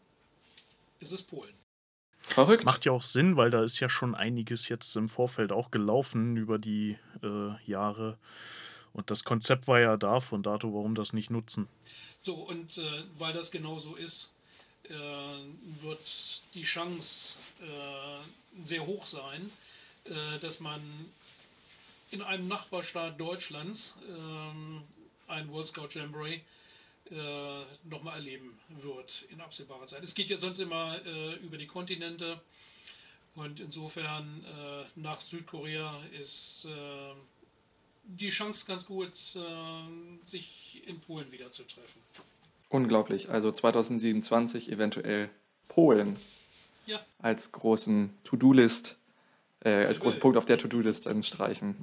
Es 1.00 1.12
ist 1.12 1.24
Polen. 1.24 1.52
Verrückt. 2.22 2.64
Macht 2.64 2.86
ja 2.86 2.92
auch 2.92 3.02
Sinn, 3.02 3.36
weil 3.36 3.50
da 3.50 3.62
ist 3.62 3.80
ja 3.80 3.90
schon 3.90 4.14
einiges 4.14 4.70
jetzt 4.70 4.96
im 4.96 5.10
Vorfeld 5.10 5.52
auch 5.52 5.70
gelaufen 5.70 6.38
über 6.38 6.58
die 6.58 6.96
äh, 7.22 7.70
Jahre. 7.70 8.18
Und 8.94 9.10
das 9.10 9.24
Konzept 9.24 9.66
war 9.68 9.80
ja 9.80 9.96
da, 9.96 10.20
von 10.20 10.42
dato, 10.42 10.72
warum 10.72 10.94
das 10.94 11.12
nicht 11.12 11.28
nutzen. 11.28 11.68
So, 12.22 12.34
und 12.34 12.78
äh, 12.78 13.02
weil 13.18 13.34
das 13.34 13.50
genau 13.50 13.78
so 13.78 13.96
ist, 13.96 14.32
äh, 14.84 14.92
wird 15.82 16.42
die 16.54 16.62
Chance 16.62 17.38
äh, 17.60 18.64
sehr 18.64 18.86
hoch 18.86 19.06
sein, 19.06 19.50
äh, 20.04 20.38
dass 20.40 20.60
man 20.60 20.80
in 22.12 22.22
einem 22.22 22.46
Nachbarstaat 22.46 23.20
Deutschlands 23.20 23.96
ähm, 24.08 24.82
ein 25.26 25.50
World 25.50 25.66
Scout 25.66 25.88
Jamboree 25.90 26.40
äh, 27.10 27.14
nochmal 27.84 28.14
erleben 28.16 28.56
wird 28.68 29.24
in 29.30 29.40
absehbarer 29.40 29.86
Zeit. 29.86 30.04
Es 30.04 30.14
geht 30.14 30.30
ja 30.30 30.36
sonst 30.36 30.60
immer 30.60 31.04
äh, 31.04 31.34
über 31.36 31.58
die 31.58 31.66
Kontinente 31.66 32.40
und 33.34 33.58
insofern 33.58 34.44
nach 34.94 35.20
Südkorea 35.20 36.00
ist 36.12 36.68
die 38.04 38.30
Chance 38.30 38.66
ganz 38.66 38.86
gut, 38.86 39.12
äh, 39.34 40.26
sich 40.26 40.82
in 40.86 41.00
Polen 41.00 41.30
wieder 41.32 41.50
zu 41.50 41.64
treffen. 41.64 42.00
Unglaublich. 42.68 43.30
Also 43.30 43.50
2027 43.50 44.70
eventuell 44.70 45.30
Polen 45.68 46.16
ja. 46.86 47.00
als 47.20 47.52
großen 47.52 48.10
To-Do-List, 48.24 48.96
äh, 49.60 49.86
als 49.86 50.00
großen 50.00 50.20
Punkt 50.20 50.36
auf 50.36 50.44
der 50.44 50.58
To-Do-List 50.58 51.08
streichen. 51.24 51.76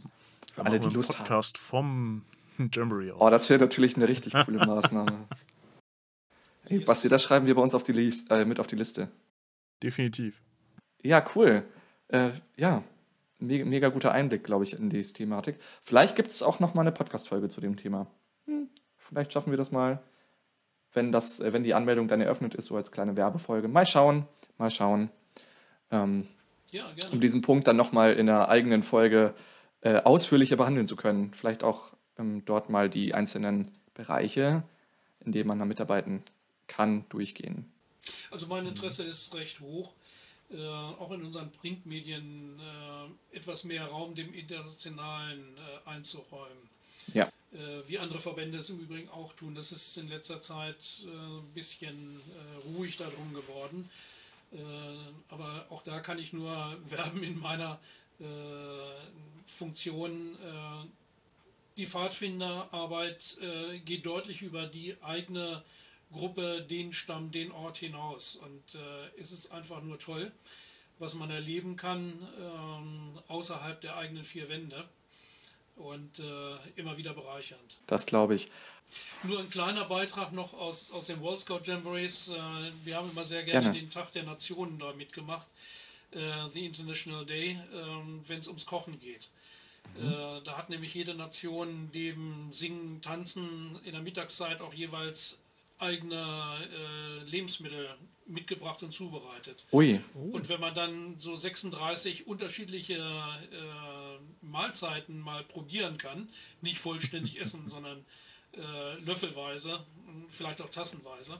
Für 0.54 0.66
alle, 0.66 0.80
die 0.80 0.90
Lust 0.90 1.16
Podcast 1.16 1.58
haben. 1.58 2.24
vom 2.58 2.70
Jamboree. 2.74 3.12
Oh, 3.12 3.30
das 3.30 3.50
wäre 3.50 3.60
natürlich 3.60 3.96
eine 3.96 4.08
richtig 4.08 4.34
coole 4.34 4.58
Maßnahme. 4.66 5.28
Hey, 6.68 6.80
Basti, 6.80 7.10
das 7.10 7.24
schreiben 7.24 7.48
wir 7.48 7.56
bei 7.56 7.62
uns 7.62 7.74
auf 7.74 7.84
die 7.84 7.94
Liste, 7.94 8.34
äh, 8.34 8.46
mit 8.46 8.60
auf 8.60 8.68
die 8.68 8.76
Liste. 8.76 9.10
Definitiv. 9.82 10.42
Ja, 11.02 11.26
cool. 11.36 11.64
Äh, 12.10 12.32
ja, 12.58 12.84
mega, 13.42 13.66
mega 13.66 13.90
guter 13.90 14.12
Einblick, 14.12 14.44
glaube 14.44 14.64
ich, 14.64 14.74
in 14.74 14.90
die 14.90 15.02
Thematik. 15.02 15.58
Vielleicht 15.84 16.16
gibt 16.16 16.32
es 16.32 16.44
auch 16.44 16.60
noch 16.60 16.74
mal 16.74 16.82
eine 16.82 16.92
Podcast-Folge 16.92 17.50
zu 17.50 17.62
dem 17.62 17.76
Thema. 17.76 18.08
Hm, 18.46 18.70
vielleicht 18.98 19.34
schaffen 19.34 19.52
wir 19.52 19.58
das 19.58 19.72
mal, 19.72 20.02
wenn, 20.94 21.12
das, 21.12 21.40
äh, 21.40 21.54
wenn 21.54 21.64
die 21.64 21.74
Anmeldung 21.74 22.08
dann 22.08 22.22
eröffnet 22.22 22.56
ist, 22.56 22.68
so 22.68 22.76
als 22.76 22.92
kleine 22.92 23.18
Werbefolge. 23.18 23.68
Mal 23.68 23.86
schauen, 23.86 24.26
mal 24.58 24.72
schauen. 24.72 25.10
Ähm, 25.90 26.28
ja, 26.72 26.90
gerne. 26.96 27.14
Um 27.14 27.20
diesen 27.20 27.42
Punkt 27.42 27.68
dann 27.68 27.76
noch 27.76 27.92
mal 27.92 28.14
in 28.14 28.30
einer 28.30 28.50
eigenen 28.50 28.84
Folge 28.84 29.34
äh, 29.82 29.98
ausführlicher 30.02 30.58
behandeln 30.58 30.88
zu 30.88 30.96
können. 30.96 31.34
Vielleicht 31.34 31.64
auch 31.64 31.94
ähm, 32.18 32.44
dort 32.46 32.70
mal 32.70 32.90
die 32.90 33.14
einzelnen 33.14 33.68
Bereiche, 33.94 34.64
in 35.20 35.32
denen 35.32 35.48
man 35.48 35.60
da 35.60 35.66
mitarbeiten 35.66 36.24
kann, 36.68 37.06
durchgehen. 37.10 37.72
Also 38.32 38.48
mein 38.48 38.66
Interesse 38.66 39.04
ist 39.04 39.34
recht 39.36 39.60
hoch, 39.60 39.94
äh, 40.54 40.68
auch 40.68 41.12
in 41.12 41.24
unseren 41.24 41.52
Printmedien 41.52 42.60
äh, 42.60 43.36
etwas 43.38 43.64
mehr 43.64 43.86
Raum 43.86 44.16
dem 44.16 44.34
Internationalen 44.34 45.58
äh, 45.58 45.90
einzuräumen. 45.90 46.70
Ja. 47.14 47.32
Äh, 47.54 47.88
wie 47.88 48.00
andere 48.00 48.20
Verbände 48.20 48.60
es 48.60 48.70
im 48.70 48.80
Übrigen 48.80 49.10
auch 49.10 49.34
tun. 49.34 49.56
Das 49.56 49.72
ist 49.72 49.98
in 49.98 50.08
letzter 50.10 50.42
Zeit 50.42 51.04
äh, 51.04 51.08
ein 51.08 51.54
bisschen 51.54 51.96
äh, 51.96 52.78
ruhig 52.78 52.98
darum 52.98 53.34
geworden. 53.34 53.90
aber 55.30 55.66
auch 55.70 55.82
da 55.84 56.02
kann 56.02 56.20
ich 56.20 56.34
nur 56.34 56.52
werben 56.90 57.24
in 57.24 57.40
meiner 57.40 57.80
Funktion 59.48 60.38
die 61.78 61.86
Pfadfinderarbeit 61.86 63.38
äh, 63.42 63.80
geht 63.80 64.06
deutlich 64.06 64.42
über 64.42 64.66
die 64.66 64.96
eigene 65.02 65.64
Gruppe, 66.12 66.62
den 66.70 66.94
Stamm, 66.94 67.32
den 67.32 67.52
Ort 67.52 67.78
hinaus. 67.78 68.36
Und 68.36 68.76
äh, 68.76 69.20
es 69.20 69.32
ist 69.32 69.52
einfach 69.52 69.82
nur 69.82 70.00
toll, 70.00 70.32
was 71.00 71.16
man 71.16 71.30
erleben 71.30 71.76
kann 71.76 72.14
ähm, 72.40 73.20
außerhalb 73.28 73.82
der 73.82 73.98
eigenen 73.98 74.24
vier 74.24 74.50
Wände. 74.50 74.88
Und 75.78 76.20
äh, 76.20 76.80
immer 76.80 76.98
wieder 76.98 77.14
bereichernd. 77.14 77.80
Das 77.88 78.06
glaube 78.06 78.36
ich. 78.36 78.52
Nur 79.24 79.40
ein 79.40 79.50
kleiner 79.50 79.86
Beitrag 79.86 80.32
noch 80.32 80.54
aus, 80.54 80.92
aus 80.92 81.08
den 81.08 81.22
World 81.22 81.40
Scout 81.40 81.62
Jamborees. 81.64 82.30
Äh, 82.30 82.36
wir 82.84 82.98
haben 82.98 83.10
immer 83.10 83.26
sehr 83.26 83.44
gerne, 83.44 83.72
gerne, 83.72 83.80
den 83.80 83.90
Tag 83.90 84.12
der 84.12 84.24
Nationen 84.24 84.78
da 84.78 84.94
mitgemacht. 84.94 85.48
Äh, 86.12 86.20
The 86.52 86.66
International 86.66 87.26
Day, 87.26 87.58
ähm, 87.74 88.22
wenn 88.28 88.40
es 88.40 88.48
ums 88.48 88.66
Kochen 88.66 89.00
geht. 89.00 89.30
Äh, 89.98 90.42
da 90.44 90.58
hat 90.58 90.70
nämlich 90.70 90.94
jede 90.94 91.14
Nation 91.14 91.90
neben 91.94 92.50
Singen, 92.52 93.02
Tanzen 93.02 93.80
in 93.84 93.92
der 93.92 94.02
Mittagszeit 94.02 94.62
auch 94.62 94.74
jeweils 94.74 95.40
eigene 95.82 96.16
äh, 96.16 97.24
Lebensmittel 97.30 97.88
mitgebracht 98.26 98.82
und 98.84 98.92
zubereitet. 98.92 99.66
Ui. 99.72 100.00
Und 100.14 100.48
wenn 100.50 100.60
man 100.60 100.74
dann 100.74 101.20
so 101.20 101.36
36 101.36 102.28
unterschiedliche 102.28 102.96
äh, 102.96 104.46
Mahlzeiten 104.46 105.20
mal 105.20 105.44
probieren 105.44 105.98
kann, 105.98 106.30
nicht 106.62 106.78
vollständig 106.78 107.40
essen, 107.42 107.68
sondern 107.68 108.06
äh, 108.54 109.00
löffelweise, 109.04 109.86
vielleicht 110.30 110.62
auch 110.62 110.70
tassenweise, 110.70 111.40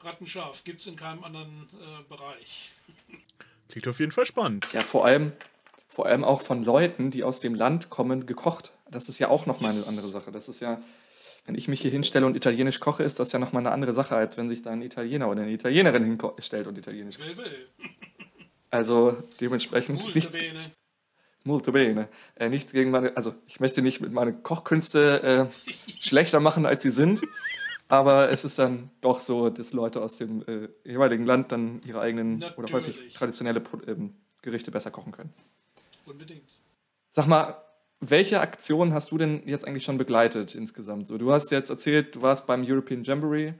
rattenscharf, 0.00 0.64
gibt 0.64 0.80
es 0.80 0.86
in 0.86 0.96
keinem 0.96 1.24
anderen 1.24 1.68
äh, 1.72 2.02
Bereich. 2.08 2.70
Klingt 3.68 3.88
auf 3.88 3.98
jeden 3.98 4.12
Fall 4.12 4.26
spannend. 4.26 4.68
Ja, 4.72 4.82
vor 4.82 5.04
allem, 5.04 5.32
vor 5.88 6.06
allem 6.06 6.24
auch 6.24 6.42
von 6.42 6.62
Leuten, 6.62 7.10
die 7.10 7.24
aus 7.24 7.40
dem 7.40 7.54
Land 7.54 7.90
kommen, 7.90 8.26
gekocht. 8.26 8.72
Das 8.90 9.08
ist 9.08 9.18
ja 9.18 9.28
auch 9.28 9.46
nochmal 9.46 9.72
yes. 9.72 9.88
eine 9.88 9.96
andere 9.96 10.08
Sache. 10.12 10.30
Das 10.30 10.48
ist 10.48 10.60
ja, 10.60 10.80
wenn 11.46 11.54
ich 11.54 11.68
mich 11.68 11.80
hier 11.80 11.90
hinstelle 11.90 12.26
und 12.26 12.36
italienisch 12.36 12.80
koche, 12.80 13.04
ist 13.04 13.20
das 13.20 13.32
ja 13.32 13.38
nochmal 13.38 13.62
eine 13.62 13.72
andere 13.72 13.94
Sache, 13.94 14.16
als 14.16 14.36
wenn 14.36 14.48
sich 14.48 14.62
da 14.62 14.70
ein 14.70 14.82
Italiener 14.82 15.30
oder 15.30 15.42
eine 15.42 15.52
Italienerin 15.52 16.04
hinstellt 16.04 16.66
und 16.66 16.76
italienisch 16.76 17.18
kocht. 17.18 17.36
Also 18.68 19.16
dementsprechend 19.40 20.00
Molto 20.00 20.14
nichts, 20.14 20.36
bene. 20.36 20.72
Molto 21.44 21.70
bene. 21.70 22.08
Äh, 22.34 22.48
nichts 22.48 22.72
gegen 22.72 22.90
meine, 22.90 23.16
also 23.16 23.32
ich 23.46 23.60
möchte 23.60 23.80
nicht 23.80 24.00
mit 24.00 24.12
meinen 24.12 24.42
Kochkünste 24.42 25.22
äh, 25.22 25.46
schlechter 26.00 26.40
machen, 26.40 26.66
als 26.66 26.82
sie 26.82 26.90
sind. 26.90 27.22
Aber 27.88 28.30
es 28.30 28.44
ist 28.44 28.58
dann 28.58 28.90
doch 29.00 29.20
so, 29.20 29.48
dass 29.50 29.72
Leute 29.72 30.02
aus 30.02 30.18
dem 30.18 30.42
äh, 30.46 30.68
jeweiligen 30.84 31.24
Land 31.24 31.52
dann 31.52 31.80
ihre 31.86 32.00
eigenen 32.00 32.40
Natürlich. 32.40 32.58
oder 32.58 32.72
häufig 32.72 33.14
traditionelle 33.14 33.62
ähm, 33.86 34.14
Gerichte 34.42 34.72
besser 34.72 34.90
kochen 34.90 35.12
können. 35.12 35.32
Unbedingt. 36.04 36.50
Sag 37.12 37.28
mal, 37.28 37.56
welche 38.00 38.40
Aktionen 38.40 38.92
hast 38.92 39.10
du 39.10 39.18
denn 39.18 39.42
jetzt 39.46 39.66
eigentlich 39.66 39.84
schon 39.84 39.98
begleitet 39.98 40.54
insgesamt? 40.54 41.06
So, 41.06 41.18
du 41.18 41.32
hast 41.32 41.50
jetzt 41.50 41.70
erzählt, 41.70 42.14
du 42.14 42.22
warst 42.22 42.46
beim 42.46 42.64
European 42.66 43.04
Jamboree 43.04 43.54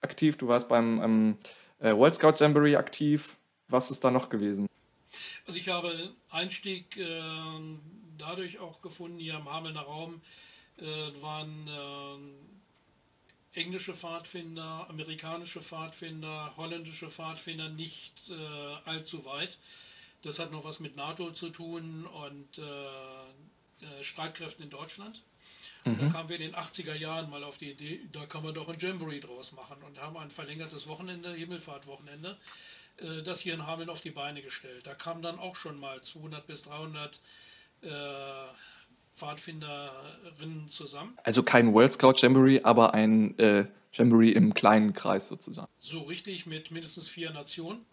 aktiv, 0.00 0.36
du 0.36 0.48
warst 0.48 0.68
beim 0.68 1.02
ähm, 1.02 1.38
äh, 1.78 1.92
World 1.92 2.14
Scout 2.14 2.34
Jamboree 2.38 2.76
aktiv. 2.76 3.36
Was 3.68 3.90
ist 3.90 4.04
da 4.04 4.10
noch 4.10 4.28
gewesen? 4.28 4.66
Also 5.46 5.58
ich 5.58 5.68
habe 5.68 6.10
Einstieg 6.30 6.96
äh, 6.96 7.20
dadurch 8.18 8.58
auch 8.58 8.80
gefunden, 8.82 9.18
hier 9.18 9.34
im 9.34 9.50
Hamelner 9.50 9.80
Raum 9.80 10.20
äh, 10.76 10.84
waren 11.22 11.68
äh, 13.54 13.60
englische 13.60 13.94
Pfadfinder, 13.94 14.86
amerikanische 14.88 15.60
Pfadfinder, 15.60 16.52
holländische 16.56 17.08
Pfadfinder 17.08 17.68
nicht 17.70 18.30
äh, 18.30 18.88
allzu 18.88 19.24
weit. 19.24 19.58
Das 20.22 20.38
hat 20.38 20.52
noch 20.52 20.64
was 20.64 20.80
mit 20.80 20.96
NATO 20.96 21.30
zu 21.30 21.48
tun 21.50 22.06
und 22.06 22.58
äh, 23.82 24.02
Streitkräften 24.02 24.64
in 24.64 24.70
Deutschland. 24.70 25.22
Mhm. 25.84 25.98
Da 25.98 26.08
kamen 26.08 26.28
wir 26.28 26.36
in 26.36 26.42
den 26.42 26.54
80er 26.54 26.94
Jahren 26.94 27.30
mal 27.30 27.44
auf 27.44 27.58
die 27.58 27.70
Idee, 27.70 28.00
da 28.12 28.26
kann 28.26 28.42
man 28.42 28.54
doch 28.54 28.68
ein 28.68 28.76
Jamboree 28.78 29.20
draus 29.20 29.52
machen 29.52 29.76
und 29.86 30.00
haben 30.00 30.16
ein 30.16 30.30
verlängertes 30.30 30.86
Wochenende, 30.86 31.32
Himmelfahrtwochenende, 31.32 32.36
äh, 32.98 33.22
das 33.22 33.40
hier 33.40 33.54
in 33.54 33.66
Hameln 33.66 33.90
auf 33.90 34.00
die 34.00 34.10
Beine 34.10 34.42
gestellt. 34.42 34.86
Da 34.86 34.94
kamen 34.94 35.22
dann 35.22 35.38
auch 35.38 35.56
schon 35.56 35.78
mal 35.78 36.00
200 36.00 36.46
bis 36.46 36.62
300 36.62 37.20
äh, 37.82 37.88
Pfadfinderinnen 39.14 40.68
zusammen. 40.68 41.18
Also 41.24 41.42
kein 41.42 41.72
World 41.74 41.92
Scout 41.92 42.14
Jamboree, 42.16 42.62
aber 42.62 42.94
ein 42.94 43.38
äh, 43.38 43.66
Jamboree 43.92 44.30
im 44.30 44.54
kleinen 44.54 44.92
Kreis 44.92 45.28
sozusagen. 45.28 45.68
So 45.78 46.02
richtig 46.02 46.46
mit 46.46 46.70
mindestens 46.70 47.08
vier 47.08 47.30
Nationen. 47.30 47.84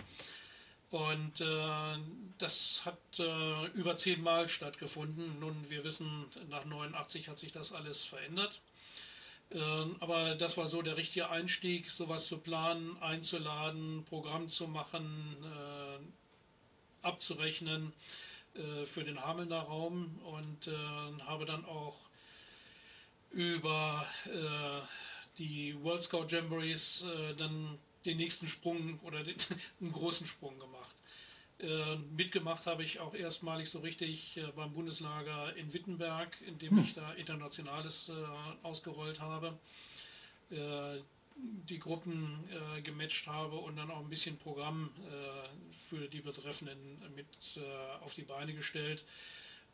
Und 0.92 1.42
äh, 1.42 1.98
das 2.38 2.84
hat 2.86 3.00
äh, 3.20 3.66
über 3.74 3.98
zehnmal 3.98 4.48
stattgefunden. 4.48 5.40
Nun, 5.40 5.70
wir 5.70 5.84
wissen, 5.84 6.26
nach 6.50 6.66
89 6.66 7.28
hat 7.28 7.40
sich 7.40 7.52
das 7.52 7.74
alles 7.74 8.04
verändert. 8.04 8.62
Äh, 9.50 9.60
aber 10.00 10.36
das 10.36 10.58
war 10.58 10.68
so 10.68 10.82
der 10.82 10.98
richtige 10.98 11.30
Einstieg, 11.30 11.92
sowas 11.92 12.28
zu 12.28 12.38
planen, 12.38 12.98
einzuladen, 13.02 14.06
Programm 14.06 14.48
zu 14.48 14.68
machen, 14.68 15.36
äh, 15.44 17.06
abzurechnen 17.06 17.94
äh, 18.56 18.86
für 18.86 19.04
den 19.04 19.22
Hamelner 19.22 19.62
Raum 19.62 20.20
und 20.24 20.68
äh, 20.68 21.24
habe 21.26 21.46
dann 21.46 21.66
auch 21.66 21.96
über 23.32 24.06
äh, 24.26 25.38
die 25.38 25.76
World 25.84 26.04
Scout 26.04 26.28
Jamborees 26.30 27.06
dann 27.38 27.78
den 28.06 28.18
nächsten 28.18 28.48
Sprung 28.48 29.00
oder 29.04 29.24
den, 29.24 29.36
einen 29.82 29.92
großen 29.92 30.28
Sprung 30.28 30.58
gemacht. 30.60 30.96
Äh, 31.60 31.96
mitgemacht 32.18 32.66
habe 32.66 32.84
ich 32.84 33.00
auch 33.00 33.14
erstmalig 33.14 33.70
so 33.70 33.80
richtig 33.80 34.36
äh, 34.38 34.52
beim 34.56 34.74
Bundeslager 34.74 35.56
in 35.56 35.74
Wittenberg, 35.74 36.36
in 36.46 36.58
dem 36.60 36.72
hm. 36.72 36.80
ich 36.80 36.94
da 36.94 37.14
Internationales 37.14 38.10
äh, 38.10 38.14
ausgerollt 38.66 39.22
habe, 39.22 39.58
äh, 40.52 41.00
die 41.38 41.80
Gruppen 41.80 42.44
äh, 42.78 42.82
gematcht 42.82 43.28
habe 43.28 43.56
und 43.56 43.78
dann 43.78 43.90
auch 43.90 44.00
ein 44.00 44.10
bisschen 44.10 44.38
Programm 44.38 44.90
für 45.78 46.08
die 46.08 46.22
Betreffenden 46.22 46.80
mit 47.14 47.28
auf 48.00 48.14
die 48.14 48.22
Beine 48.22 48.54
gestellt 48.54 49.04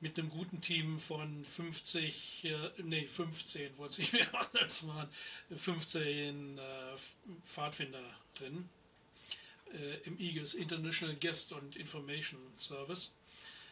mit 0.02 0.18
einem 0.18 0.30
guten 0.30 0.62
Team 0.62 1.00
von 1.00 1.46
50, 1.46 2.46
äh, 2.46 2.58
nee, 2.84 3.06
15, 3.06 3.78
wollte 3.78 4.02
ich 4.02 4.14
mehr 4.14 4.28
als 4.60 4.86
waren, 4.88 5.08
15 5.56 6.58
äh, 6.58 6.62
Pfadfinderinnen 7.46 8.70
äh, 9.74 10.08
im 10.08 10.20
IGES, 10.20 10.56
International 10.56 11.16
Guest 11.16 11.54
und 11.54 11.76
Information 11.76 12.40
Service. 12.58 13.14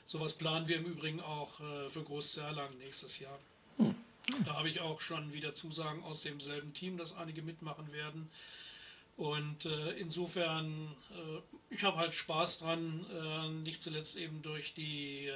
Sowas 0.06 0.34
planen 0.34 0.68
wir 0.68 0.78
im 0.78 0.86
Übrigen 0.86 1.20
auch 1.20 1.60
äh, 1.60 1.90
für 1.90 2.04
Groß-Zerlang 2.04 2.78
nächstes 2.78 3.20
Jahr. 3.20 3.40
Hm. 3.78 3.96
Da 4.46 4.54
habe 4.54 4.70
ich 4.70 4.80
auch 4.82 5.02
schon 5.02 5.34
wieder 5.34 5.54
Zusagen 5.56 6.04
aus 6.04 6.22
demselben 6.22 6.74
Team, 6.74 6.98
dass 6.98 7.16
einige 7.16 7.42
mitmachen 7.42 7.92
werden. 7.92 8.30
Und 9.18 9.66
äh, 9.66 9.92
insofern, 9.98 10.96
äh, 11.12 11.74
ich 11.74 11.84
habe 11.84 11.98
halt 11.98 12.14
Spaß 12.14 12.60
dran, 12.60 13.06
äh, 13.12 13.50
nicht 13.50 13.82
zuletzt 13.82 14.16
eben 14.16 14.42
durch 14.42 14.74
die 14.74 15.26
äh, 15.26 15.34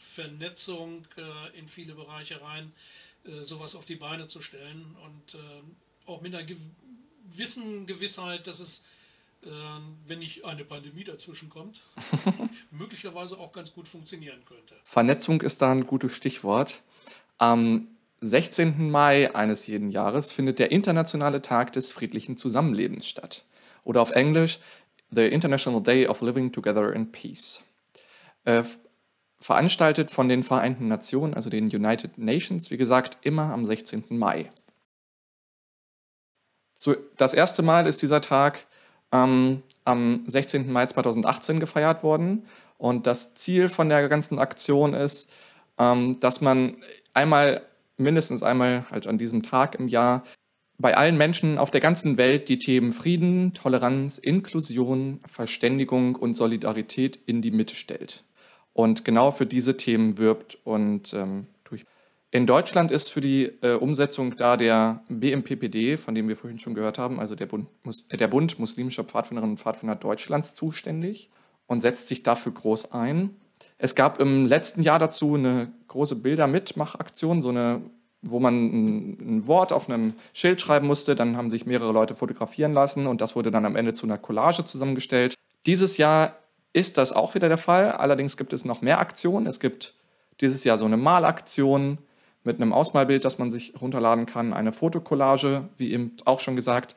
Vernetzung 0.00 1.04
äh, 1.16 1.58
in 1.58 1.68
viele 1.68 1.94
Bereiche 1.94 2.40
rein, 2.42 2.72
äh, 3.24 3.42
sowas 3.42 3.74
auf 3.74 3.84
die 3.84 3.96
Beine 3.96 4.28
zu 4.28 4.40
stellen 4.40 4.96
und 5.04 5.34
äh, 5.34 6.08
auch 6.10 6.20
mit 6.20 6.34
einer 6.34 6.44
gewissen 6.44 7.86
Gewissheit, 7.86 8.46
dass 8.46 8.60
es, 8.60 8.84
äh, 9.42 9.48
wenn 10.06 10.20
nicht 10.20 10.44
eine 10.44 10.64
Pandemie 10.64 11.04
dazwischen 11.04 11.48
kommt, 11.48 11.80
möglicherweise 12.70 13.38
auch 13.38 13.52
ganz 13.52 13.72
gut 13.72 13.88
funktionieren 13.88 14.44
könnte. 14.44 14.74
Vernetzung 14.84 15.40
ist 15.42 15.62
da 15.62 15.72
ein 15.72 15.86
gutes 15.86 16.14
Stichwort. 16.14 16.82
Am 17.38 17.88
16. 18.20 18.90
Mai 18.90 19.34
eines 19.34 19.66
jeden 19.66 19.90
Jahres 19.90 20.32
findet 20.32 20.58
der 20.58 20.72
Internationale 20.72 21.42
Tag 21.42 21.72
des 21.72 21.92
friedlichen 21.92 22.36
Zusammenlebens 22.36 23.06
statt. 23.06 23.44
Oder 23.84 24.00
auf 24.00 24.10
Englisch 24.10 24.58
The 25.10 25.26
International 25.26 25.82
Day 25.82 26.06
of 26.06 26.20
Living 26.22 26.50
Together 26.50 26.92
in 26.92 27.12
Peace. 27.12 27.62
Veranstaltet 29.46 30.10
von 30.10 30.28
den 30.28 30.42
Vereinten 30.42 30.88
Nationen, 30.88 31.32
also 31.32 31.50
den 31.50 31.66
United 31.66 32.18
Nations, 32.18 32.72
wie 32.72 32.76
gesagt, 32.76 33.18
immer 33.22 33.52
am 33.52 33.64
16. 33.64 34.02
Mai. 34.08 34.48
Das 37.16 37.32
erste 37.32 37.62
Mal 37.62 37.86
ist 37.86 38.02
dieser 38.02 38.20
Tag 38.20 38.66
ähm, 39.12 39.62
am 39.84 40.24
16. 40.26 40.72
Mai 40.72 40.86
2018 40.86 41.60
gefeiert 41.60 42.02
worden 42.02 42.44
und 42.76 43.06
das 43.06 43.36
Ziel 43.36 43.68
von 43.68 43.88
der 43.88 44.08
ganzen 44.08 44.40
Aktion 44.40 44.94
ist, 44.94 45.32
ähm, 45.78 46.18
dass 46.18 46.40
man 46.40 46.82
einmal, 47.14 47.62
mindestens 47.98 48.42
einmal 48.42 48.90
halt 48.90 49.06
an 49.06 49.16
diesem 49.16 49.44
Tag 49.44 49.76
im 49.76 49.86
Jahr, 49.86 50.24
bei 50.76 50.96
allen 50.96 51.16
Menschen 51.16 51.58
auf 51.58 51.70
der 51.70 51.80
ganzen 51.80 52.18
Welt 52.18 52.48
die 52.48 52.58
Themen 52.58 52.90
Frieden, 52.90 53.54
Toleranz, 53.54 54.18
Inklusion, 54.18 55.20
Verständigung 55.24 56.16
und 56.16 56.34
Solidarität 56.34 57.14
in 57.26 57.42
die 57.42 57.52
Mitte 57.52 57.76
stellt 57.76 58.25
und 58.76 59.06
genau 59.06 59.30
für 59.30 59.46
diese 59.46 59.78
Themen 59.78 60.18
wirbt. 60.18 60.58
Und 60.64 61.14
ähm, 61.14 61.46
in 62.30 62.44
Deutschland 62.44 62.90
ist 62.90 63.08
für 63.08 63.22
die 63.22 63.44
äh, 63.62 63.72
Umsetzung 63.72 64.36
da 64.36 64.58
der 64.58 65.02
BMPPD, 65.08 65.96
von 65.96 66.14
dem 66.14 66.28
wir 66.28 66.36
vorhin 66.36 66.58
schon 66.58 66.74
gehört 66.74 66.98
haben, 66.98 67.18
also 67.18 67.34
der 67.34 67.46
Bund, 67.46 67.68
Mus 67.84 68.06
äh, 68.10 68.18
der 68.18 68.28
Bund 68.28 68.58
muslimischer 68.58 69.04
Pfadfinderinnen 69.04 69.52
und 69.52 69.58
Pfadfinder 69.58 69.96
Deutschlands 69.96 70.52
zuständig 70.52 71.30
und 71.66 71.80
setzt 71.80 72.08
sich 72.08 72.22
dafür 72.22 72.52
groß 72.52 72.92
ein. 72.92 73.36
Es 73.78 73.94
gab 73.94 74.20
im 74.20 74.44
letzten 74.44 74.82
Jahr 74.82 74.98
dazu 74.98 75.36
eine 75.36 75.72
große 75.88 76.16
Bildermitmachaktion, 76.16 77.40
so 77.40 77.48
eine, 77.48 77.80
wo 78.20 78.40
man 78.40 78.54
ein, 78.54 79.36
ein, 79.36 79.46
Wort 79.46 79.72
auf 79.72 79.88
einem 79.88 80.12
Schild 80.34 80.60
schreiben 80.60 80.86
musste. 80.86 81.14
Dann 81.14 81.38
haben 81.38 81.48
sich 81.48 81.64
mehrere 81.64 81.92
Leute 81.92 82.14
fotografieren 82.14 82.74
lassen 82.74 83.06
und 83.06 83.22
das 83.22 83.36
wurde 83.36 83.50
dann 83.50 83.64
am 83.64 83.76
Ende 83.76 83.94
zu 83.94 84.04
einer 84.04 84.18
Collage 84.18 84.66
zusammengestellt. 84.66 85.34
Dieses 85.64 85.96
Jahr 85.96 86.36
ist 86.76 86.98
das 86.98 87.12
auch 87.12 87.34
wieder 87.34 87.48
der 87.48 87.56
Fall. 87.56 87.90
Allerdings 87.92 88.36
gibt 88.36 88.52
es 88.52 88.66
noch 88.66 88.82
mehr 88.82 88.98
Aktionen. 88.98 89.46
Es 89.46 89.60
gibt 89.60 89.94
dieses 90.42 90.62
Jahr 90.62 90.76
so 90.76 90.84
eine 90.84 90.98
Malaktion 90.98 91.96
mit 92.44 92.60
einem 92.60 92.74
Ausmalbild, 92.74 93.24
das 93.24 93.38
man 93.38 93.50
sich 93.50 93.72
runterladen 93.80 94.26
kann, 94.26 94.52
eine 94.52 94.72
Fotokollage, 94.72 95.70
wie 95.78 95.92
eben 95.92 96.18
auch 96.26 96.38
schon 96.38 96.54
gesagt. 96.54 96.94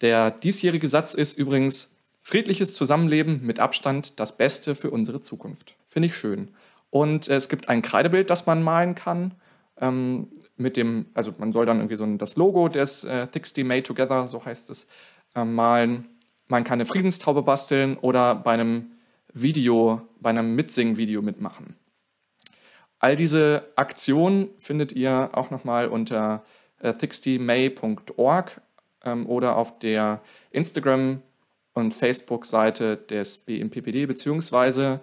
Der 0.00 0.30
diesjährige 0.30 0.88
Satz 0.88 1.12
ist 1.12 1.38
übrigens 1.38 1.94
friedliches 2.22 2.72
Zusammenleben 2.72 3.44
mit 3.44 3.60
Abstand 3.60 4.18
das 4.18 4.38
Beste 4.38 4.74
für 4.74 4.90
unsere 4.90 5.20
Zukunft. 5.20 5.76
Finde 5.86 6.06
ich 6.06 6.16
schön. 6.16 6.48
Und 6.88 7.28
es 7.28 7.50
gibt 7.50 7.68
ein 7.68 7.82
Kreidebild, 7.82 8.30
das 8.30 8.46
man 8.46 8.62
malen 8.62 8.94
kann. 8.94 9.34
Ähm, 9.78 10.28
mit 10.56 10.78
dem, 10.78 11.06
also 11.12 11.34
man 11.36 11.52
soll 11.52 11.66
dann 11.66 11.76
irgendwie 11.76 11.96
so 11.96 12.06
das 12.16 12.36
Logo 12.36 12.68
des 12.68 13.04
äh, 13.04 13.26
Thicksty 13.26 13.64
Made 13.64 13.82
Together, 13.82 14.26
so 14.26 14.42
heißt 14.42 14.70
es, 14.70 14.88
äh, 15.34 15.44
malen. 15.44 16.08
Man 16.48 16.64
kann 16.64 16.78
eine 16.78 16.86
Friedenstaube 16.86 17.42
basteln 17.42 17.98
oder 17.98 18.34
bei 18.34 18.52
einem 18.52 18.92
Video, 19.32 20.02
bei 20.20 20.30
einem 20.30 20.54
Mitsingen-Video 20.54 21.22
mitmachen. 21.22 21.76
All 22.98 23.16
diese 23.16 23.68
Aktionen 23.76 24.50
findet 24.58 24.92
ihr 24.92 25.30
auch 25.32 25.50
nochmal 25.50 25.88
unter 25.88 26.44
äh, 26.80 26.92
thixtymay.org 26.92 28.60
ähm, 29.04 29.26
oder 29.26 29.56
auf 29.56 29.78
der 29.78 30.20
Instagram- 30.50 31.22
und 31.72 31.94
Facebook-Seite 31.94 32.96
des 32.96 33.38
BMPPD 33.38 34.06
bzw. 34.06 34.98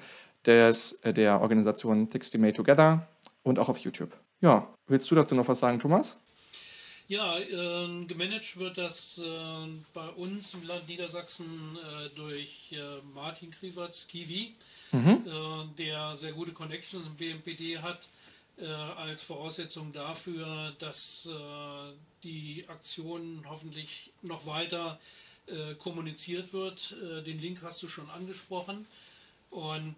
Äh, 0.46 1.14
der 1.14 1.42
Organisation 1.42 2.10
Thixty 2.10 2.38
May 2.38 2.54
Together 2.54 3.08
und 3.44 3.60
auch 3.60 3.68
auf 3.68 3.80
YouTube. 3.80 4.16
Ja, 4.40 4.68
willst 4.88 5.10
du 5.12 5.16
dazu 5.16 5.36
noch 5.36 5.48
was 5.48 5.60
sagen, 5.60 5.80
Thomas? 5.80 6.20
Ja, 7.10 7.38
äh, 7.38 8.06
gemanagt 8.06 8.58
wird 8.58 8.78
das 8.78 9.20
äh, 9.20 9.24
bei 9.94 10.10
uns 10.10 10.54
im 10.56 10.68
Land 10.68 10.90
Niedersachsen 10.90 11.78
äh, 11.78 12.10
durch 12.18 12.74
äh, 12.74 12.78
Martin 13.16 13.50
Krivatz, 13.50 14.08
Kiwi, 14.08 14.54
mhm. 14.92 15.24
Äh, 15.26 15.76
der 15.78 16.18
sehr 16.18 16.34
gute 16.34 16.52
Connections 16.52 17.06
im 17.06 17.16
BMPD 17.16 17.80
hat, 17.80 18.10
äh, 18.58 18.66
als 18.66 19.24
Voraussetzung 19.24 19.94
dafür, 19.94 20.74
dass 20.80 21.30
die 22.24 22.66
Aktion 22.68 23.46
hoffentlich 23.48 24.12
noch 24.22 24.46
weiter 24.46 25.00
kommuniziert 25.80 26.52
wird. 26.52 26.94
den 27.26 27.40
Link 27.40 27.60
hast 27.62 27.82
du 27.82 27.88
schon 27.88 28.10
angesprochen. 28.10 28.86
Und 29.52 29.96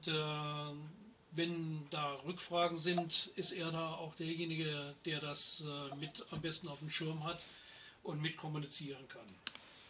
wenn 1.39 1.87
da 1.89 2.15
Rückfragen 2.25 2.77
sind, 2.77 3.31
ist 3.35 3.53
er 3.53 3.71
da 3.71 3.91
auch 3.93 4.13
derjenige, 4.15 4.93
der 5.05 5.19
das 5.19 5.65
äh, 5.65 5.95
mit 5.95 6.25
am 6.31 6.41
besten 6.41 6.67
auf 6.67 6.79
dem 6.79 6.89
Schirm 6.89 7.23
hat 7.23 7.39
und 8.03 8.21
mit 8.21 8.35
kommunizieren 8.35 9.07
kann. 9.07 9.25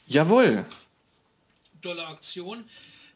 Jawohl. 0.06 0.66
Tolle 1.82 2.06
Aktion. 2.06 2.70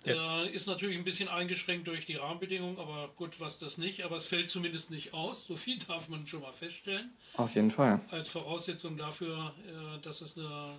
Ja. 0.04 0.44
Äh, 0.44 0.50
ist 0.50 0.66
natürlich 0.66 0.98
ein 0.98 1.04
bisschen 1.04 1.30
eingeschränkt 1.30 1.88
durch 1.88 2.06
die 2.06 2.16
Rahmenbedingungen, 2.16 2.80
aber 2.80 3.10
gut, 3.16 3.40
was 3.40 3.60
das 3.60 3.78
nicht. 3.78 4.04
Aber 4.04 4.16
es 4.16 4.26
fällt 4.26 4.50
zumindest 4.50 4.90
nicht 4.90 5.14
aus. 5.14 5.46
So 5.46 5.56
viel 5.56 5.78
darf 5.88 6.10
man 6.10 6.26
schon 6.26 6.42
mal 6.42 6.54
feststellen. 6.54 7.12
Auf 7.36 7.54
jeden 7.54 7.72
Fall. 7.72 8.02
Als 8.10 8.30
Voraussetzung 8.30 8.98
dafür, 8.98 9.54
äh, 9.68 10.02
dass 10.02 10.22
es 10.22 10.38
eine 10.38 10.70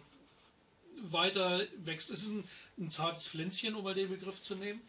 weiter 1.02 1.62
wächst. 1.84 2.10
Es 2.10 2.24
ist 2.24 2.30
ein, 2.30 2.44
ein 2.78 2.90
zartes 2.90 3.28
Pflänzchen, 3.28 3.76
um 3.76 3.84
mal 3.84 3.94
den 3.94 4.08
Begriff 4.08 4.42
zu 4.42 4.56
nehmen 4.56 4.80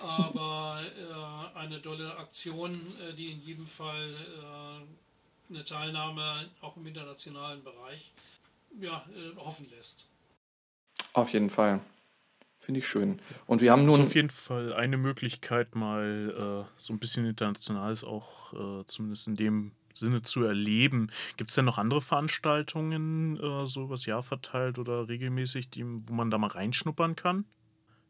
aber 0.00 0.80
äh, 0.82 1.58
eine 1.58 1.80
tolle 1.82 2.16
Aktion, 2.16 2.72
äh, 2.72 3.14
die 3.14 3.32
in 3.32 3.40
jedem 3.42 3.66
Fall 3.66 4.14
äh, 4.14 5.52
eine 5.54 5.64
Teilnahme 5.64 6.48
auch 6.60 6.76
im 6.76 6.86
internationalen 6.86 7.62
Bereich 7.62 8.12
ja, 8.80 9.04
äh, 9.14 9.36
hoffen 9.38 9.68
lässt. 9.70 10.08
Auf 11.12 11.32
jeden 11.32 11.50
Fall. 11.50 11.80
Finde 12.60 12.80
ich 12.80 12.88
schön. 12.88 13.18
Und 13.46 13.62
wir 13.62 13.72
haben 13.72 13.86
nun. 13.86 13.90
Das 13.90 14.00
ist 14.00 14.06
auf 14.06 14.14
jeden 14.14 14.30
Fall 14.30 14.74
eine 14.74 14.98
Möglichkeit, 14.98 15.74
mal 15.74 16.66
äh, 16.68 16.80
so 16.80 16.92
ein 16.92 16.98
bisschen 16.98 17.24
Internationales 17.24 18.04
auch 18.04 18.52
äh, 18.52 18.84
zumindest 18.84 19.26
in 19.26 19.36
dem 19.36 19.72
Sinne 19.94 20.20
zu 20.22 20.44
erleben. 20.44 21.10
Gibt 21.38 21.50
es 21.50 21.56
denn 21.56 21.64
noch 21.64 21.78
andere 21.78 22.02
Veranstaltungen, 22.02 23.66
so 23.66 23.84
übers 23.84 24.06
Jahr 24.06 24.22
verteilt 24.22 24.78
oder 24.78 25.08
regelmäßig, 25.08 25.70
die, 25.70 25.82
wo 25.84 26.12
man 26.12 26.30
da 26.30 26.38
mal 26.38 26.50
reinschnuppern 26.50 27.16
kann? 27.16 27.46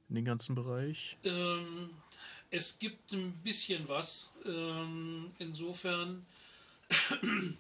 In 0.09 0.15
den 0.15 0.25
ganzen 0.25 0.55
Bereich? 0.55 1.17
Ähm, 1.25 1.91
es 2.51 2.79
gibt 2.79 3.13
ein 3.13 3.33
bisschen 3.43 3.89
was. 3.89 4.33
Ähm, 4.47 5.33
insofern, 5.39 6.27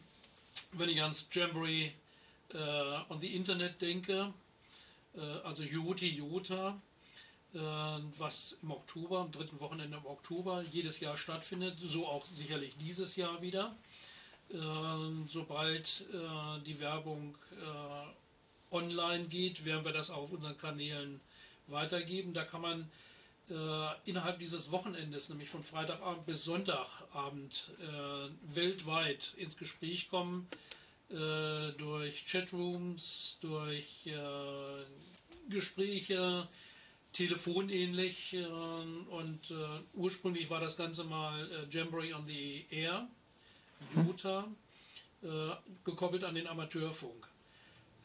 wenn 0.72 0.88
ich 0.88 1.02
ans 1.02 1.28
Jamboree 1.30 1.92
äh, 2.52 2.58
on 3.08 3.20
the 3.20 3.34
Internet 3.34 3.80
denke, 3.80 4.32
äh, 5.14 5.20
also 5.20 5.62
Joti 5.62 6.08
Jota, 6.08 6.80
äh, 7.54 7.58
was 7.58 8.58
im 8.62 8.70
Oktober, 8.70 9.20
am 9.20 9.30
dritten 9.30 9.60
Wochenende 9.60 9.98
im 9.98 10.06
Oktober 10.06 10.64
jedes 10.72 11.00
Jahr 11.00 11.16
stattfindet, 11.16 11.78
so 11.78 12.06
auch 12.06 12.24
sicherlich 12.24 12.76
dieses 12.76 13.16
Jahr 13.16 13.42
wieder. 13.42 13.76
Äh, 14.50 14.56
sobald 15.26 16.06
die 16.66 16.80
Werbung 16.80 17.36
äh, 17.60 18.74
online 18.74 19.24
geht, 19.24 19.64
werden 19.66 19.84
wir 19.84 19.92
das 19.92 20.10
auf 20.10 20.32
unseren 20.32 20.56
Kanälen 20.56 21.20
weitergeben. 21.70 22.34
Da 22.34 22.44
kann 22.44 22.60
man 22.60 22.90
äh, 23.50 24.08
innerhalb 24.10 24.38
dieses 24.38 24.70
Wochenendes, 24.70 25.28
nämlich 25.28 25.48
von 25.48 25.62
Freitagabend 25.62 26.26
bis 26.26 26.44
Sonntagabend, 26.44 27.70
äh, 27.80 28.54
weltweit 28.54 29.34
ins 29.36 29.56
Gespräch 29.56 30.08
kommen 30.08 30.48
äh, 31.10 31.72
durch 31.78 32.26
Chatrooms, 32.26 33.38
durch 33.40 34.06
äh, 34.06 35.48
Gespräche, 35.48 36.46
telefonähnlich 37.14 38.34
äh, 38.34 38.44
und 38.44 39.50
äh, 39.50 39.54
ursprünglich 39.94 40.50
war 40.50 40.60
das 40.60 40.76
Ganze 40.76 41.04
mal 41.04 41.48
Jamboree 41.70 42.12
on 42.12 42.26
the 42.26 42.66
Air, 42.70 43.08
Utah, 43.94 44.46
gekoppelt 45.84 46.24
an 46.24 46.34
den 46.34 46.46
Amateurfunk. 46.46 47.28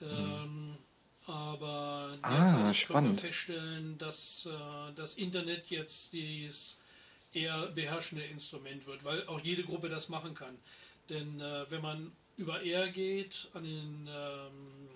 Ähm, 0.02 0.78
aber 1.28 2.18
derzeit 2.22 2.90
ah, 2.92 3.04
wir 3.04 3.14
feststellen, 3.14 3.98
dass 3.98 4.46
äh, 4.46 4.94
das 4.96 5.16
Internet 5.16 5.70
jetzt 5.70 6.14
das 6.14 6.78
eher 7.34 7.68
beherrschende 7.68 8.24
Instrument 8.26 8.86
wird, 8.86 9.04
weil 9.04 9.26
auch 9.28 9.40
jede 9.42 9.64
Gruppe 9.64 9.90
das 9.90 10.10
machen 10.10 10.36
kann. 10.36 10.58
Denn 11.10 11.40
äh, 11.40 11.66
wenn 11.70 11.82
man 11.82 12.12
über 12.38 12.64
R 12.64 12.90
geht 12.90 13.48
an 13.54 13.64
den 13.64 14.08
ähm, 14.08 14.90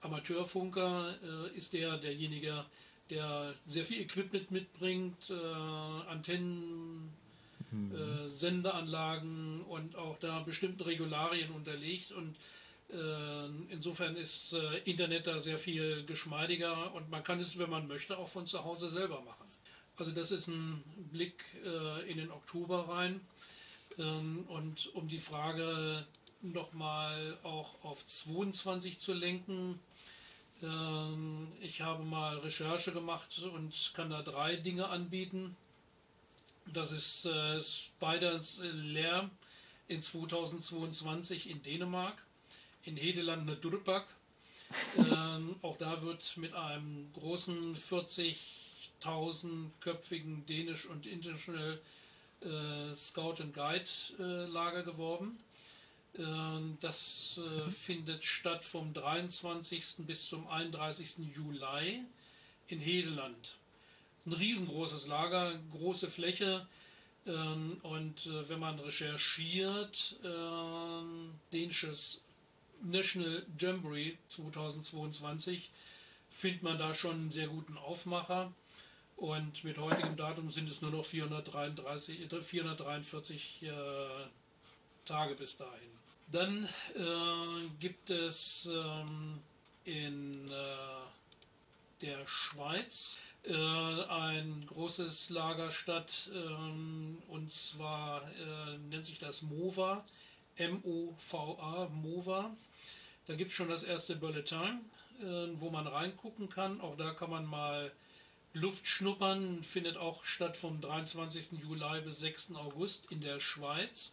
Amateurfunker, 0.00 1.14
äh, 1.22 1.56
ist 1.56 1.72
der 1.72 1.96
derjenige, 1.96 2.64
der 3.10 3.54
sehr 3.66 3.84
viel 3.84 4.00
Equipment 4.00 4.50
mitbringt, 4.50 5.30
äh, 5.30 6.10
Antennen, 6.10 7.12
mhm. 7.70 7.94
Äh, 7.94 8.28
Sendeanlagen 8.28 9.62
und 9.62 9.96
auch 9.96 10.18
da 10.18 10.40
bestimmten 10.40 10.82
Regularien 10.82 11.50
unterlegt 11.50 12.12
und 12.12 12.36
insofern 13.70 14.16
ist 14.16 14.52
äh, 14.52 14.78
Internet 14.84 15.26
da 15.26 15.40
sehr 15.40 15.58
viel 15.58 16.04
geschmeidiger 16.04 16.94
und 16.94 17.10
man 17.10 17.24
kann 17.24 17.40
es, 17.40 17.58
wenn 17.58 17.70
man 17.70 17.88
möchte, 17.88 18.16
auch 18.16 18.28
von 18.28 18.46
zu 18.46 18.64
Hause 18.64 18.88
selber 18.88 19.20
machen. 19.22 19.46
Also 19.96 20.12
das 20.12 20.30
ist 20.30 20.48
ein 20.48 20.84
Blick 21.12 21.44
äh, 21.64 22.10
in 22.10 22.18
den 22.18 22.30
Oktober 22.30 22.88
rein. 22.88 23.20
Ähm, 23.98 24.44
und 24.48 24.94
um 24.94 25.08
die 25.08 25.18
Frage 25.18 26.06
nochmal 26.42 27.38
auch 27.42 27.82
auf 27.82 28.06
22 28.06 28.98
zu 28.98 29.14
lenken, 29.14 29.80
ähm, 30.62 31.48
ich 31.60 31.80
habe 31.80 32.04
mal 32.04 32.38
Recherche 32.38 32.92
gemacht 32.92 33.42
und 33.52 33.92
kann 33.94 34.10
da 34.10 34.22
drei 34.22 34.56
Dinge 34.56 34.88
anbieten. 34.88 35.56
Das 36.72 36.90
ist 36.90 37.28
Spiders 37.60 38.60
Lair 38.60 39.30
in 39.86 40.02
2022 40.02 41.48
in 41.48 41.62
Dänemark 41.62 42.25
in 42.86 42.96
Hedeland 42.96 43.62
Durpak. 43.62 44.06
ähm, 44.96 45.54
auch 45.62 45.76
da 45.76 46.02
wird 46.02 46.36
mit 46.36 46.52
einem 46.54 47.08
großen 47.12 47.76
40.000-köpfigen 47.76 50.44
Dänisch 50.46 50.86
und 50.86 51.06
International 51.06 51.80
äh, 52.40 52.92
Scout 52.92 53.36
and 53.40 53.54
Guide 53.54 53.88
äh, 54.18 54.46
Lager 54.46 54.82
geworben. 54.82 55.38
Ähm, 56.18 56.78
das 56.80 57.38
äh, 57.38 57.64
mhm. 57.64 57.70
findet 57.70 58.24
statt 58.24 58.64
vom 58.64 58.92
23. 58.92 59.98
bis 59.98 60.28
zum 60.28 60.48
31. 60.48 61.18
Juli 61.34 62.02
in 62.68 62.80
Hedeland. 62.80 63.54
Ein 64.24 64.32
riesengroßes 64.32 65.06
Lager, 65.06 65.58
große 65.72 66.10
Fläche. 66.10 66.66
Ähm, 67.26 67.78
und 67.82 68.26
äh, 68.26 68.48
wenn 68.48 68.60
man 68.60 68.78
recherchiert, 68.78 70.16
ähm, 70.24 71.32
dänisches 71.52 72.22
National 72.82 73.44
Jamboree 73.58 74.16
2022 74.26 75.70
findet 76.30 76.62
man 76.62 76.78
da 76.78 76.94
schon 76.94 77.12
einen 77.12 77.30
sehr 77.30 77.48
guten 77.48 77.76
Aufmacher. 77.78 78.52
Und 79.16 79.64
mit 79.64 79.78
heutigem 79.78 80.16
Datum 80.16 80.50
sind 80.50 80.68
es 80.68 80.82
nur 80.82 80.90
noch 80.90 81.04
433, 81.04 82.28
443 82.42 83.62
äh, 83.62 83.68
Tage 85.06 85.34
bis 85.34 85.56
dahin. 85.56 85.90
Dann 86.30 86.68
äh, 86.94 87.66
gibt 87.80 88.10
es 88.10 88.68
ähm, 88.70 89.38
in 89.84 90.34
äh, 90.50 92.02
der 92.02 92.26
Schweiz 92.26 93.18
äh, 93.44 93.54
ein 93.54 94.66
großes 94.66 95.30
Lager 95.30 95.70
statt, 95.70 96.30
ähm, 96.34 97.16
und 97.28 97.50
zwar 97.50 98.22
äh, 98.22 98.76
nennt 98.90 99.06
sich 99.06 99.18
das 99.18 99.42
MOVA 99.42 100.04
M-O-V-A, 100.56 101.88
MOVA. 101.88 102.56
Da 103.26 103.34
gibt 103.34 103.50
es 103.50 103.56
schon 103.56 103.68
das 103.68 103.82
erste 103.82 104.16
Bulletin, 104.16 104.80
äh, 105.20 105.48
wo 105.54 105.70
man 105.70 105.86
reingucken 105.86 106.48
kann. 106.48 106.80
Auch 106.80 106.96
da 106.96 107.10
kann 107.10 107.30
man 107.30 107.44
mal 107.46 107.92
Luft 108.52 108.86
schnuppern. 108.86 109.62
Findet 109.62 109.96
auch 109.96 110.24
statt 110.24 110.56
vom 110.56 110.80
23. 110.80 111.60
Juli 111.60 112.00
bis 112.02 112.20
6. 112.20 112.54
August 112.54 113.10
in 113.10 113.20
der 113.20 113.40
Schweiz. 113.40 114.12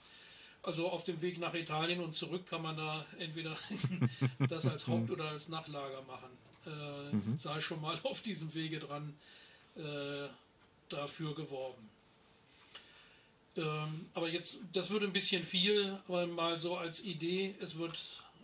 Also 0.64 0.90
auf 0.90 1.04
dem 1.04 1.22
Weg 1.22 1.40
nach 1.40 1.54
Italien 1.54 2.00
und 2.00 2.16
zurück 2.16 2.46
kann 2.48 2.62
man 2.62 2.78
da 2.78 3.06
entweder 3.20 3.56
das 4.48 4.66
als 4.66 4.88
Haupt- 4.88 5.12
oder 5.12 5.30
als 5.30 5.50
Nachlager 5.50 6.02
machen. 6.04 6.30
Äh, 6.66 7.16
mhm. 7.16 7.38
Sei 7.38 7.60
schon 7.60 7.82
mal 7.82 8.00
auf 8.04 8.22
diesem 8.22 8.54
Wege 8.54 8.80
dran 8.80 9.14
äh, 9.76 10.28
dafür 10.90 11.36
geworben. 11.36 11.90
Ähm, 13.56 14.08
aber 14.14 14.30
jetzt, 14.30 14.58
das 14.74 14.90
wird 14.90 15.04
ein 15.04 15.14
bisschen 15.14 15.44
viel, 15.44 16.00
aber 16.08 16.26
mal 16.28 16.60
so 16.60 16.76
als 16.76 17.04
Idee, 17.04 17.54
es 17.62 17.78
wird 17.78 17.98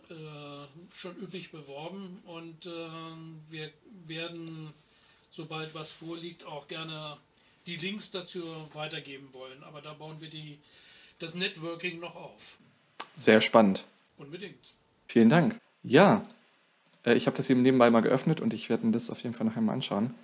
äh, 0.08 0.14
schon 0.94 1.16
üppig 1.22 1.50
beworben 1.50 2.22
und 2.26 2.66
äh, 2.66 2.70
wir 3.48 3.70
werden, 4.06 4.72
sobald 5.30 5.74
was 5.74 5.92
vorliegt, 5.92 6.44
auch 6.44 6.68
gerne 6.68 7.16
die 7.66 7.76
Links 7.76 8.10
dazu 8.10 8.42
weitergeben 8.72 9.28
wollen. 9.32 9.62
Aber 9.64 9.80
da 9.80 9.92
bauen 9.94 10.20
wir 10.20 10.30
die, 10.30 10.58
das 11.18 11.34
Networking 11.34 12.00
noch 12.00 12.14
auf. 12.14 12.58
Sehr 13.16 13.40
spannend. 13.40 13.84
Unbedingt. 14.16 14.72
Vielen 15.08 15.28
Dank. 15.28 15.60
Ja, 15.82 16.22
äh, 17.04 17.14
ich 17.14 17.26
habe 17.26 17.36
das 17.36 17.50
eben 17.50 17.62
nebenbei 17.62 17.90
mal 17.90 18.00
geöffnet 18.00 18.40
und 18.40 18.54
ich 18.54 18.68
werde 18.68 18.86
mir 18.86 18.92
das 18.92 19.10
auf 19.10 19.22
jeden 19.22 19.34
Fall 19.34 19.46
noch 19.46 19.56
einmal 19.56 19.74
anschauen. 19.74 20.14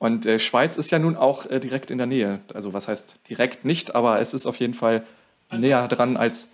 Und 0.00 0.24
äh, 0.24 0.38
Schweiz 0.38 0.78
ist 0.78 0.90
ja 0.90 0.98
nun 0.98 1.14
auch 1.14 1.44
äh, 1.44 1.60
direkt 1.60 1.90
in 1.90 1.98
der 1.98 2.06
Nähe. 2.06 2.40
Also 2.54 2.72
was 2.72 2.88
heißt 2.88 3.16
direkt 3.28 3.66
nicht, 3.66 3.94
aber 3.94 4.18
es 4.18 4.32
ist 4.32 4.46
auf 4.46 4.56
jeden 4.56 4.72
Fall 4.72 5.04
näher 5.52 5.88
dran 5.88 6.16
als 6.16 6.48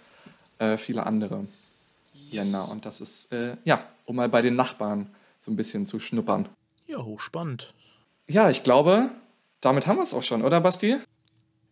äh, 0.58 0.76
viele 0.76 1.06
andere 1.06 1.46
yes. 2.28 2.44
Länder. 2.44 2.68
Und 2.72 2.84
das 2.84 3.00
ist, 3.00 3.32
äh, 3.32 3.56
ja, 3.64 3.84
um 4.04 4.16
mal 4.16 4.28
bei 4.28 4.42
den 4.42 4.56
Nachbarn 4.56 5.08
so 5.38 5.52
ein 5.52 5.56
bisschen 5.56 5.86
zu 5.86 6.00
schnuppern. 6.00 6.48
Ja, 6.88 6.98
hochspannend. 6.98 7.72
Ja, 8.26 8.50
ich 8.50 8.64
glaube, 8.64 9.10
damit 9.60 9.86
haben 9.86 9.96
wir 9.96 10.02
es 10.02 10.12
auch 10.12 10.24
schon, 10.24 10.42
oder 10.42 10.60
Basti? 10.60 10.96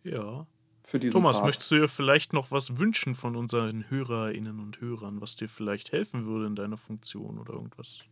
Ja. 0.05 0.47
Für 0.81 0.99
diesen 0.99 1.11
Thomas, 1.13 1.37
Part. 1.37 1.47
möchtest 1.47 1.71
du 1.71 1.75
dir 1.75 1.87
vielleicht 1.89 2.31
noch 2.31 2.51
was 2.51 2.77
wünschen 2.77 3.15
von 3.15 3.35
unseren 3.35 3.89
Hörerinnen 3.89 4.61
und 4.61 4.79
Hörern, 4.79 5.19
was 5.19 5.35
dir 5.35 5.49
vielleicht 5.49 5.91
helfen 5.91 6.25
würde 6.25 6.45
in 6.45 6.55
deiner 6.55 6.77
Funktion 6.77 7.37
oder 7.37 7.53
irgendwas? 7.53 8.05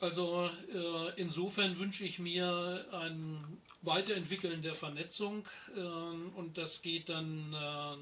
Also 0.00 0.50
äh, 0.72 1.20
insofern 1.20 1.78
wünsche 1.78 2.04
ich 2.04 2.18
mir 2.18 2.84
ein 2.92 3.58
Weiterentwickeln 3.82 4.60
der 4.60 4.74
Vernetzung 4.74 5.46
äh, 5.76 5.80
und 5.80 6.58
das 6.58 6.82
geht 6.82 7.08
dann 7.08 7.52
äh, 7.52 7.96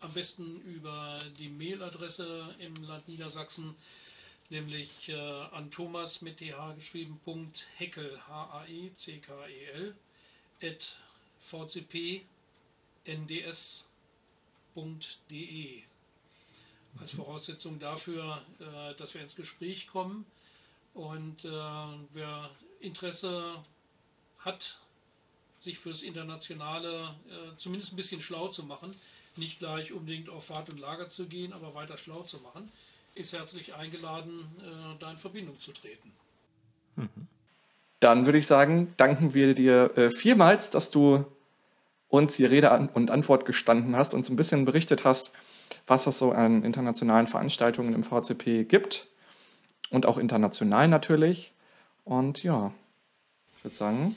am 0.00 0.12
besten 0.14 0.60
über 0.62 1.18
die 1.38 1.48
Mailadresse 1.48 2.48
im 2.58 2.74
Land 2.84 3.08
Niedersachsen, 3.08 3.74
nämlich 4.48 5.10
äh, 5.10 5.14
an 5.16 5.70
Thomas 5.70 6.22
mit 6.22 6.38
th 6.38 6.54
geschrieben, 6.74 7.20
Punkt 7.24 7.66
Heckel, 7.76 8.20
H-A-E-C-K-E-L, 8.26 9.94
at 10.62 10.96
vcpnds.de. 11.40 12.22
Als 17.00 17.10
Voraussetzung 17.12 17.78
dafür, 17.78 18.42
äh, 18.60 18.94
dass 18.94 19.14
wir 19.14 19.20
ins 19.20 19.36
Gespräch 19.36 19.86
kommen 19.86 20.24
und 20.98 21.44
äh, 21.44 21.48
wer 22.12 22.50
Interesse 22.80 23.54
hat, 24.40 24.80
sich 25.56 25.78
fürs 25.78 26.02
Internationale 26.02 27.14
äh, 27.28 27.54
zumindest 27.56 27.92
ein 27.92 27.96
bisschen 27.96 28.20
schlau 28.20 28.48
zu 28.48 28.64
machen, 28.64 28.92
nicht 29.36 29.60
gleich 29.60 29.92
unbedingt 29.92 30.28
auf 30.28 30.46
Fahrt 30.46 30.70
und 30.70 30.80
Lager 30.80 31.08
zu 31.08 31.26
gehen, 31.26 31.52
aber 31.52 31.74
weiter 31.74 31.96
schlau 31.96 32.22
zu 32.22 32.38
machen, 32.38 32.72
ist 33.14 33.32
herzlich 33.32 33.74
eingeladen, 33.74 34.40
äh, 34.60 34.98
da 34.98 35.12
in 35.12 35.18
Verbindung 35.18 35.60
zu 35.60 35.72
treten. 35.72 36.12
Mhm. 36.96 37.28
Dann 38.00 38.26
würde 38.26 38.38
ich 38.38 38.48
sagen, 38.48 38.92
danken 38.96 39.34
wir 39.34 39.54
dir 39.54 39.96
äh, 39.96 40.10
vielmals, 40.10 40.70
dass 40.70 40.90
du 40.90 41.24
uns 42.08 42.34
hier 42.34 42.50
Rede 42.50 42.90
und 42.92 43.12
Antwort 43.12 43.44
gestanden 43.44 43.94
hast, 43.94 44.14
und 44.14 44.20
uns 44.20 44.30
ein 44.30 44.36
bisschen 44.36 44.64
berichtet 44.64 45.04
hast, 45.04 45.30
was 45.86 46.08
es 46.08 46.18
so 46.18 46.32
an 46.32 46.64
internationalen 46.64 47.28
Veranstaltungen 47.28 47.94
im 47.94 48.02
VCP 48.02 48.64
gibt 48.64 49.06
und 49.90 50.06
auch 50.06 50.18
international 50.18 50.88
natürlich. 50.88 51.52
Und 52.04 52.42
ja. 52.42 52.72
Ich 53.56 53.64
würde 53.64 53.76
sagen, 53.76 54.14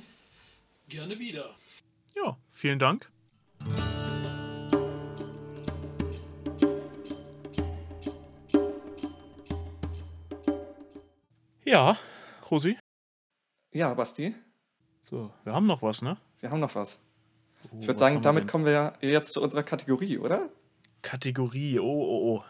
Gerne 0.88 1.17
wieder. 1.19 1.45
Ja, 2.15 2.38
vielen 2.49 2.80
Dank. 2.80 3.09
Ja, 11.63 11.97
Rosi. 12.49 12.78
ja, 13.72 13.93
Basti, 13.93 14.36
So, 15.09 15.32
wir 15.43 15.53
haben 15.53 15.67
noch 15.67 15.82
was, 15.82 16.01
ne? 16.01 16.17
wir 16.41 16.51
haben 16.51 16.59
noch 16.59 16.76
was. 16.76 17.01
Oh, 17.72 17.78
Ich 17.80 17.88
würde 17.88 17.99
sagen, 17.99 18.22
damit 18.22 18.47
kommen 18.47 18.65
wir 18.65 18.72
ja 18.72 18.93
jetzt 19.01 19.34
zu 19.34 19.41
unserer 19.41 19.63
Kategorie, 19.63 20.17
oder? 20.17 20.49
Kategorie. 21.01 21.80
Oh, 21.80 21.86
oh, 21.86 22.36
oh. 22.38 22.43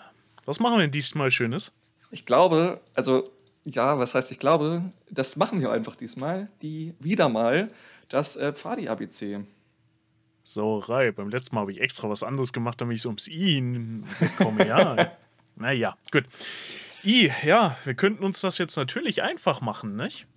Was 0.45 0.59
machen 0.59 0.77
wir 0.77 0.81
denn 0.81 0.91
diesmal 0.91 1.29
Schönes? 1.29 1.73
Ich 2.11 2.25
glaube, 2.25 2.81
also, 2.95 3.31
ja, 3.63 3.97
was 3.97 4.15
heißt 4.15 4.31
ich 4.31 4.39
glaube? 4.39 4.81
Das 5.09 5.35
machen 5.35 5.61
wir 5.61 5.71
einfach 5.71 5.95
diesmal. 5.95 6.49
Die 6.61 6.93
wieder 6.99 7.29
mal 7.29 7.67
das 8.09 8.35
äh, 8.35 8.53
Pfadi-ABC. 8.53 9.45
Sauerei. 10.43 11.11
Beim 11.11 11.29
letzten 11.29 11.55
Mal 11.55 11.61
habe 11.61 11.71
ich 11.71 11.81
extra 11.81 12.09
was 12.09 12.23
anderes 12.23 12.51
gemacht, 12.51 12.81
damit 12.81 12.97
ich 12.97 13.01
so 13.01 13.09
ums 13.09 13.27
I 13.27 14.03
komme. 14.37 14.67
Ja. 14.67 15.11
naja, 15.55 15.95
gut. 16.11 16.25
I, 17.03 17.31
ja, 17.43 17.77
wir 17.83 17.93
könnten 17.93 18.23
uns 18.23 18.41
das 18.41 18.57
jetzt 18.57 18.75
natürlich 18.75 19.23
einfach 19.23 19.61
machen, 19.61 19.95
nicht? 19.95 20.27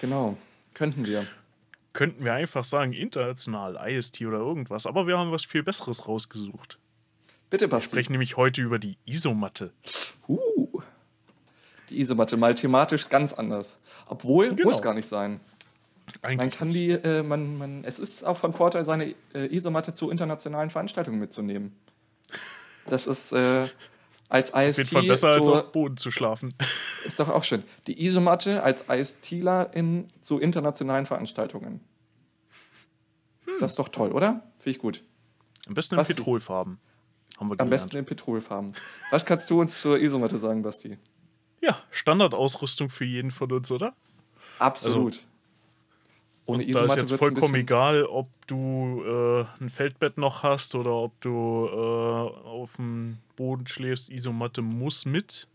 Genau, 0.00 0.36
könnten 0.72 1.06
wir. 1.06 1.26
Könnten 1.92 2.24
wir 2.24 2.32
einfach 2.32 2.64
sagen, 2.64 2.92
international, 2.92 3.78
IST 3.88 4.22
oder 4.22 4.38
irgendwas. 4.38 4.86
Aber 4.86 5.06
wir 5.06 5.18
haben 5.18 5.30
was 5.30 5.44
viel 5.44 5.62
Besseres 5.62 6.08
rausgesucht. 6.08 6.78
Bitte, 7.50 7.66
Wir 7.66 7.68
Basti. 7.70 7.90
sprechen 7.90 8.12
nämlich 8.12 8.36
heute 8.36 8.62
über 8.62 8.80
die 8.80 8.96
Isomatte. 9.04 9.72
Uh, 10.26 10.80
die 11.94 12.00
Isomatte 12.00 12.36
mal 12.36 12.54
thematisch 12.54 13.08
ganz 13.08 13.32
anders. 13.32 13.76
Obwohl, 14.06 14.50
Genau. 14.54 14.68
muss 14.68 14.82
gar 14.82 14.94
nicht 14.94 15.06
sein. 15.06 15.40
Man 16.22 16.32
Eigentlich 16.32 16.58
kann 16.58 16.70
die, 16.70 16.90
äh, 16.90 17.22
man, 17.22 17.56
man, 17.56 17.84
es 17.84 17.98
ist 17.98 18.24
auch 18.24 18.36
von 18.36 18.52
Vorteil, 18.52 18.84
seine 18.84 19.14
äh, 19.34 19.54
Isomatte 19.56 19.94
zu 19.94 20.10
internationalen 20.10 20.70
Veranstaltungen 20.70 21.18
mitzunehmen. 21.18 21.74
Das 22.86 23.06
ist 23.06 23.32
äh, 23.32 23.66
als 24.28 24.52
auf 24.52 24.62
IST 24.62 24.78
jeden 24.78 24.90
Fall 24.90 25.02
besser, 25.04 25.28
als 25.28 25.46
so, 25.46 25.54
auf 25.54 25.72
Boden 25.72 25.96
zu 25.96 26.10
schlafen. 26.10 26.52
ist 27.06 27.18
doch 27.20 27.30
auch 27.30 27.44
schön. 27.44 27.62
Die 27.86 28.04
Isomatte 28.04 28.62
als 28.62 28.84
ISTler 28.88 29.70
in 29.72 30.08
zu 30.20 30.38
internationalen 30.38 31.06
Veranstaltungen. 31.06 31.80
Das 33.60 33.72
ist 33.72 33.78
doch 33.78 33.88
toll, 33.88 34.12
oder? 34.12 34.42
Finde 34.58 34.70
ich 34.70 34.78
gut. 34.78 35.02
Am 35.66 35.74
besten 35.74 35.94
in 35.94 35.98
Basti. 35.98 36.14
Petrolfarben. 36.14 36.78
Haben 37.38 37.50
wir 37.50 37.60
Am 37.60 37.70
besten 37.70 37.96
in 37.96 38.04
Petrolfarben. 38.04 38.74
Was 39.10 39.24
kannst 39.24 39.48
du 39.50 39.60
uns 39.60 39.80
zur 39.80 39.98
Isomatte 39.98 40.36
sagen, 40.38 40.62
Basti? 40.62 40.98
Ja, 41.64 41.82
Standardausrüstung 41.90 42.90
für 42.90 43.06
jeden 43.06 43.30
von 43.30 43.50
uns, 43.50 43.70
oder? 43.70 43.94
Absolut. 44.58 45.22
Ohne 46.46 46.64
Und 46.64 46.74
da 46.74 46.84
ist 46.84 46.96
jetzt 46.96 47.14
vollkommen 47.14 47.54
egal, 47.54 48.04
ob 48.04 48.28
du 48.46 49.02
äh, 49.02 49.62
ein 49.62 49.70
Feldbett 49.70 50.18
noch 50.18 50.42
hast 50.42 50.74
oder 50.74 50.92
ob 50.92 51.18
du 51.22 51.68
äh, 51.70 52.46
auf 52.46 52.74
dem 52.76 53.16
Boden 53.36 53.66
schläfst. 53.66 54.10
Isomatte 54.10 54.60
muss 54.60 55.06
mit. 55.06 55.48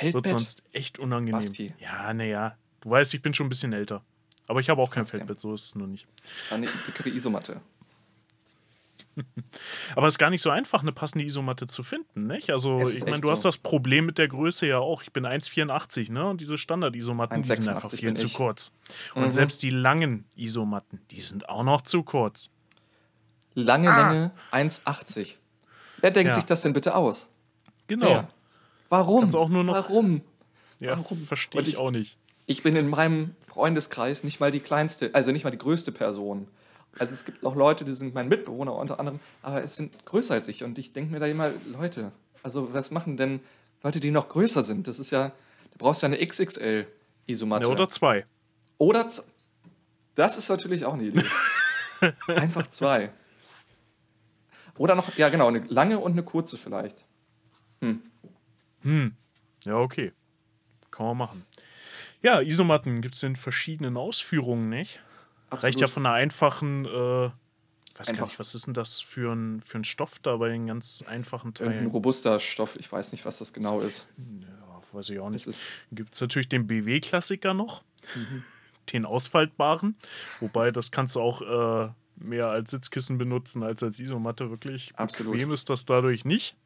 Wird 0.00 0.14
Feldbett? 0.14 0.30
sonst 0.30 0.62
echt 0.72 0.98
unangenehm. 0.98 1.38
Basti. 1.38 1.74
Ja, 1.80 2.14
naja. 2.14 2.56
Du 2.80 2.90
weißt, 2.90 3.12
ich 3.12 3.20
bin 3.20 3.34
schon 3.34 3.46
ein 3.46 3.50
bisschen 3.50 3.74
älter. 3.74 4.02
Aber 4.46 4.60
ich 4.60 4.70
habe 4.70 4.80
auch 4.80 4.90
kein. 4.90 5.04
Feldbett, 5.04 5.38
so 5.38 5.52
ist 5.52 5.64
es 5.66 5.74
nur 5.74 5.86
nicht. 5.86 6.06
Eine 6.50 6.66
dickere 6.86 7.10
Isomatte. 7.10 7.60
Aber 9.94 10.06
es 10.06 10.14
ist 10.14 10.18
gar 10.18 10.30
nicht 10.30 10.42
so 10.42 10.50
einfach, 10.50 10.82
eine 10.82 10.92
passende 10.92 11.24
Isomatte 11.24 11.66
zu 11.66 11.82
finden, 11.82 12.26
nicht? 12.26 12.50
Also, 12.50 12.80
ich 12.82 13.04
meine, 13.04 13.20
du 13.20 13.30
hast 13.30 13.42
so. 13.42 13.48
das 13.48 13.56
Problem 13.58 14.06
mit 14.06 14.18
der 14.18 14.28
Größe 14.28 14.66
ja 14.66 14.78
auch. 14.78 15.02
Ich 15.02 15.12
bin 15.12 15.24
1,84, 15.26 16.12
ne? 16.12 16.26
Und 16.28 16.40
diese 16.40 16.58
Standard-Isomatten, 16.58 17.42
die 17.42 17.48
sind 17.48 17.68
1,86 17.68 17.74
einfach 17.74 17.90
viel 17.90 18.14
zu 18.14 18.26
ich. 18.26 18.34
kurz. 18.34 18.72
Und 19.14 19.24
Mhm. 19.24 19.30
selbst 19.30 19.62
die 19.62 19.70
langen 19.70 20.24
Isomatten, 20.36 21.00
die 21.10 21.20
sind 21.20 21.48
auch 21.48 21.62
noch 21.64 21.82
zu 21.82 22.02
kurz. 22.02 22.50
Lange 23.54 23.90
Ah. 23.92 24.10
Länge 24.12 24.30
1,80. 24.52 25.36
Wer 26.00 26.10
denkt 26.10 26.28
Ja. 26.30 26.34
sich 26.34 26.44
das 26.44 26.60
denn 26.62 26.74
bitte 26.74 26.94
aus? 26.94 27.28
Genau. 27.86 28.06
Wer? 28.06 28.28
Warum? 28.90 29.20
Kannst 29.22 29.36
auch 29.36 29.48
nur 29.48 29.64
noch- 29.64 29.74
Warum? 29.74 30.20
Ja, 30.80 30.98
Warum? 30.98 31.18
verstehe 31.24 31.60
Und 31.60 31.66
ich 31.68 31.74
ich- 31.74 31.78
auch 31.80 31.90
nicht. 31.90 32.18
Ich 32.44 32.62
bin 32.62 32.76
in 32.76 32.88
meinem 32.90 33.34
Freundeskreis 33.46 34.22
nicht 34.24 34.38
mal 34.40 34.50
die 34.52 34.60
kleinste, 34.60 35.10
also 35.14 35.32
nicht 35.32 35.42
mal 35.44 35.50
die 35.50 35.58
größte 35.58 35.90
Person. 35.90 36.46
Also 36.98 37.14
es 37.14 37.24
gibt 37.24 37.44
auch 37.44 37.54
Leute, 37.54 37.84
die 37.84 37.94
sind 37.94 38.14
mein 38.14 38.28
Mitbewohner 38.28 38.74
unter 38.74 38.98
anderem, 38.98 39.20
aber 39.42 39.62
es 39.62 39.76
sind 39.76 40.04
größer 40.06 40.34
als 40.34 40.48
ich. 40.48 40.64
Und 40.64 40.78
ich 40.78 40.92
denke 40.92 41.12
mir 41.12 41.20
da 41.20 41.26
immer, 41.26 41.50
Leute, 41.72 42.12
also 42.42 42.72
was 42.72 42.90
machen 42.90 43.16
denn 43.16 43.40
Leute, 43.82 44.00
die 44.00 44.10
noch 44.10 44.28
größer 44.28 44.62
sind? 44.62 44.88
Das 44.88 44.98
ist 44.98 45.10
ja, 45.10 45.32
du 45.72 45.78
brauchst 45.78 46.02
ja 46.02 46.06
eine 46.06 46.18
XXL-Isomatte. 46.24 47.64
Ja, 47.64 47.68
oder 47.68 47.88
zwei. 47.88 48.24
Oder 48.78 49.08
das 50.14 50.38
ist 50.38 50.48
natürlich 50.48 50.84
auch 50.84 50.94
eine 50.94 51.04
Idee. 51.04 51.24
Einfach 52.26 52.66
zwei. 52.68 53.10
Oder 54.78 54.94
noch, 54.94 55.16
ja 55.16 55.28
genau, 55.28 55.48
eine 55.48 55.60
lange 55.68 55.98
und 55.98 56.12
eine 56.12 56.22
kurze 56.22 56.58
vielleicht. 56.58 57.04
Hm. 57.80 59.16
Ja, 59.64 59.78
okay. 59.78 60.12
Kann 60.90 61.06
man 61.06 61.16
machen. 61.16 61.46
Ja, 62.22 62.40
Isomatten 62.40 63.00
gibt 63.00 63.16
es 63.16 63.22
in 63.22 63.36
verschiedenen 63.36 63.96
Ausführungen, 63.96 64.68
nicht? 64.68 65.00
Reicht 65.50 65.80
ja 65.80 65.86
von 65.86 66.04
einer 66.06 66.14
einfachen, 66.14 66.84
äh, 66.84 66.88
weiß 66.88 67.30
gar 67.98 68.08
Einfach. 68.08 68.26
nicht, 68.26 68.38
was 68.38 68.54
ist 68.54 68.66
denn 68.66 68.74
das 68.74 69.00
für 69.00 69.32
ein, 69.32 69.60
für 69.60 69.78
ein 69.78 69.84
Stoff 69.84 70.18
da 70.18 70.36
bei 70.36 70.48
den 70.48 70.66
ganz 70.66 71.02
einfachen 71.06 71.54
Teilen? 71.54 71.86
robuster 71.86 72.38
Stoff, 72.40 72.76
ich 72.76 72.90
weiß 72.90 73.12
nicht, 73.12 73.24
was 73.24 73.38
das 73.38 73.52
genau 73.52 73.80
ist. 73.80 74.08
Ja, 74.36 74.82
weiß 74.92 75.08
ich 75.10 75.18
auch 75.20 75.30
nicht. 75.30 75.48
Gibt 75.92 76.14
es 76.14 76.20
natürlich 76.20 76.48
den 76.48 76.66
BW-Klassiker 76.66 77.54
noch, 77.54 77.82
Mhm. 78.14 78.42
den 78.92 79.04
ausfaltbaren. 79.04 79.96
Wobei, 80.40 80.70
das 80.70 80.90
kannst 80.90 81.16
du 81.16 81.20
auch 81.20 81.42
äh, 81.42 81.92
mehr 82.16 82.48
als 82.48 82.70
Sitzkissen 82.70 83.18
benutzen 83.18 83.62
als 83.62 83.82
als 83.82 83.98
Isomatte. 84.00 84.50
Wirklich 84.50 84.94
Absolut. 84.96 85.32
bequem 85.32 85.52
ist 85.52 85.70
das 85.70 85.84
dadurch 85.86 86.24
nicht. 86.24 86.56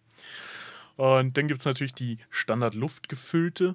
Und 0.96 1.36
dann 1.38 1.48
gibt 1.48 1.60
es 1.60 1.64
natürlich 1.64 1.94
die 1.94 2.18
Standard-luftgefüllte. 2.28 3.74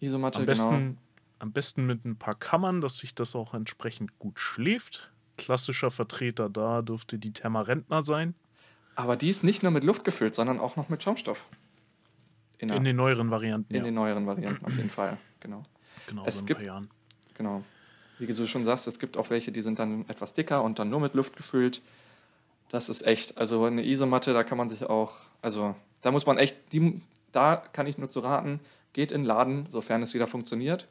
Isomatte, 0.00 0.40
Am 0.40 0.46
genau. 0.46 0.94
Am 1.38 1.52
besten 1.52 1.86
mit 1.86 2.04
ein 2.04 2.16
paar 2.16 2.34
Kammern, 2.34 2.80
dass 2.80 2.98
sich 2.98 3.14
das 3.14 3.34
auch 3.36 3.54
entsprechend 3.54 4.18
gut 4.18 4.38
schläft. 4.38 5.10
Klassischer 5.36 5.90
Vertreter 5.90 6.48
da 6.50 6.82
dürfte 6.82 7.18
die 7.18 7.32
Thermarentner 7.32 8.02
sein. 8.02 8.34
Aber 8.96 9.16
die 9.16 9.28
ist 9.30 9.44
nicht 9.44 9.62
nur 9.62 9.70
mit 9.70 9.84
Luft 9.84 10.04
gefüllt, 10.04 10.34
sondern 10.34 10.58
auch 10.58 10.74
noch 10.76 10.88
mit 10.88 11.02
Schaumstoff. 11.02 11.40
In, 12.58 12.70
In 12.70 12.82
den 12.82 12.96
neueren 12.96 13.30
Varianten. 13.30 13.72
in 13.72 13.78
ja. 13.78 13.84
den 13.84 13.94
neueren 13.94 14.26
Varianten 14.26 14.64
auf 14.64 14.76
jeden 14.76 14.90
Fall. 14.90 15.16
Genau. 15.38 15.64
genau, 16.08 16.24
es 16.26 16.34
so 16.34 16.40
in 16.40 16.44
ein 16.44 16.46
gibt- 16.46 16.58
paar 16.58 16.66
Jahren. 16.66 16.90
genau. 17.34 17.62
Wie 18.18 18.26
du 18.26 18.46
schon 18.48 18.64
sagst, 18.64 18.88
es 18.88 18.98
gibt 18.98 19.16
auch 19.16 19.30
welche, 19.30 19.52
die 19.52 19.62
sind 19.62 19.78
dann 19.78 20.04
etwas 20.08 20.34
dicker 20.34 20.64
und 20.64 20.80
dann 20.80 20.90
nur 20.90 20.98
mit 20.98 21.14
Luft 21.14 21.36
gefüllt. 21.36 21.80
Das 22.68 22.88
ist 22.88 23.06
echt, 23.06 23.38
also 23.38 23.64
eine 23.64 23.86
Isomatte, 23.86 24.32
da 24.32 24.42
kann 24.42 24.58
man 24.58 24.68
sich 24.68 24.82
auch, 24.82 25.14
also 25.40 25.76
da 26.02 26.10
muss 26.10 26.26
man 26.26 26.36
echt, 26.36 26.56
die, 26.72 27.00
da 27.30 27.54
kann 27.54 27.86
ich 27.86 27.96
nur 27.96 28.08
zu 28.08 28.18
raten, 28.18 28.58
geht 28.92 29.12
in 29.12 29.20
den 29.20 29.26
Laden, 29.28 29.66
sofern 29.66 30.02
es 30.02 30.14
wieder 30.14 30.26
funktioniert 30.26 30.88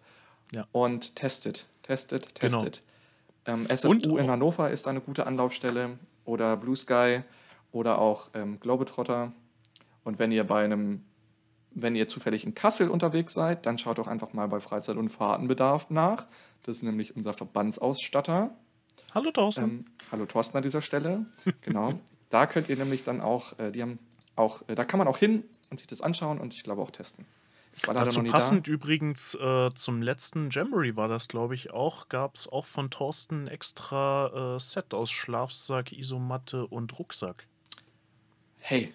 Ja. 0.52 0.68
und 0.72 1.16
testet, 1.16 1.68
testet, 1.84 2.40
Genau. 2.40 2.62
testet. 2.64 2.84
Ähm, 3.46 3.62
Und 3.62 3.72
SFU 3.72 4.18
in 4.18 4.26
auch- 4.26 4.32
Hannover 4.34 4.70
ist 4.72 4.88
eine 4.88 5.02
gute 5.02 5.26
Anlaufstelle 5.28 5.98
oder 6.26 6.58
Blue 6.58 6.76
Sky 6.76 7.22
oder 7.72 8.00
auch 8.00 8.30
ähm, 8.34 8.60
Globetrotter. 8.60 9.32
Und 10.04 10.20
wenn 10.20 10.32
ihr 10.32 10.46
bei 10.46 10.64
einem, 10.64 11.04
wenn 11.72 11.96
ihr 11.96 12.08
zufällig 12.08 12.46
in 12.46 12.56
Kassel 12.56 12.90
unterwegs 12.90 13.34
seid, 13.34 13.66
dann 13.66 13.78
schaut 13.78 13.98
doch 13.98 14.08
einfach 14.08 14.34
mal 14.34 14.48
bei 14.48 14.60
Freizeit- 14.60 14.98
und 14.98 15.10
Fahrtenbedarf 15.10 15.90
nach. 15.90 16.28
Das 16.64 16.78
ist 16.78 16.84
nämlich 16.84 17.16
unser 17.16 17.34
Verbandsausstatter. 17.34 18.52
Hallo 19.14 19.32
Thorsten. 19.32 19.64
Ähm, 19.64 19.86
hallo 20.12 20.26
Thorsten 20.26 20.58
an 20.58 20.64
dieser 20.64 20.82
Stelle. 20.82 21.26
Genau. 21.62 21.94
da 22.30 22.46
könnt 22.48 22.70
ihr 22.70 22.76
nämlich 22.78 23.04
dann 23.04 23.22
auch, 23.22 23.58
äh, 23.60 23.72
die 23.72 23.82
haben 23.82 24.00
auch, 24.36 24.62
äh, 24.68 24.76
da 24.76 24.84
kann 24.84 24.98
man 24.98 25.08
auch 25.08 25.18
hin 25.18 25.44
und 25.70 25.78
sich 25.80 25.88
das 25.88 26.02
anschauen 26.02 26.40
und 26.40 26.54
ich 26.54 26.64
glaube 26.64 26.82
auch 26.82 26.92
testen. 26.92 27.26
War 27.86 27.94
Dazu 27.94 28.24
passend 28.24 28.68
übrigens 28.68 29.36
äh, 29.36 29.70
zum 29.76 30.02
letzten 30.02 30.50
Jamboree 30.50 30.96
war 30.96 31.08
das, 31.08 31.28
glaube 31.28 31.56
ich, 31.56 31.72
auch. 31.72 32.10
Gab 32.10 32.36
es 32.36 32.48
auch 32.48 32.66
von 32.66 32.90
Thorsten 32.90 33.44
ein 33.44 33.48
extra 33.48 34.56
äh, 34.56 34.60
Set 34.60 34.94
aus 34.94 35.12
Schlafsack, 35.12 35.92
Isomatte 35.92 36.66
und 36.68 36.98
Rucksack. 36.98 37.46
da. 37.46 37.84
Hey, 38.60 38.94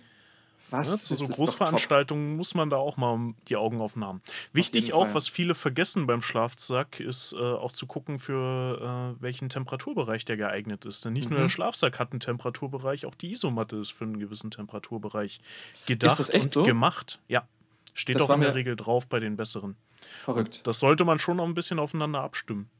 was? 0.70 0.88
Ja, 0.88 0.96
zu 0.96 1.14
so 1.16 1.28
Großveranstaltungen 1.28 2.34
muss 2.36 2.54
man 2.54 2.70
da 2.70 2.76
auch 2.76 2.96
mal 2.96 3.34
die 3.48 3.56
Augen 3.56 3.80
offen 3.82 4.04
haben. 4.04 4.22
Wichtig 4.54 4.94
auch, 4.94 5.12
was 5.12 5.28
viele 5.28 5.54
vergessen 5.54 6.06
beim 6.06 6.22
Schlafsack, 6.22 6.98
ist 6.98 7.34
äh, 7.34 7.36
auch 7.38 7.72
zu 7.72 7.86
gucken, 7.86 8.18
für 8.18 9.14
äh, 9.18 9.22
welchen 9.22 9.50
Temperaturbereich 9.50 10.24
der 10.24 10.38
geeignet 10.38 10.84
ist. 10.86 11.04
Denn 11.04 11.12
nicht 11.12 11.28
nur 11.28 11.38
Mhm. 11.38 11.44
der 11.44 11.48
Schlafsack 11.50 11.98
hat 11.98 12.12
einen 12.12 12.20
Temperaturbereich, 12.20 13.04
auch 13.06 13.14
die 13.14 13.32
Isomatte 13.32 13.76
ist 13.76 13.90
für 13.92 14.04
einen 14.04 14.18
gewissen 14.18 14.50
Temperaturbereich 14.50 15.40
gedacht 15.86 16.18
das 16.18 16.30
echt 16.30 16.44
und 16.44 16.52
so? 16.54 16.62
gemacht. 16.64 17.20
Ja. 17.28 17.46
Steht 17.94 18.16
Das 18.16 18.22
auch 18.22 18.34
in 18.34 18.40
der 18.40 18.54
Regel 18.54 18.76
drauf 18.76 19.06
bei 19.06 19.18
den 19.20 19.36
besseren. 19.36 19.76
Verrückt. 20.22 20.66
Das 20.66 20.78
sollte 20.78 21.04
man 21.04 21.18
schon 21.18 21.36
noch 21.36 21.44
ein 21.44 21.54
bisschen 21.54 21.78
aufeinander 21.78 22.22
abstimmen. 22.22 22.70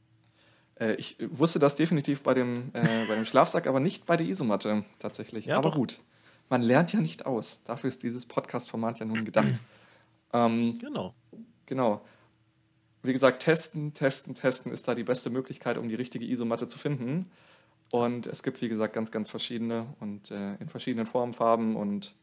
Äh, 0.75 0.95
ich 0.95 1.17
wusste 1.29 1.59
das 1.59 1.75
definitiv 1.75 2.21
bei 2.23 2.33
dem, 2.33 2.71
äh, 2.73 3.05
bei 3.07 3.15
dem 3.15 3.25
Schlafsack, 3.25 3.67
aber 3.67 3.79
nicht 3.79 4.05
bei 4.05 4.17
der 4.17 4.27
Isomatte 4.27 4.85
tatsächlich. 4.99 5.45
Ja, 5.45 5.57
aber 5.57 5.69
doch. 5.69 5.77
gut. 5.77 5.99
Man 6.49 6.61
lernt 6.61 6.91
ja 6.93 6.99
nicht 6.99 7.25
aus. 7.25 7.63
Dafür 7.63 7.87
ist 7.87 8.03
dieses 8.03 8.25
Podcast-Format 8.25 8.99
ja 8.99 9.05
nun 9.05 9.25
gedacht. 9.25 9.53
ähm, 10.33 10.77
Genau. 10.79 11.13
genau. 11.65 12.05
wie 13.03 13.13
gesagt, 13.13 13.43
testen, 13.43 13.93
testen, 13.93 14.33
testen 14.33 14.71
ist 14.71 14.87
da 14.87 14.95
die 14.95 15.03
beste 15.03 15.29
Möglichkeit, 15.29 15.77
um 15.77 15.89
die 15.89 15.95
richtige 15.95 16.25
Isomatte 16.25 16.67
zu 16.67 16.79
finden. 16.79 17.31
Und 17.91 18.27
es 18.27 18.43
gibt, 18.43 18.61
wie 18.61 18.69
gesagt, 18.69 18.93
ganz, 18.93 19.11
ganz 19.11 19.29
verschiedene 19.29 19.93
und 19.99 20.31
äh, 20.31 20.55
in 20.55 20.69
verschiedenen 20.69 21.05
Formen, 21.05 21.33
Farben 21.33 21.75
und 21.75 22.15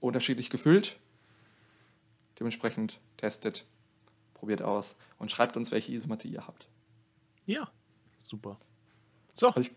unterschiedlich 0.00 0.50
gefüllt. 0.50 0.98
Dementsprechend 2.38 3.00
testet, 3.16 3.64
probiert 4.34 4.62
aus 4.62 4.96
und 5.18 5.30
schreibt 5.30 5.56
uns, 5.56 5.70
welche 5.72 5.92
Isomatte 5.92 6.28
ihr 6.28 6.46
habt. 6.46 6.68
Ja, 7.46 7.68
super. 8.18 8.58
So, 9.34 9.48
Also 9.48 9.60
ich, 9.60 9.70